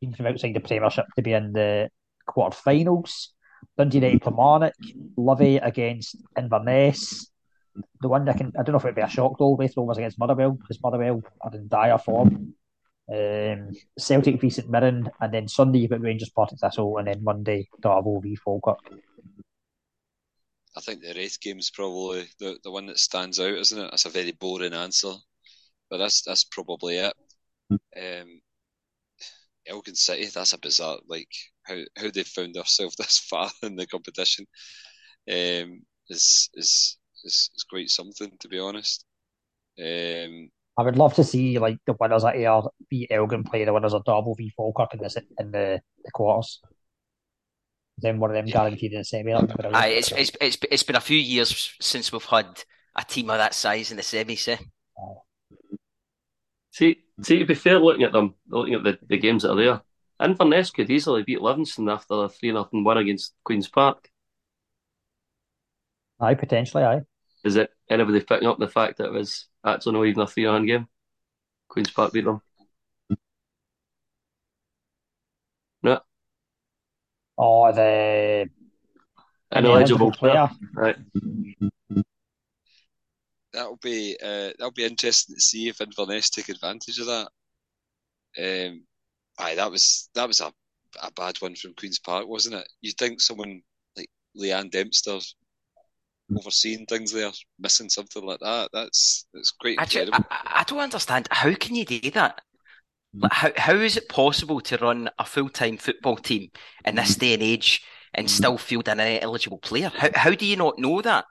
team 0.00 0.12
from 0.12 0.26
outside 0.26 0.54
the 0.54 0.60
Premiership 0.60 1.06
to 1.16 1.22
be 1.22 1.32
in 1.32 1.52
the 1.52 1.90
quarterfinals. 2.28 3.28
Dundee 3.76 3.98
United 3.98 4.22
Kilmarnock, 4.22 4.74
Lovey 5.16 5.56
against 5.56 6.16
Inverness. 6.38 7.30
The 8.00 8.08
one 8.08 8.24
that 8.26 8.36
can 8.36 8.52
I 8.58 8.62
don't 8.62 8.72
know 8.72 8.78
if 8.78 8.84
it'd 8.84 8.94
be 8.94 9.02
a 9.02 9.08
shock 9.08 9.38
though. 9.38 9.56
Was 9.58 9.98
against 9.98 10.18
Motherwell 10.18 10.52
because 10.52 10.80
Motherwell 10.82 11.22
are 11.40 11.54
in 11.54 11.68
dire 11.68 11.98
form. 11.98 12.54
Um, 13.08 13.70
Celtic 13.98 14.40
v 14.40 14.50
St 14.50 14.68
Mirren, 14.68 15.08
and 15.20 15.32
then 15.32 15.48
Sunday 15.48 15.80
you've 15.80 15.90
got 15.90 16.00
Rangers 16.00 16.30
Partick 16.30 16.58
Thistle, 16.58 16.98
and 16.98 17.06
then 17.06 17.22
Monday 17.22 17.68
Darvel 17.80 18.22
v 18.22 18.34
Falkirk. 18.36 18.78
I 20.76 20.80
think 20.80 21.00
the 21.00 21.14
Raith 21.14 21.38
game's 21.40 21.70
probably 21.70 22.28
the, 22.38 22.58
the 22.62 22.70
one 22.70 22.86
that 22.86 22.98
stands 22.98 23.40
out, 23.40 23.54
isn't 23.54 23.78
it? 23.78 23.90
That's 23.90 24.04
a 24.04 24.10
very 24.10 24.32
boring 24.32 24.74
answer, 24.74 25.12
but 25.88 25.98
that's 25.98 26.22
that's 26.22 26.44
probably 26.44 26.98
it. 26.98 27.14
Um, 27.70 28.40
Elgin 29.66 29.94
City, 29.94 30.26
that's 30.26 30.52
a 30.52 30.58
bizarre 30.58 30.98
like 31.08 31.30
how 31.62 31.78
how 31.96 32.10
they 32.10 32.24
found 32.24 32.54
themselves 32.54 32.96
this 32.98 33.18
far 33.18 33.50
in 33.62 33.76
the 33.76 33.86
competition. 33.86 34.46
Um, 35.28 35.82
is 36.08 36.50
is 36.54 36.98
is 37.24 37.50
is 37.54 37.64
quite 37.68 37.88
something 37.88 38.32
to 38.40 38.48
be 38.48 38.58
honest. 38.58 39.04
Um, 39.78 40.50
I 40.78 40.82
would 40.82 40.96
love 40.96 41.14
to 41.14 41.24
see 41.24 41.58
like 41.58 41.78
the 41.86 41.96
winners 41.98 42.24
at 42.24 42.36
Ayr 42.36 42.62
beat 42.90 43.10
Elgin 43.10 43.44
play 43.44 43.64
the 43.64 43.72
winners 43.72 43.94
of 43.94 44.04
Darvel 44.04 44.36
v 44.36 44.52
Falkirk 44.56 44.94
in 44.94 45.00
the 45.00 45.22
in 45.38 45.50
the, 45.50 45.80
the 46.04 46.10
quarters. 46.10 46.60
Then 47.98 48.18
one 48.18 48.30
of 48.30 48.34
them 48.34 48.46
guaranteed 48.46 48.92
in 48.92 48.98
the 48.98 49.04
semi. 49.04 49.32
Aye, 49.32 49.88
it's, 49.88 50.12
it's 50.12 50.32
it's 50.38 50.58
it's 50.70 50.82
been 50.82 50.96
a 50.96 51.00
few 51.00 51.16
years 51.16 51.74
since 51.80 52.12
we've 52.12 52.22
had 52.24 52.62
a 52.94 53.04
team 53.04 53.30
of 53.30 53.38
that 53.38 53.54
size 53.54 53.90
in 53.90 53.96
the 53.96 54.02
semis. 54.02 54.48
Eh? 54.48 54.58
See, 56.72 56.98
see, 57.22 57.38
to 57.38 57.46
be 57.46 57.54
fair, 57.54 57.78
looking 57.78 58.02
at 58.02 58.12
them, 58.12 58.34
looking 58.48 58.74
at 58.74 58.84
the, 58.84 58.98
the 59.08 59.16
games 59.16 59.44
that 59.44 59.52
are 59.52 59.56
there, 59.56 59.80
Inverness 60.20 60.70
could 60.70 60.90
easily 60.90 61.22
beat 61.22 61.40
Livingston 61.40 61.88
after 61.88 62.24
a 62.24 62.28
3 62.28 62.52
nothing 62.52 62.84
win 62.84 62.98
against 62.98 63.34
Queen's 63.44 63.68
Park. 63.68 64.10
Aye, 66.20 66.34
potentially, 66.34 66.84
aye. 66.84 67.00
Is 67.44 67.56
it 67.56 67.70
anybody 67.88 68.20
picking 68.20 68.48
up 68.48 68.58
the 68.58 68.68
fact 68.68 68.98
that 68.98 69.06
it 69.06 69.12
was 69.12 69.46
actually 69.66 69.92
not 69.92 69.98
know 69.98 70.04
even 70.04 70.22
a 70.22 70.26
3 70.26 70.46
1 70.46 70.66
game? 70.66 70.88
Queen's 71.68 71.90
Park 71.90 72.12
beat 72.12 72.24
them. 72.24 72.40
No. 75.82 76.00
Oh, 77.38 77.72
the 77.72 78.48
ineligible 79.52 80.12
player. 80.12 80.48
Right. 80.74 80.96
That'll 83.52 83.78
be 83.82 84.16
uh, 84.22 84.52
that'll 84.58 84.72
be 84.72 84.84
interesting 84.84 85.34
to 85.34 85.40
see 85.40 85.68
if 85.68 85.80
Inverness 85.80 86.30
take 86.30 86.48
advantage 86.48 86.98
of 86.98 87.06
that. 87.06 87.28
Um, 88.38 88.84
aye, 89.38 89.54
that 89.54 89.70
was 89.70 90.10
that 90.14 90.28
was 90.28 90.40
a 90.40 90.52
a 91.02 91.10
bad 91.12 91.36
one 91.38 91.54
from 91.54 91.74
Queens 91.74 91.98
Park, 91.98 92.26
wasn't 92.26 92.56
it? 92.56 92.68
You'd 92.80 92.96
think 92.98 93.20
someone 93.20 93.62
like 93.96 94.08
Leanne 94.38 94.70
Dempster 94.70 95.18
overseeing 96.34 96.86
things 96.86 97.12
there, 97.12 97.30
missing 97.58 97.88
something 97.88 98.24
like 98.24 98.40
that. 98.40 98.70
That's 98.72 99.26
that's 99.32 99.50
quite 99.50 99.78
Actually, 99.78 100.12
I, 100.12 100.24
I, 100.30 100.64
don't 100.64 100.78
understand. 100.80 101.28
How 101.30 101.52
can 101.54 101.74
you 101.74 101.84
do 101.84 102.10
that? 102.12 102.40
Hmm. 103.14 103.20
Like, 103.20 103.32
how 103.32 103.50
how 103.56 103.74
is 103.74 103.96
it 103.96 104.08
possible 104.08 104.60
to 104.62 104.76
run 104.78 105.10
a 105.18 105.24
full 105.24 105.48
time 105.48 105.76
football 105.76 106.16
team 106.16 106.50
in 106.84 106.96
this 106.96 107.14
hmm. 107.14 107.20
day 107.20 107.34
and 107.34 107.42
age 107.42 107.82
and 108.14 108.26
hmm. 108.26 108.32
still 108.32 108.58
field 108.58 108.88
an 108.88 109.00
eligible 109.00 109.58
player? 109.58 109.90
How 109.94 110.10
how 110.14 110.30
do 110.32 110.46
you 110.46 110.56
not 110.56 110.78
know 110.78 111.02
that? 111.02 111.24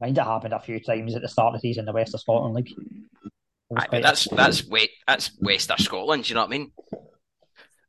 I 0.00 0.06
Mind 0.06 0.18
it 0.18 0.24
happened 0.24 0.54
a 0.54 0.60
few 0.60 0.80
times 0.80 1.14
at 1.14 1.22
the 1.22 1.28
start 1.28 1.54
of 1.54 1.60
the 1.60 1.68
season 1.68 1.82
in 1.82 1.86
the 1.86 1.92
West 1.92 2.14
of 2.14 2.20
Scotland 2.20 2.54
League. 2.54 2.74
Aye, 3.76 3.86
but 3.90 4.02
that's 4.02 4.26
that's 4.30 4.66
west 4.66 4.88
that's 5.06 5.30
West 5.40 5.70
of 5.70 5.78
Scotland. 5.78 6.24
Do 6.24 6.30
you 6.30 6.34
know 6.34 6.40
what 6.40 6.48
I 6.48 6.58
mean? 6.58 6.72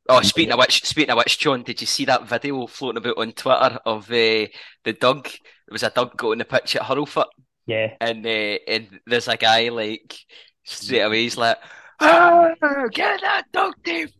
Oh, 0.08 0.20
speaking 0.22 0.52
of 0.52 0.58
which, 0.58 0.84
speaking 0.84 1.10
of 1.10 1.18
which, 1.18 1.38
John, 1.38 1.62
did 1.62 1.80
you 1.80 1.86
see 1.86 2.04
that 2.06 2.28
video 2.28 2.66
floating 2.66 2.98
about 2.98 3.18
on 3.18 3.32
Twitter 3.32 3.78
of 3.86 4.10
uh, 4.10 4.46
the 4.84 4.96
Doug? 4.98 5.24
There 5.24 5.72
was 5.72 5.84
a 5.84 5.90
Doug 5.90 6.16
going 6.16 6.38
the 6.38 6.44
pitch 6.44 6.76
at 6.76 6.82
Hurlford. 6.82 7.26
Yeah. 7.66 7.94
And 8.00 8.26
uh, 8.26 8.58
and 8.66 9.00
there's 9.06 9.28
a 9.28 9.36
guy 9.36 9.68
like 9.68 10.16
straight 10.64 11.00
away 11.00 11.22
he's 11.22 11.36
like, 11.36 11.56
oh, 12.00 12.54
get 12.92 13.20
that 13.20 13.44
Doug 13.52 13.74
Dave. 13.84 14.12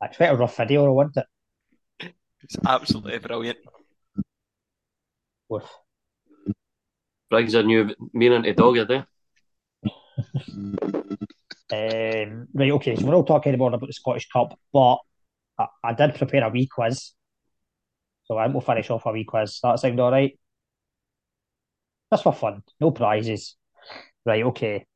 That's 0.00 0.16
quite 0.16 0.32
a 0.32 0.36
rough 0.36 0.56
video, 0.56 0.92
wasn't 0.92 1.18
it? 1.18 2.14
It's 2.42 2.56
absolutely 2.66 3.18
brilliant. 3.18 3.58
Woof. 5.48 5.70
Brings 7.30 7.54
a 7.54 7.62
new 7.62 7.94
meaning 8.12 8.42
to 8.42 8.52
dog, 8.52 8.88
there. 8.88 9.06
Um, 11.72 12.48
right, 12.52 12.70
okay, 12.72 12.96
so 12.96 13.06
we're 13.06 13.12
not 13.12 13.26
talking 13.26 13.56
more 13.56 13.72
about 13.72 13.86
the 13.86 13.94
Scottish 13.94 14.28
Cup, 14.28 14.58
but 14.74 14.98
I, 15.58 15.66
I 15.82 15.92
did 15.94 16.14
prepare 16.14 16.44
a 16.44 16.50
wee 16.50 16.68
quiz. 16.70 17.12
So 18.24 18.36
I 18.36 18.46
will 18.48 18.60
finish 18.60 18.90
off 18.90 19.06
a 19.06 19.12
wee 19.12 19.24
quiz. 19.24 19.58
That 19.62 19.80
sound 19.80 19.98
all 19.98 20.10
right? 20.10 20.38
Just 22.12 22.24
for 22.24 22.34
fun, 22.34 22.62
no 22.78 22.90
prizes. 22.90 23.56
Right, 24.26 24.44
okay. 24.44 24.86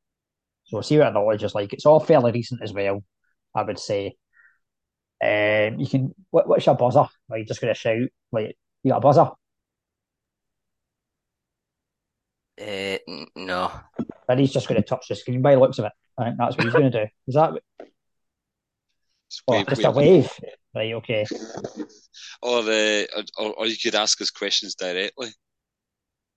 So 0.64 0.76
we'll 0.76 0.82
see 0.82 0.98
what 0.98 1.06
our 1.06 1.12
knowledge 1.14 1.44
is 1.44 1.54
like. 1.54 1.72
It's 1.72 1.86
all 1.86 2.00
fairly 2.00 2.32
recent 2.32 2.62
as 2.62 2.74
well, 2.74 3.02
I 3.54 3.62
would 3.62 3.78
say. 3.78 4.16
Um, 5.22 5.78
you 5.80 5.86
can. 5.88 6.14
What, 6.30 6.46
what's 6.46 6.66
your 6.66 6.74
buzzer? 6.74 7.06
Are 7.30 7.38
you 7.38 7.46
just 7.46 7.60
going 7.60 7.72
to 7.72 7.78
shout? 7.78 8.08
Like, 8.32 8.56
you 8.82 8.90
got 8.90 8.98
a 8.98 9.00
buzzer? 9.00 9.30
Uh, 12.60 12.98
no. 13.34 13.70
And 14.28 14.40
he's 14.40 14.52
just 14.52 14.68
going 14.68 14.80
to 14.80 14.86
touch 14.86 15.08
the 15.08 15.14
screen 15.14 15.40
by 15.40 15.54
the 15.54 15.60
looks 15.60 15.78
of 15.78 15.86
it. 15.86 15.92
I 16.18 16.24
think 16.24 16.38
that's 16.38 16.56
what 16.56 16.64
he's 16.64 16.72
going 16.72 16.90
to 16.90 17.04
do. 17.04 17.10
Is 17.28 17.34
that? 17.34 17.52
Oh, 19.48 19.64
just 19.64 19.84
a 19.84 19.90
wave. 19.90 20.30
Right, 20.74 20.94
okay. 20.94 21.26
Or, 22.42 22.60
uh, 22.60 23.04
or, 23.38 23.54
or 23.54 23.66
you 23.66 23.76
could 23.82 23.94
ask 23.94 24.20
us 24.20 24.30
questions 24.30 24.74
directly. 24.74 25.28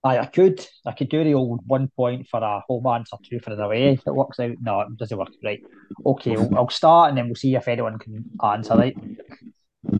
Aye, 0.02 0.18
I 0.18 0.26
could. 0.26 0.66
I 0.86 0.92
could 0.92 1.10
do 1.10 1.22
the 1.22 1.34
old 1.34 1.60
one 1.66 1.88
point 1.94 2.26
for 2.28 2.40
a 2.40 2.60
home 2.66 2.86
answer, 2.86 3.16
two 3.22 3.38
for 3.38 3.52
an 3.52 3.60
away. 3.60 3.92
If 3.92 4.06
it 4.06 4.14
works 4.14 4.40
out, 4.40 4.56
no, 4.60 4.80
it 4.80 4.96
doesn't 4.96 5.16
work. 5.16 5.28
Right. 5.44 5.62
Okay, 6.04 6.36
well, 6.36 6.50
I'll 6.56 6.70
start 6.70 7.10
and 7.10 7.18
then 7.18 7.26
we'll 7.26 7.34
see 7.34 7.54
if 7.54 7.68
anyone 7.68 7.98
can 7.98 8.24
answer. 8.42 8.74
Right. 8.74 8.96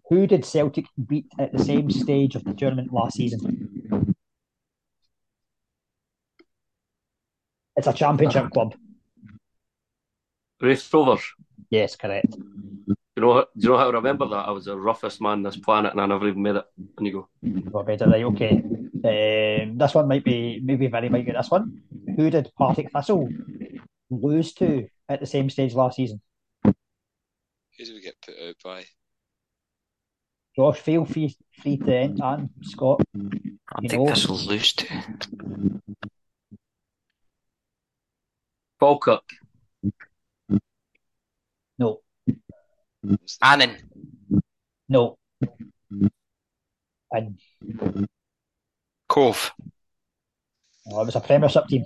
Who 0.09 0.27
did 0.27 0.45
Celtic 0.45 0.87
beat 1.07 1.27
at 1.39 1.53
the 1.53 1.63
same 1.63 1.91
stage 1.91 2.35
of 2.35 2.45
the 2.45 2.55
tournament 2.55 2.93
last 2.93 3.17
season? 3.17 4.07
It's 7.77 7.87
a 7.87 7.93
championship 7.93 8.51
club. 8.51 8.75
Raith 10.61 10.93
Rovers. 10.93 11.23
Yes, 11.71 11.97
correct. 11.97 12.37
You 12.37 12.97
know, 13.17 13.41
do 13.41 13.47
you 13.57 13.69
know 13.71 13.79
how 13.79 13.89
I 13.89 13.93
remember 13.93 14.27
that? 14.29 14.49
I 14.49 14.51
was 14.51 14.65
the 14.65 14.77
roughest 14.77 15.21
man 15.21 15.33
on 15.33 15.43
this 15.43 15.57
planet 15.57 15.93
and 15.93 16.01
I 16.01 16.07
never 16.07 16.29
even 16.29 16.43
made 16.43 16.57
it. 16.57 16.65
And 16.97 17.07
you 17.07 17.13
go. 17.13 17.29
Well, 17.71 17.85
better, 17.85 18.09
right, 18.09 18.25
okay. 18.25 18.63
Um, 19.03 19.79
this 19.79 19.95
one 19.95 20.09
might 20.09 20.25
be, 20.25 20.61
maybe 20.63 20.87
very 20.87 21.09
might 21.09 21.27
get 21.27 21.37
this 21.37 21.51
one. 21.51 21.83
Who 22.17 22.31
did 22.31 22.51
Partick 22.57 22.91
Thistle 22.93 23.29
lose 24.11 24.53
to 24.55 24.89
at 25.09 25.21
the 25.21 25.27
same 25.27 25.51
stage 25.51 25.75
last 25.75 25.97
season? 25.97 26.21
Who 26.65 26.75
did 27.79 27.95
we 27.95 28.01
get 28.01 28.21
put 28.21 28.35
out 28.47 28.57
by? 28.63 28.85
Josh, 30.57 30.81
feel 30.81 31.05
free, 31.05 31.37
free 31.63 31.77
to 31.79 31.95
end, 31.95 32.21
and 32.23 32.51
Scott. 32.63 33.03
I 33.15 33.87
think 33.87 34.09
this 34.09 34.27
will 34.27 34.37
lose 34.37 34.73
to. 34.75 34.87
Falkirk. 38.81 39.23
No. 41.79 42.01
Annan. 43.43 43.77
No. 44.89 45.19
And 47.13 47.39
Cove. 49.09 49.53
Oh, 50.91 51.03
it 51.03 51.07
was 51.07 51.17
a 51.17 51.21
Premiership 51.21 51.67
team. 51.67 51.85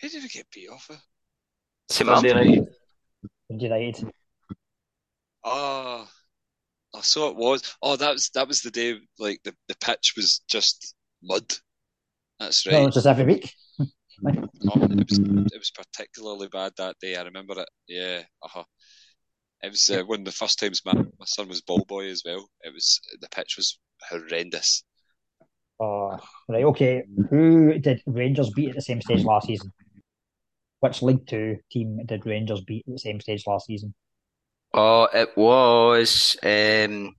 Who 0.00 0.08
did 0.08 0.22
we 0.22 0.28
get 0.28 0.46
beat 0.52 0.68
off 0.68 0.88
of? 0.90 0.96
St 1.90 2.08
Dundee 2.08 2.32
Martin. 2.32 2.52
United. 3.48 3.62
United. 3.62 4.12
Oh, 5.44 6.06
I 6.94 7.00
saw 7.00 7.30
it 7.30 7.36
was. 7.36 7.76
Oh, 7.82 7.96
that 7.96 8.12
was 8.12 8.30
that 8.34 8.48
was 8.48 8.60
the 8.60 8.70
day. 8.70 8.98
Like 9.18 9.40
the, 9.44 9.54
the 9.68 9.76
pitch 9.76 10.14
was 10.16 10.42
just 10.48 10.94
mud. 11.22 11.44
That's 12.38 12.66
right. 12.66 12.72
No, 12.72 12.86
it's 12.86 12.94
just 12.94 13.06
every 13.06 13.24
week. 13.24 13.54
oh, 13.80 13.88
it 14.26 15.10
was 15.10 15.18
it 15.18 15.58
was 15.58 15.72
particularly 15.74 16.48
bad 16.48 16.72
that 16.76 16.96
day. 17.00 17.16
I 17.16 17.22
remember 17.22 17.60
it. 17.60 17.68
Yeah. 17.88 18.22
Uh-huh. 18.42 18.64
It 19.62 19.70
was 19.70 19.90
uh, 19.90 20.02
one 20.04 20.20
of 20.20 20.24
the 20.24 20.32
first 20.32 20.58
times 20.58 20.82
my, 20.84 20.94
my 20.94 21.26
son 21.26 21.48
was 21.48 21.60
ball 21.60 21.84
boy 21.86 22.08
as 22.08 22.22
well. 22.24 22.48
It 22.62 22.72
was 22.72 23.00
the 23.20 23.28
pitch 23.28 23.56
was 23.56 23.78
horrendous. 24.08 24.84
Oh, 25.78 26.18
right, 26.48 26.64
okay. 26.64 27.04
Who 27.30 27.78
did 27.78 28.02
Rangers 28.06 28.50
beat 28.50 28.70
at 28.70 28.74
the 28.76 28.82
same 28.82 29.00
stage 29.00 29.24
last 29.24 29.46
season? 29.46 29.72
Which 30.80 31.02
League 31.02 31.26
Two 31.26 31.58
team 31.70 32.00
did 32.06 32.24
Rangers 32.24 32.62
beat 32.62 32.84
at 32.86 32.94
the 32.94 32.98
same 32.98 33.20
stage 33.20 33.44
last 33.46 33.66
season? 33.66 33.94
Oh, 34.72 35.08
it 35.12 35.36
was. 35.36 36.36
Um, 36.42 37.16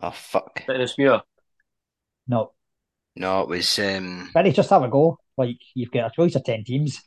oh 0.00 0.10
fuck. 0.10 0.62
Stenhousemuir. 0.66 1.22
No. 2.26 2.52
No, 3.16 3.42
it 3.42 3.48
was. 3.48 3.78
Um, 3.78 4.30
Ready, 4.34 4.52
just 4.52 4.70
have 4.70 4.82
a 4.82 4.88
go. 4.88 5.18
Like 5.36 5.58
you've 5.74 5.90
got 5.90 6.10
a 6.10 6.14
choice 6.14 6.34
of 6.34 6.44
ten 6.44 6.64
teams. 6.64 7.00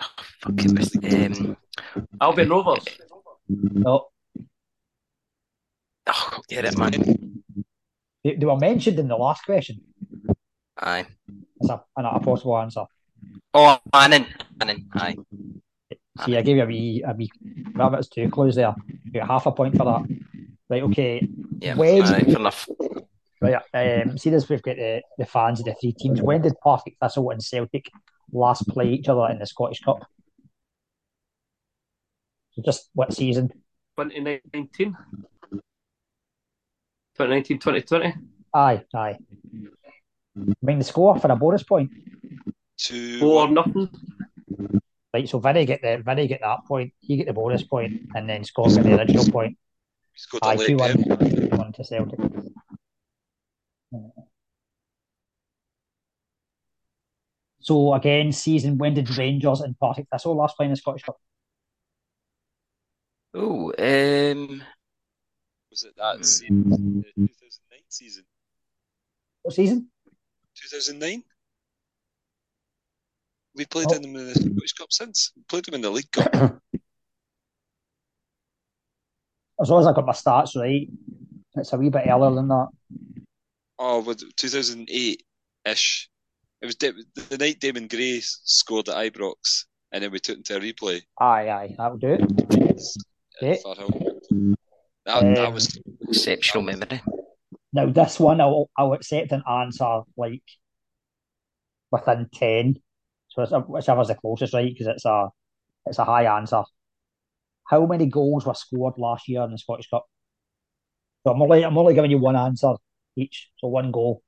oh, 0.00 0.08
fuck 0.40 0.64
it 0.64 0.78
was. 0.78 0.96
Um, 0.96 1.56
Albion 2.20 2.48
Rovers. 2.48 2.84
No. 3.48 4.08
oh, 6.06 6.40
get 6.48 6.64
it, 6.64 6.76
man. 6.76 6.90
They, 8.24 8.34
they 8.36 8.46
were 8.46 8.56
mentioned 8.56 8.98
in 8.98 9.08
the 9.08 9.16
last 9.16 9.44
question. 9.44 9.80
Aye. 10.78 11.06
That's 11.60 11.70
a, 11.70 11.82
a 11.96 12.20
possible 12.20 12.58
answer. 12.58 12.84
Oh, 13.54 13.78
Annan. 13.92 14.26
Annan. 14.60 14.88
Aye. 14.94 15.16
See, 16.24 16.36
I 16.36 16.42
gave 16.42 16.56
you 16.56 16.62
a 16.62 16.66
wee, 16.66 17.04
a 17.06 17.14
wee 17.14 17.30
rabbit's 17.74 18.08
two 18.08 18.28
clues 18.28 18.56
there. 18.56 18.74
You 19.04 19.12
get 19.12 19.26
half 19.26 19.46
a 19.46 19.52
point 19.52 19.76
for 19.76 19.84
that. 19.84 20.18
Right, 20.68 20.82
okay. 20.84 21.26
Yeah. 21.60 21.74
When- 21.76 22.02
Aye, 22.02 22.20
fair 22.22 22.36
enough. 22.36 22.68
Right, 23.40 23.54
um, 23.72 24.18
see 24.18 24.30
this, 24.30 24.48
we've 24.48 24.62
got 24.62 24.76
the, 24.76 25.00
the 25.16 25.24
fans 25.24 25.60
of 25.60 25.66
the 25.66 25.74
three 25.80 25.92
teams. 25.92 26.20
When 26.20 26.42
did 26.42 26.54
Partick 26.60 26.96
Thistle 27.00 27.30
and 27.30 27.40
Celtic 27.42 27.88
last 28.32 28.66
play 28.66 28.88
each 28.88 29.08
other 29.08 29.28
in 29.30 29.38
the 29.38 29.46
Scottish 29.46 29.80
Cup? 29.80 30.04
So 32.58 32.62
just 32.64 32.90
what 32.92 33.12
season? 33.12 33.50
2019. 33.96 34.96
2019 37.14 37.58
2020. 37.58 38.14
Aye, 38.52 38.82
aye. 38.94 39.16
I 40.36 40.54
mean 40.62 40.78
the 40.78 40.84
score 40.84 41.16
for 41.20 41.30
a 41.30 41.36
bonus 41.36 41.62
point. 41.62 41.92
Two. 42.76 43.20
Four 43.20 43.46
one. 43.46 43.54
nothing. 43.54 43.88
Right, 45.14 45.28
so 45.28 45.38
Vinny 45.38 45.66
get 45.66 45.82
the 45.82 46.02
Vinny 46.04 46.26
get 46.26 46.40
that 46.42 46.64
point, 46.66 46.92
you 47.00 47.16
get 47.16 47.28
the 47.28 47.32
bonus 47.32 47.62
point, 47.62 48.08
and 48.16 48.28
then 48.28 48.42
Scott 48.42 48.70
get 48.70 48.82
the 48.82 48.98
original 48.98 49.30
point. 49.30 49.56
He's 50.12 50.26
Aye, 50.42 50.54
late 50.56 50.66
two 50.66 50.76
one, 50.76 51.02
one 51.50 51.72
to 51.74 51.84
Celtic. 51.84 52.18
So 57.60 57.94
again, 57.94 58.32
season 58.32 58.78
when 58.78 58.94
did 58.94 59.16
Rangers 59.16 59.60
and 59.60 59.78
Partick 59.78 60.06
Thistle 60.10 60.34
last 60.34 60.56
play 60.56 60.66
in 60.66 60.72
the 60.72 60.76
Scottish 60.76 61.04
Cup? 61.04 61.18
Oh, 63.40 63.72
um, 63.78 64.62
Was 65.70 65.84
it 65.84 65.94
that 65.96 66.24
same 66.26 66.72
uh, 66.72 66.76
2009 66.76 67.80
season? 67.88 68.24
What 69.42 69.54
season? 69.54 69.88
2009? 70.56 71.22
We 73.54 73.64
played 73.66 73.86
Oh. 73.90 73.94
in 73.94 74.02
them 74.02 74.16
in 74.16 74.26
the 74.26 74.34
Scottish 74.34 74.72
Cup 74.72 74.88
since. 74.92 75.32
We 75.36 75.42
played 75.48 75.64
them 75.66 75.74
in 75.74 75.80
the 75.82 75.90
League 75.90 76.10
Cup. 76.10 76.32
As 79.60 79.68
long 79.70 79.80
as 79.80 79.86
I 79.86 79.92
got 79.92 80.06
my 80.06 80.12
stats 80.12 80.54
right, 80.56 80.88
it's 81.56 81.72
a 81.72 81.76
wee 81.76 81.90
bit 81.90 82.06
earlier 82.08 82.34
than 82.34 82.48
that. 82.48 82.68
Oh, 83.78 84.00
was 84.00 84.22
it 84.22 84.36
2008 84.36 85.22
ish. 85.64 86.08
It 86.60 86.66
was 86.66 86.74
Da- 86.76 86.90
the 87.28 87.38
night 87.38 87.60
Damon 87.60 87.86
Gray 87.88 88.20
scored 88.22 88.88
at 88.88 88.96
Ibrox, 88.96 89.64
and 89.92 90.02
then 90.02 90.10
we 90.10 90.18
took 90.20 90.36
him 90.38 90.42
to 90.44 90.56
a 90.56 90.60
replay. 90.60 91.02
Aye, 91.20 91.48
aye, 91.50 91.74
that'll 91.78 91.98
do 91.98 92.16
it. 92.18 92.80
At 93.40 93.44
Okay. 93.44 93.62
Firhill. 93.64 94.56
That, 95.06 95.20
that 95.20 95.46
Um, 95.48 95.54
was 95.54 95.80
exceptional 96.08 96.62
memory. 96.64 97.00
Now 97.72 97.86
this 97.86 98.18
one, 98.20 98.40
I'll 98.40 98.68
I'll 98.76 98.92
accept 98.92 99.32
an 99.32 99.42
answer 99.48 100.02
like 100.16 100.42
within 101.90 102.28
ten. 102.32 102.76
So 103.28 103.42
it's 103.42 103.52
whichever's 103.68 104.08
the 104.08 104.14
closest, 104.14 104.54
right? 104.54 104.72
Because 104.72 104.86
it's 104.88 105.04
a 105.04 105.28
it's 105.86 105.98
a 105.98 106.04
high 106.04 106.24
answer. 106.36 106.62
How 107.66 107.86
many 107.86 108.06
goals 108.06 108.46
were 108.46 108.54
scored 108.54 108.94
last 108.98 109.28
year 109.28 109.42
in 109.42 109.50
the 109.50 109.58
Scottish 109.58 109.88
Cup? 109.90 110.06
So 111.26 111.32
I'm 111.32 111.42
only 111.42 111.64
I'm 111.64 111.76
only 111.76 111.94
giving 111.94 112.10
you 112.10 112.18
one 112.18 112.36
answer 112.36 112.74
each, 113.16 113.50
so 113.58 113.68
one 113.68 113.90
goal. 113.90 114.22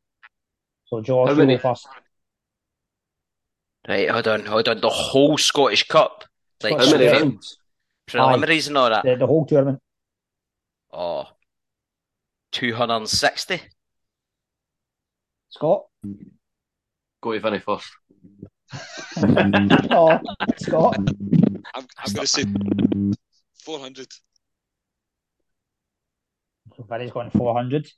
So 0.87 1.01
George, 1.01 1.31
How 1.31 1.43
you 1.43 1.47
go 1.47 1.59
first. 1.59 1.87
Right, 3.89 4.11
hold 4.11 4.29
on, 4.29 4.45
hold 4.45 4.69
on. 4.69 4.81
The 4.81 4.91
whole 4.91 5.39
Scottish 5.39 5.89
Cup, 5.89 6.25
like 6.63 6.77
How 6.77 6.91
many 6.91 7.07
Cup. 7.09 7.23
rounds? 7.23 7.60
Preliminaries 8.11 8.69
and 8.69 8.77
all 8.77 8.91
that. 8.91 9.05
The, 9.05 9.17
the 9.17 9.27
whole 9.27 9.47
tournament. 9.47 9.81
Oh, 10.93 11.27
260. 12.53 13.61
Scott? 15.51 15.87
Go 17.21 17.33
to 17.33 17.41
Vinny 17.41 17.59
first. 17.59 17.91
no, 19.23 20.21
Scott. 20.59 20.97
I'm, 21.75 21.87
I'm 21.99 22.13
going 22.13 22.27
to 22.27 22.27
say 22.27 22.45
400. 23.65 24.07
So 26.77 26.87
Vinny's 26.89 27.11
going 27.11 27.31
400. 27.31 27.89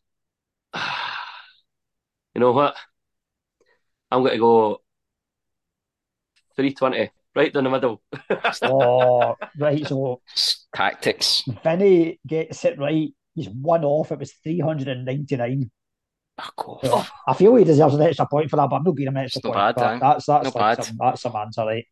You 2.35 2.41
know 2.41 2.53
what? 2.53 2.75
I'm 4.11 4.21
going 4.21 4.33
to 4.33 4.39
go 4.39 4.81
320. 6.57 7.11
Right 7.35 7.53
down 7.53 7.64
the 7.64 7.70
middle. 7.70 8.03
Oh, 8.62 9.37
right. 9.59 9.87
So 9.87 10.20
S- 10.37 10.66
Tactics. 10.74 11.43
Vinny 11.64 12.20
gets 12.26 12.64
it 12.64 12.78
right. 12.78 13.09
He's 13.35 13.49
one 13.49 13.85
off. 13.85 14.12
It 14.12 14.18
was 14.18 14.33
399. 14.43 15.70
Fuck 16.39 16.68
off. 16.68 16.85
So 16.85 17.05
I 17.26 17.35
feel 17.35 17.55
he 17.57 17.64
deserves 17.64 17.95
an 17.95 18.03
extra 18.03 18.26
point 18.26 18.51
for 18.51 18.57
that, 18.57 18.68
but 18.68 18.76
I'm 18.76 18.83
not 18.85 18.97
giving 18.97 19.09
him 19.09 19.16
an 19.16 19.24
extra 19.24 19.41
It's 19.41 19.45
not 19.45 19.53
point. 19.55 19.76
bad, 19.76 19.76
But 19.76 19.95
eh? 19.95 19.99
that's 19.99 20.26
that's 20.26 20.45
Not 20.45 20.55
like 20.55 20.76
bad. 20.76 20.85
some 20.85 20.97
that's 21.01 21.22
some 21.22 21.37
answer, 21.37 21.64
right? 21.64 21.87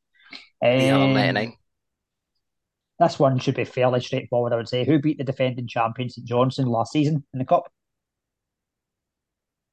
399. 0.62 1.46
Um, 1.48 1.56
this 2.98 3.18
one 3.18 3.38
should 3.38 3.54
be 3.54 3.64
fairly 3.64 4.00
straightforward, 4.00 4.52
I 4.52 4.56
would 4.56 4.68
say. 4.68 4.84
Who 4.84 4.98
beat 5.00 5.18
the 5.18 5.24
defending 5.24 5.66
champion 5.66 6.10
St 6.10 6.26
Johnstone 6.26 6.66
last 6.66 6.92
season 6.92 7.24
in 7.32 7.38
the 7.38 7.44
cup? 7.46 7.64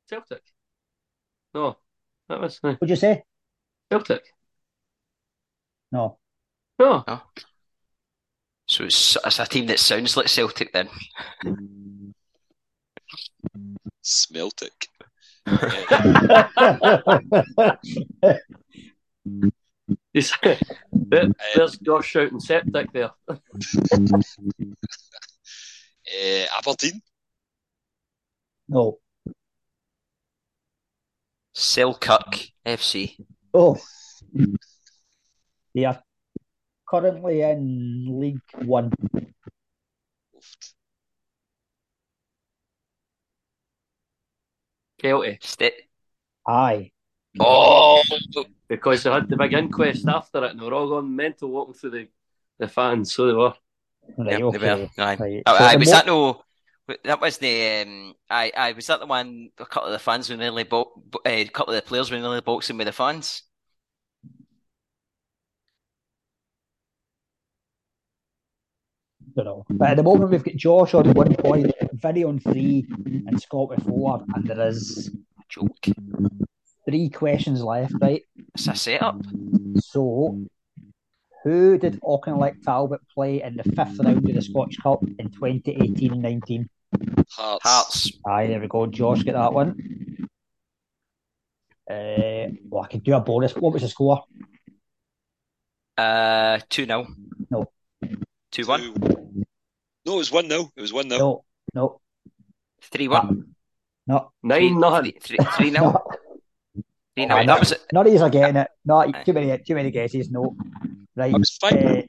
Celtic. 0.09 0.43
No, 1.53 1.77
that 2.29 2.39
was 2.39 2.59
uh, 2.63 2.75
Would 2.79 2.89
you 2.89 2.95
say? 2.95 3.23
Celtic. 3.91 4.23
No. 5.91 6.19
No, 6.79 7.03
So 8.67 8.83
it's, 8.83 9.17
it's 9.25 9.39
a 9.39 9.45
team 9.45 9.65
that 9.67 9.79
sounds 9.79 10.15
like 10.15 10.27
Celtic 10.27 10.71
then. 10.73 10.89
Smeltic. 14.03 14.89
He's, 20.13 20.33
there, 20.91 21.29
there's 21.55 21.77
Josh 21.77 22.07
shouting 22.07 22.39
septic 22.39 22.91
there. 22.91 23.11
Uh, 23.29 23.35
Aberdeen. 26.57 27.01
no. 28.67 28.99
Selkirk 31.53 32.51
FC. 32.65 33.17
Oh. 33.53 33.77
They 35.77 35.85
are 35.85 36.01
currently 36.89 37.43
in 37.43 38.07
League 38.19 38.41
One. 38.65 38.91
Kelty. 44.99 45.37
St- 45.39 45.73
Aye. 46.47 46.91
oh, 47.39 48.01
Because 48.67 49.03
they 49.03 49.11
had 49.11 49.29
the 49.29 49.37
big 49.37 49.53
inquest 49.53 50.07
after 50.07 50.45
it 50.45 50.51
and 50.53 50.59
they 50.59 50.65
were 50.65 50.73
all 50.73 50.87
going 50.89 51.15
mental 51.15 51.51
walking 51.51 51.75
through 51.75 51.91
the, 51.91 52.07
the 52.57 52.67
fans, 52.67 53.13
so 53.13 53.27
they 53.27 53.33
were. 53.33 53.53
Right, 54.17 54.39
yeah, 54.39 54.45
okay. 54.45 54.57
they 54.57 54.73
were. 54.73 54.89
Aye. 54.97 55.17
Right. 55.19 55.43
Oh, 55.45 55.57
So 55.59 55.63
aye, 55.63 55.73
the 55.73 55.77
was 55.77 55.87
mo- 55.89 55.91
that 55.91 56.05
no? 56.07 56.43
That 57.03 57.21
was 57.21 57.37
the 57.37 57.83
um, 57.83 58.15
I 58.31 58.51
aye, 58.57 58.71
was 58.71 58.87
that 58.87 58.99
the 58.99 59.05
one? 59.05 59.51
A 59.59 59.65
couple 59.67 59.89
of 59.89 59.93
the 59.93 59.99
fans 59.99 60.27
were 60.27 60.37
nearly 60.37 60.63
bo- 60.63 60.91
bo- 60.95 61.21
uh, 61.23 61.29
a 61.29 61.45
couple 61.45 61.75
of 61.75 61.83
the 61.83 61.87
players 61.87 62.09
were 62.09 62.17
nearly 62.17 62.41
boxing 62.41 62.77
with 62.79 62.87
the 62.87 62.93
fans. 62.93 63.43
Don't 69.37 69.45
know. 69.45 69.65
But 69.69 69.89
at 69.91 69.97
the 69.97 70.03
moment, 70.03 70.31
we've 70.31 70.43
got 70.43 70.55
Josh 70.55 70.93
on 70.93 71.13
one 71.13 71.35
point, 71.35 71.71
Vinny 71.93 72.23
on 72.23 72.39
three, 72.39 72.85
and 73.05 73.39
Scott 73.41 73.69
with 73.69 73.83
four, 73.85 74.23
and 74.33 74.43
there 74.45 74.67
is 74.67 75.09
a 75.09 75.43
Joke. 75.47 75.85
three 76.85 77.09
questions 77.09 77.61
left, 77.61 77.93
right? 78.01 78.23
It's 78.55 78.67
a 78.67 78.75
setup. 78.75 79.21
So, 79.79 80.39
who 81.43 81.77
did 81.77 82.01
Auchinleck 82.01 82.63
Talbot 82.63 83.01
play 83.13 83.43
in 83.43 83.57
the 83.57 83.63
fifth 83.63 83.99
round 83.99 84.27
of 84.27 84.35
the 84.35 84.41
Scottish 84.41 84.77
Cup 84.77 85.03
in 85.19 85.29
2018-19? 85.29 86.65
Hearts. 87.29 87.63
Hearts. 87.63 88.11
Aye, 88.25 88.47
there 88.47 88.59
we 88.59 88.67
go. 88.67 88.87
Josh, 88.87 89.23
get 89.23 89.33
that 89.33 89.53
one. 89.53 90.17
Uh, 91.89 92.49
well, 92.69 92.83
I 92.83 92.87
could 92.89 93.03
do 93.03 93.13
a 93.13 93.19
bonus. 93.19 93.55
What 93.55 93.73
was 93.73 93.83
the 93.83 93.87
score? 93.87 94.23
Uh, 95.97 96.59
two 96.69 96.85
0 96.85 97.07
No. 97.49 97.71
Two 98.51 98.65
one. 98.65 98.93
No, 100.05 100.13
it 100.13 100.17
was 100.17 100.31
1 100.31 100.47
0. 100.49 100.71
It 100.75 100.81
was 100.81 100.93
1 100.93 101.09
0. 101.09 101.19
No, 101.19 101.43
no, 101.73 101.99
Three 102.81 103.07
one. 103.09 103.55
no, 104.07 104.31
Nine 104.41 104.79
nothing. 104.79 105.13
Three 105.21 105.37
three 105.57 105.69
nil. 105.71 105.83
no. 106.75 106.81
Three 107.15 107.25
Aye, 107.25 107.39
nil. 107.39 107.47
That 107.47 107.59
was 107.59 107.71
it. 107.73 107.81
None 107.91 108.05
of 108.05 108.11
these 108.11 108.21
are 108.21 108.29
getting 108.29 108.55
it. 108.55 108.67
No, 108.85 109.11
too 109.25 109.33
many, 109.33 109.57
too 109.57 109.75
many 109.75 109.91
guesses. 109.91 110.31
No, 110.31 110.55
right. 111.15 111.31
That 111.31 111.39
was 111.39 111.57
5 111.57 111.73
Uh, 111.73 112.01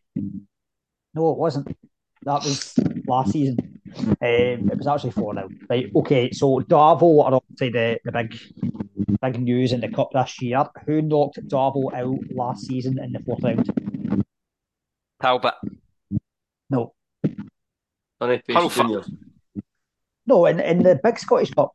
no, 1.14 1.32
it 1.32 1.38
wasn't. 1.38 1.76
That 2.22 2.44
was 2.44 2.74
last 3.08 3.32
season. 3.32 3.80
Um, 3.96 4.16
it 4.20 4.76
was 4.76 4.86
actually 4.86 5.12
four 5.12 5.34
now. 5.34 5.48
Right. 5.68 5.90
Okay. 5.96 6.30
So 6.30 6.60
Darvel 6.60 7.24
are 7.24 7.34
obviously 7.34 7.70
the, 7.70 7.98
the 8.04 8.12
big 8.12 8.38
big 9.20 9.40
news 9.40 9.72
in 9.72 9.80
the 9.80 9.88
cup 9.88 10.10
this 10.12 10.40
year. 10.42 10.64
Who 10.86 11.02
knocked 11.02 11.40
Darvel 11.48 11.92
out 11.94 12.18
last 12.30 12.66
season 12.66 12.98
in 13.02 13.12
the 13.12 13.20
fourth 13.20 13.42
round? 13.42 14.24
Talbot. 15.20 15.54
No, 16.70 16.92
Sonny 18.20 18.38
Pace 18.38 18.56
Hull 18.56 18.68
Fa- 18.68 18.82
Juniors. 18.82 19.10
no. 20.26 20.46
In 20.46 20.60
in 20.60 20.82
the 20.82 21.00
big 21.02 21.18
Scottish 21.18 21.50
Cup. 21.50 21.72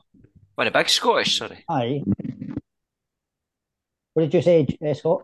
Well, 0.56 0.66
the 0.66 0.72
big 0.72 0.90
Scottish. 0.90 1.38
Sorry. 1.38 1.64
Aye. 1.70 2.04
What 4.14 4.24
did 4.24 4.34
you 4.36 4.42
say, 4.44 4.68
uh, 4.86 4.94
Scott? 4.94 5.24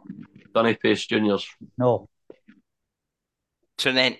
Sonny 0.53 0.73
Pace 0.75 1.05
Juniors. 1.05 1.47
No, 1.77 2.09
Tranent. 3.77 4.17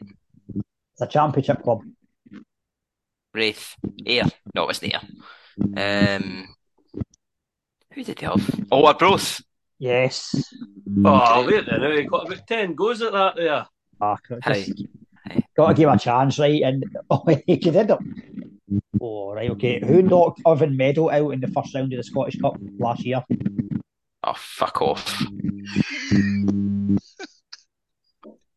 it's 0.56 1.02
a 1.02 1.08
championship 1.08 1.64
club. 1.64 1.82
Raith. 3.34 3.76
Ayr. 4.06 4.26
No, 4.56 4.64
it 4.64 4.68
wasn't 4.68 4.94
Ayr. 4.94 6.16
Um, 6.16 6.56
who 7.94 8.04
did 8.04 8.18
they 8.18 8.26
have? 8.28 8.66
Oh, 8.72 8.86
Arbroath. 8.86 9.42
Yes. 9.80 10.36
Oh, 11.06 11.46
wait 11.48 11.66
there 11.66 11.80
now. 11.80 11.92
He 11.96 12.04
got 12.04 12.28
about 12.28 12.46
10 12.48 12.76
goes 12.76 13.02
at 13.02 13.12
that 13.14 13.36
there. 13.36 13.66
Ah, 14.02 14.18
Aye. 14.46 14.54
just 14.66 14.84
got 15.56 15.68
to 15.70 15.74
give 15.74 15.90
him 15.90 15.96
a 15.96 16.00
chance, 16.00 16.40
right? 16.40 16.62
And 16.64 16.84
oh, 17.10 17.24
he 17.46 17.56
did 17.58 17.76
it. 17.76 17.98
Oh, 19.02 19.34
right, 19.34 19.50
okay. 19.52 19.80
Who 19.86 20.02
knocked 20.02 20.42
Irvine 20.46 20.78
Meadow 20.78 21.10
out 21.10 21.32
in 21.32 21.40
the 21.42 21.48
first 21.48 21.74
round 21.74 21.92
of 21.94 21.98
the 21.98 22.04
Scottish 22.04 22.40
Cup 22.40 22.56
last 22.78 23.04
year? 23.06 23.24
Oh, 24.24 24.34
fuck 24.36 24.82
off. 24.82 25.24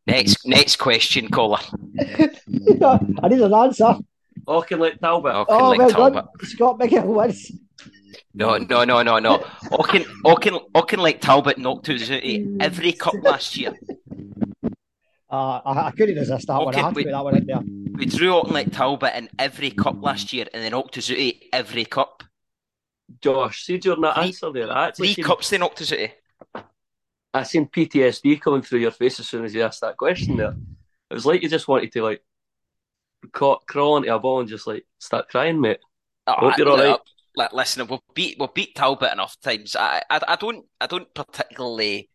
next 0.06 0.46
next 0.46 0.76
question, 0.76 1.28
caller. 1.28 1.58
I 2.00 3.28
need 3.28 3.40
an 3.40 3.54
answer. 3.54 3.96
Oh, 4.46 4.60
Auchinleck 4.60 4.98
Talbot. 5.00 5.32
Oh, 5.34 5.46
Oh, 5.48 5.68
like 5.70 5.78
well 5.78 5.90
Talbot. 5.90 6.14
done. 6.14 6.48
Scott 6.48 6.78
McGill 6.78 7.04
wins. 7.06 7.52
No, 8.34 8.56
no, 8.56 8.84
no, 8.84 9.02
no, 9.02 9.18
no. 9.18 9.38
Auchin, 9.70 10.04
Auchin, 10.24 10.58
Auchinleck 10.74 11.20
Talbot 11.20 11.58
knocked 11.58 11.88
us 11.90 12.10
out 12.10 12.24
of 12.24 12.60
every 12.60 12.92
cup 12.92 13.14
last 13.22 13.56
year. 13.56 13.72
Uh, 15.32 15.60
I, 15.64 15.86
I 15.86 15.90
couldn't 15.92 16.16
resist 16.16 16.46
that 16.46 16.58
one. 16.58 16.74
I 16.74 16.78
Okay, 16.78 16.80
had 16.82 16.88
to 16.94 17.02
put 17.02 17.10
that 17.10 17.24
one 17.24 17.36
in 17.38 17.46
there. 17.46 17.60
We 17.94 18.04
drew 18.06 18.32
Auchinleck 18.32 18.72
Talbot 18.72 19.14
in 19.14 19.30
every 19.38 19.70
cup 19.70 20.02
last 20.02 20.32
year 20.32 20.46
and 20.52 20.62
then 20.62 20.72
knocked 20.72 20.98
us 20.98 21.10
out 21.10 21.16
of 21.18 21.32
every 21.54 21.84
cup. 21.86 22.22
Josh, 23.20 23.64
see 23.64 23.78
during 23.78 24.02
that 24.02 24.14
Three- 24.16 24.24
answer 24.24 24.52
there, 24.52 24.70
I 24.70 24.88
actually 24.88 25.08
Three 25.08 25.14
seen, 25.14 25.24
cups 25.24 25.48
they 25.50 25.58
knocked 25.58 25.80
us 25.80 25.92
out 25.92 25.98
of. 26.54 26.64
I 27.34 27.42
seen 27.44 27.66
PTSD 27.66 28.40
coming 28.42 28.60
through 28.62 28.80
your 28.80 28.90
face 28.90 29.18
as 29.20 29.28
soon 29.28 29.44
as 29.46 29.54
you 29.54 29.62
asked 29.62 29.80
that 29.80 29.96
question 29.96 30.36
there. 30.36 30.54
It 31.10 31.14
was 31.14 31.24
like 31.24 31.42
you 31.42 31.48
just 31.48 31.66
wanted 31.68 31.92
to 31.92 32.02
like 32.02 32.22
ca- 33.32 33.58
crawl 33.66 33.96
into 33.96 34.14
a 34.14 34.18
ball 34.18 34.40
and 34.40 34.48
just 34.48 34.66
like 34.66 34.86
start 34.98 35.28
crying, 35.30 35.60
mate. 35.60 35.78
Oh, 36.26 36.34
Hope 36.50 36.58
you're 36.58 36.68
I- 36.68 36.70
all 36.70 36.76
right. 36.90 37.00
Like, 37.34 37.54
listen, 37.54 37.86
we'll 37.86 38.02
beat 38.14 38.36
we've 38.38 38.52
beat 38.52 38.74
Talbot 38.74 39.12
enough 39.12 39.40
times. 39.40 39.74
I, 39.76 40.02
I 40.10 40.20
I 40.28 40.36
don't 40.36 40.66
I 40.78 40.86
don't 40.86 41.12
particularly 41.14 42.10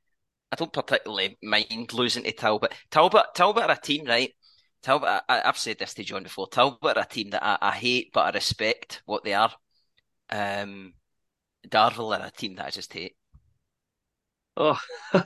I 0.51 0.55
don't 0.55 0.71
particularly 0.71 1.37
mind 1.43 1.93
losing 1.93 2.23
to 2.23 2.31
Talbot. 2.31 2.73
Talbot 2.89 3.25
Talbot 3.35 3.63
are 3.63 3.71
a 3.71 3.81
team, 3.81 4.05
right? 4.05 4.33
Talbot, 4.81 5.09
I, 5.09 5.21
I- 5.27 5.49
I've 5.49 5.57
said 5.57 5.77
this 5.79 5.93
to 5.95 6.03
John 6.03 6.23
before. 6.23 6.47
Talbot 6.47 6.97
are 6.97 7.03
a 7.03 7.05
team 7.05 7.31
that 7.31 7.43
I, 7.43 7.57
I 7.61 7.71
hate, 7.71 8.11
but 8.13 8.21
I 8.21 8.29
respect 8.31 9.01
what 9.05 9.23
they 9.23 9.33
are. 9.33 9.51
Um, 10.29 10.93
Darvel 11.67 12.17
are 12.17 12.25
a 12.25 12.31
team 12.31 12.55
that 12.55 12.67
I 12.67 12.69
just 12.69 12.93
hate. 12.93 13.15
Oh. 14.55 14.79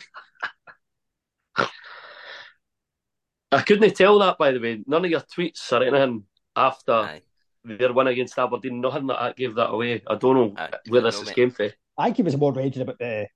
I 3.54 3.62
couldn't 3.64 3.96
tell 3.96 4.18
that, 4.20 4.38
by 4.38 4.52
the 4.52 4.60
way. 4.60 4.82
None 4.88 5.06
of 5.06 5.12
your 5.12 5.22
tweets 5.22 5.72
or 5.72 5.84
anything 5.84 6.24
after 6.56 6.94
Aye, 6.94 7.22
their 7.66 7.94
win 7.94 8.08
against 8.08 8.40
Aberdeen, 8.40 8.82
nothing 8.82 9.08
that, 9.08 9.20
that 9.20 9.36
gave 9.36 9.56
that 9.56 9.70
away. 9.70 10.02
I 10.08 10.16
don't 10.16 10.36
know 10.36 10.54
aye, 10.58 10.70
where 10.88 11.02
no, 11.02 11.08
this 11.08 11.22
is 11.22 11.28
mate. 11.28 11.36
came 11.36 11.52
from. 11.52 11.70
I 11.98 12.06
think 12.06 12.18
he 12.18 12.24
was 12.24 12.38
more 12.38 12.54
raging 12.54 12.82
about 12.82 12.98
the 13.00 13.28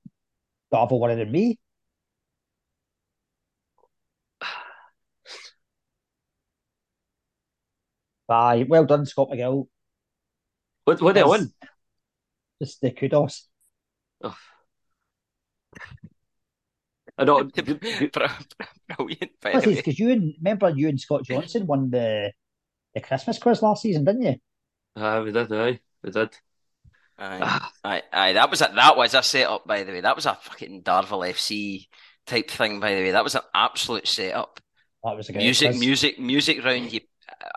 Darvel 0.73 0.99
winning 0.99 1.19
than 1.19 1.31
me. 1.31 1.59
Aye, 8.29 8.65
well 8.67 8.85
done, 8.85 9.05
Scott 9.05 9.29
McGill. 9.29 9.67
What, 10.85 11.01
what 11.01 11.13
did 11.15 11.23
I 11.23 11.27
win? 11.27 11.51
Just 12.61 12.81
the 12.81 12.91
kudos. 12.91 13.47
Oh. 14.23 14.35
I 17.17 17.23
don't. 17.23 17.53
Brilliant, 17.65 19.31
by 19.41 19.51
Plus, 19.51 19.65
because 19.65 19.99
you 19.99 20.11
and 20.11 20.33
remember 20.37 20.69
you 20.69 20.89
and 20.89 20.99
Scott 20.99 21.23
Johnson 21.23 21.65
won 21.65 21.89
the 21.89 22.31
the 22.93 23.01
Christmas 23.01 23.37
quiz 23.39 23.61
last 23.61 23.81
season, 23.83 24.05
didn't 24.05 24.21
you? 24.21 24.35
Aye, 24.95 25.19
we 25.21 25.31
did, 25.31 25.51
aye. 25.51 25.79
We 26.03 26.11
did. 26.11 26.29
Aye, 27.17 27.69
aye, 27.83 28.03
aye. 28.11 28.33
That 28.33 28.49
was 28.49 28.61
a 28.61 28.71
that 28.75 28.97
was 28.97 29.13
a 29.13 29.23
setup, 29.23 29.65
by 29.65 29.83
the 29.83 29.91
way. 29.93 30.01
That 30.01 30.15
was 30.15 30.25
a 30.25 30.35
fucking 30.35 30.83
Darvel 30.83 31.27
FC 31.29 31.87
type 32.25 32.49
thing, 32.49 32.79
by 32.79 32.93
the 32.95 33.01
way. 33.01 33.11
That 33.11 33.23
was 33.23 33.35
an 33.35 33.41
absolute 33.53 34.07
setup. 34.07 34.59
That 35.03 35.15
was 35.15 35.29
a 35.29 35.33
great 35.33 35.43
Music, 35.43 35.69
quiz. 35.69 35.79
music, 35.79 36.19
music 36.19 36.65
round. 36.65 36.91
You, 36.91 36.99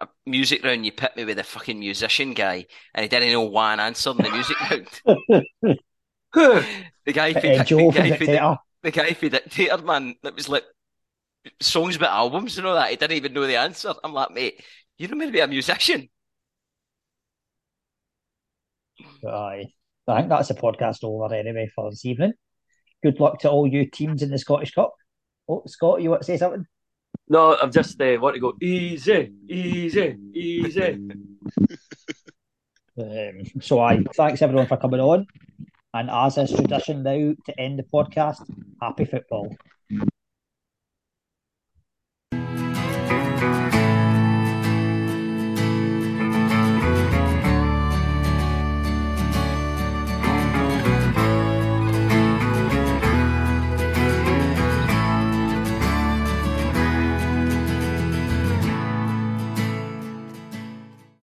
uh, 0.01 0.07
music 0.27 0.65
round. 0.65 0.85
You 0.85 0.93
pit 0.93 1.13
me 1.17 1.25
with 1.25 1.39
a 1.39 1.45
fucking 1.45 1.79
musician 1.79 2.35
guy, 2.35 2.67
and 2.95 3.03
he 3.03 3.09
didn't 3.09 3.33
know 3.33 3.43
one 3.43 3.81
answer 3.81 4.11
in 4.11 4.17
the 4.19 4.31
music 4.31 4.57
round. 4.71 5.79
The 7.07 7.13
guy 7.13 7.33
for 7.33 7.47
Uh, 7.47 7.65
Joe 7.65 7.91
the 7.91 7.93
from 7.93 8.09
guy 8.09 8.13
for 8.13 8.27
Dictator. 8.27 8.57
the 8.83 8.91
guy 8.91 9.13
for 9.15 9.29
Dictator, 9.31 9.79
man. 9.79 10.15
That 10.23 10.35
was 10.35 10.49
like 10.49 10.65
songs 11.61 11.97
about 11.97 12.11
albums 12.13 12.59
and 12.59 12.67
all 12.67 12.75
that. 12.75 12.91
He 12.91 12.97
didn't 12.97 13.17
even 13.17 13.33
know 13.33 13.47
the 13.47 13.57
answer. 13.57 13.95
I'm 14.05 14.13
like, 14.13 14.31
mate, 14.33 14.63
you 14.99 15.09
don't 15.09 15.19
mean 15.19 15.29
to 15.29 15.33
be 15.33 15.41
a 15.41 15.47
musician. 15.49 16.09
Aye. 19.27 19.65
I 20.07 20.17
think 20.17 20.29
that's 20.31 20.49
the 20.49 20.55
podcast 20.55 21.05
over 21.05 21.33
anyway 21.35 21.71
for 21.75 21.91
this 21.91 22.05
evening. 22.05 22.33
Good 23.03 23.21
luck 23.21 23.39
to 23.41 23.51
all 23.51 23.67
you 23.67 23.89
teams 23.91 24.23
in 24.23 24.31
the 24.31 24.39
Scottish 24.39 24.73
Cup. 24.73 24.95
Oh, 25.49 25.63
Scott, 25.67 26.03
you 26.03 26.11
want 26.11 26.23
to 26.23 26.27
say 26.27 26.37
something? 26.37 26.67
No, 27.29 27.57
I'm 27.57 27.71
just 27.71 28.01
uh, 28.01 28.17
want 28.21 28.35
to 28.35 28.41
go 28.41 28.57
easy, 28.61 29.33
easy, 29.49 30.17
easy. 30.33 30.99
Um, 33.01 33.45
so, 33.61 33.79
I 33.79 34.03
thanks 34.17 34.43
everyone 34.43 34.67
for 34.67 34.77
coming 34.77 34.99
on. 34.99 35.25
And 35.95 36.11
as 36.11 36.37
is 36.37 36.53
tradition 36.53 37.05
now 37.05 37.33
to 37.47 37.61
end 37.61 37.79
the 37.79 37.85
podcast, 37.85 38.45
happy 38.83 39.05
football. 39.05 39.57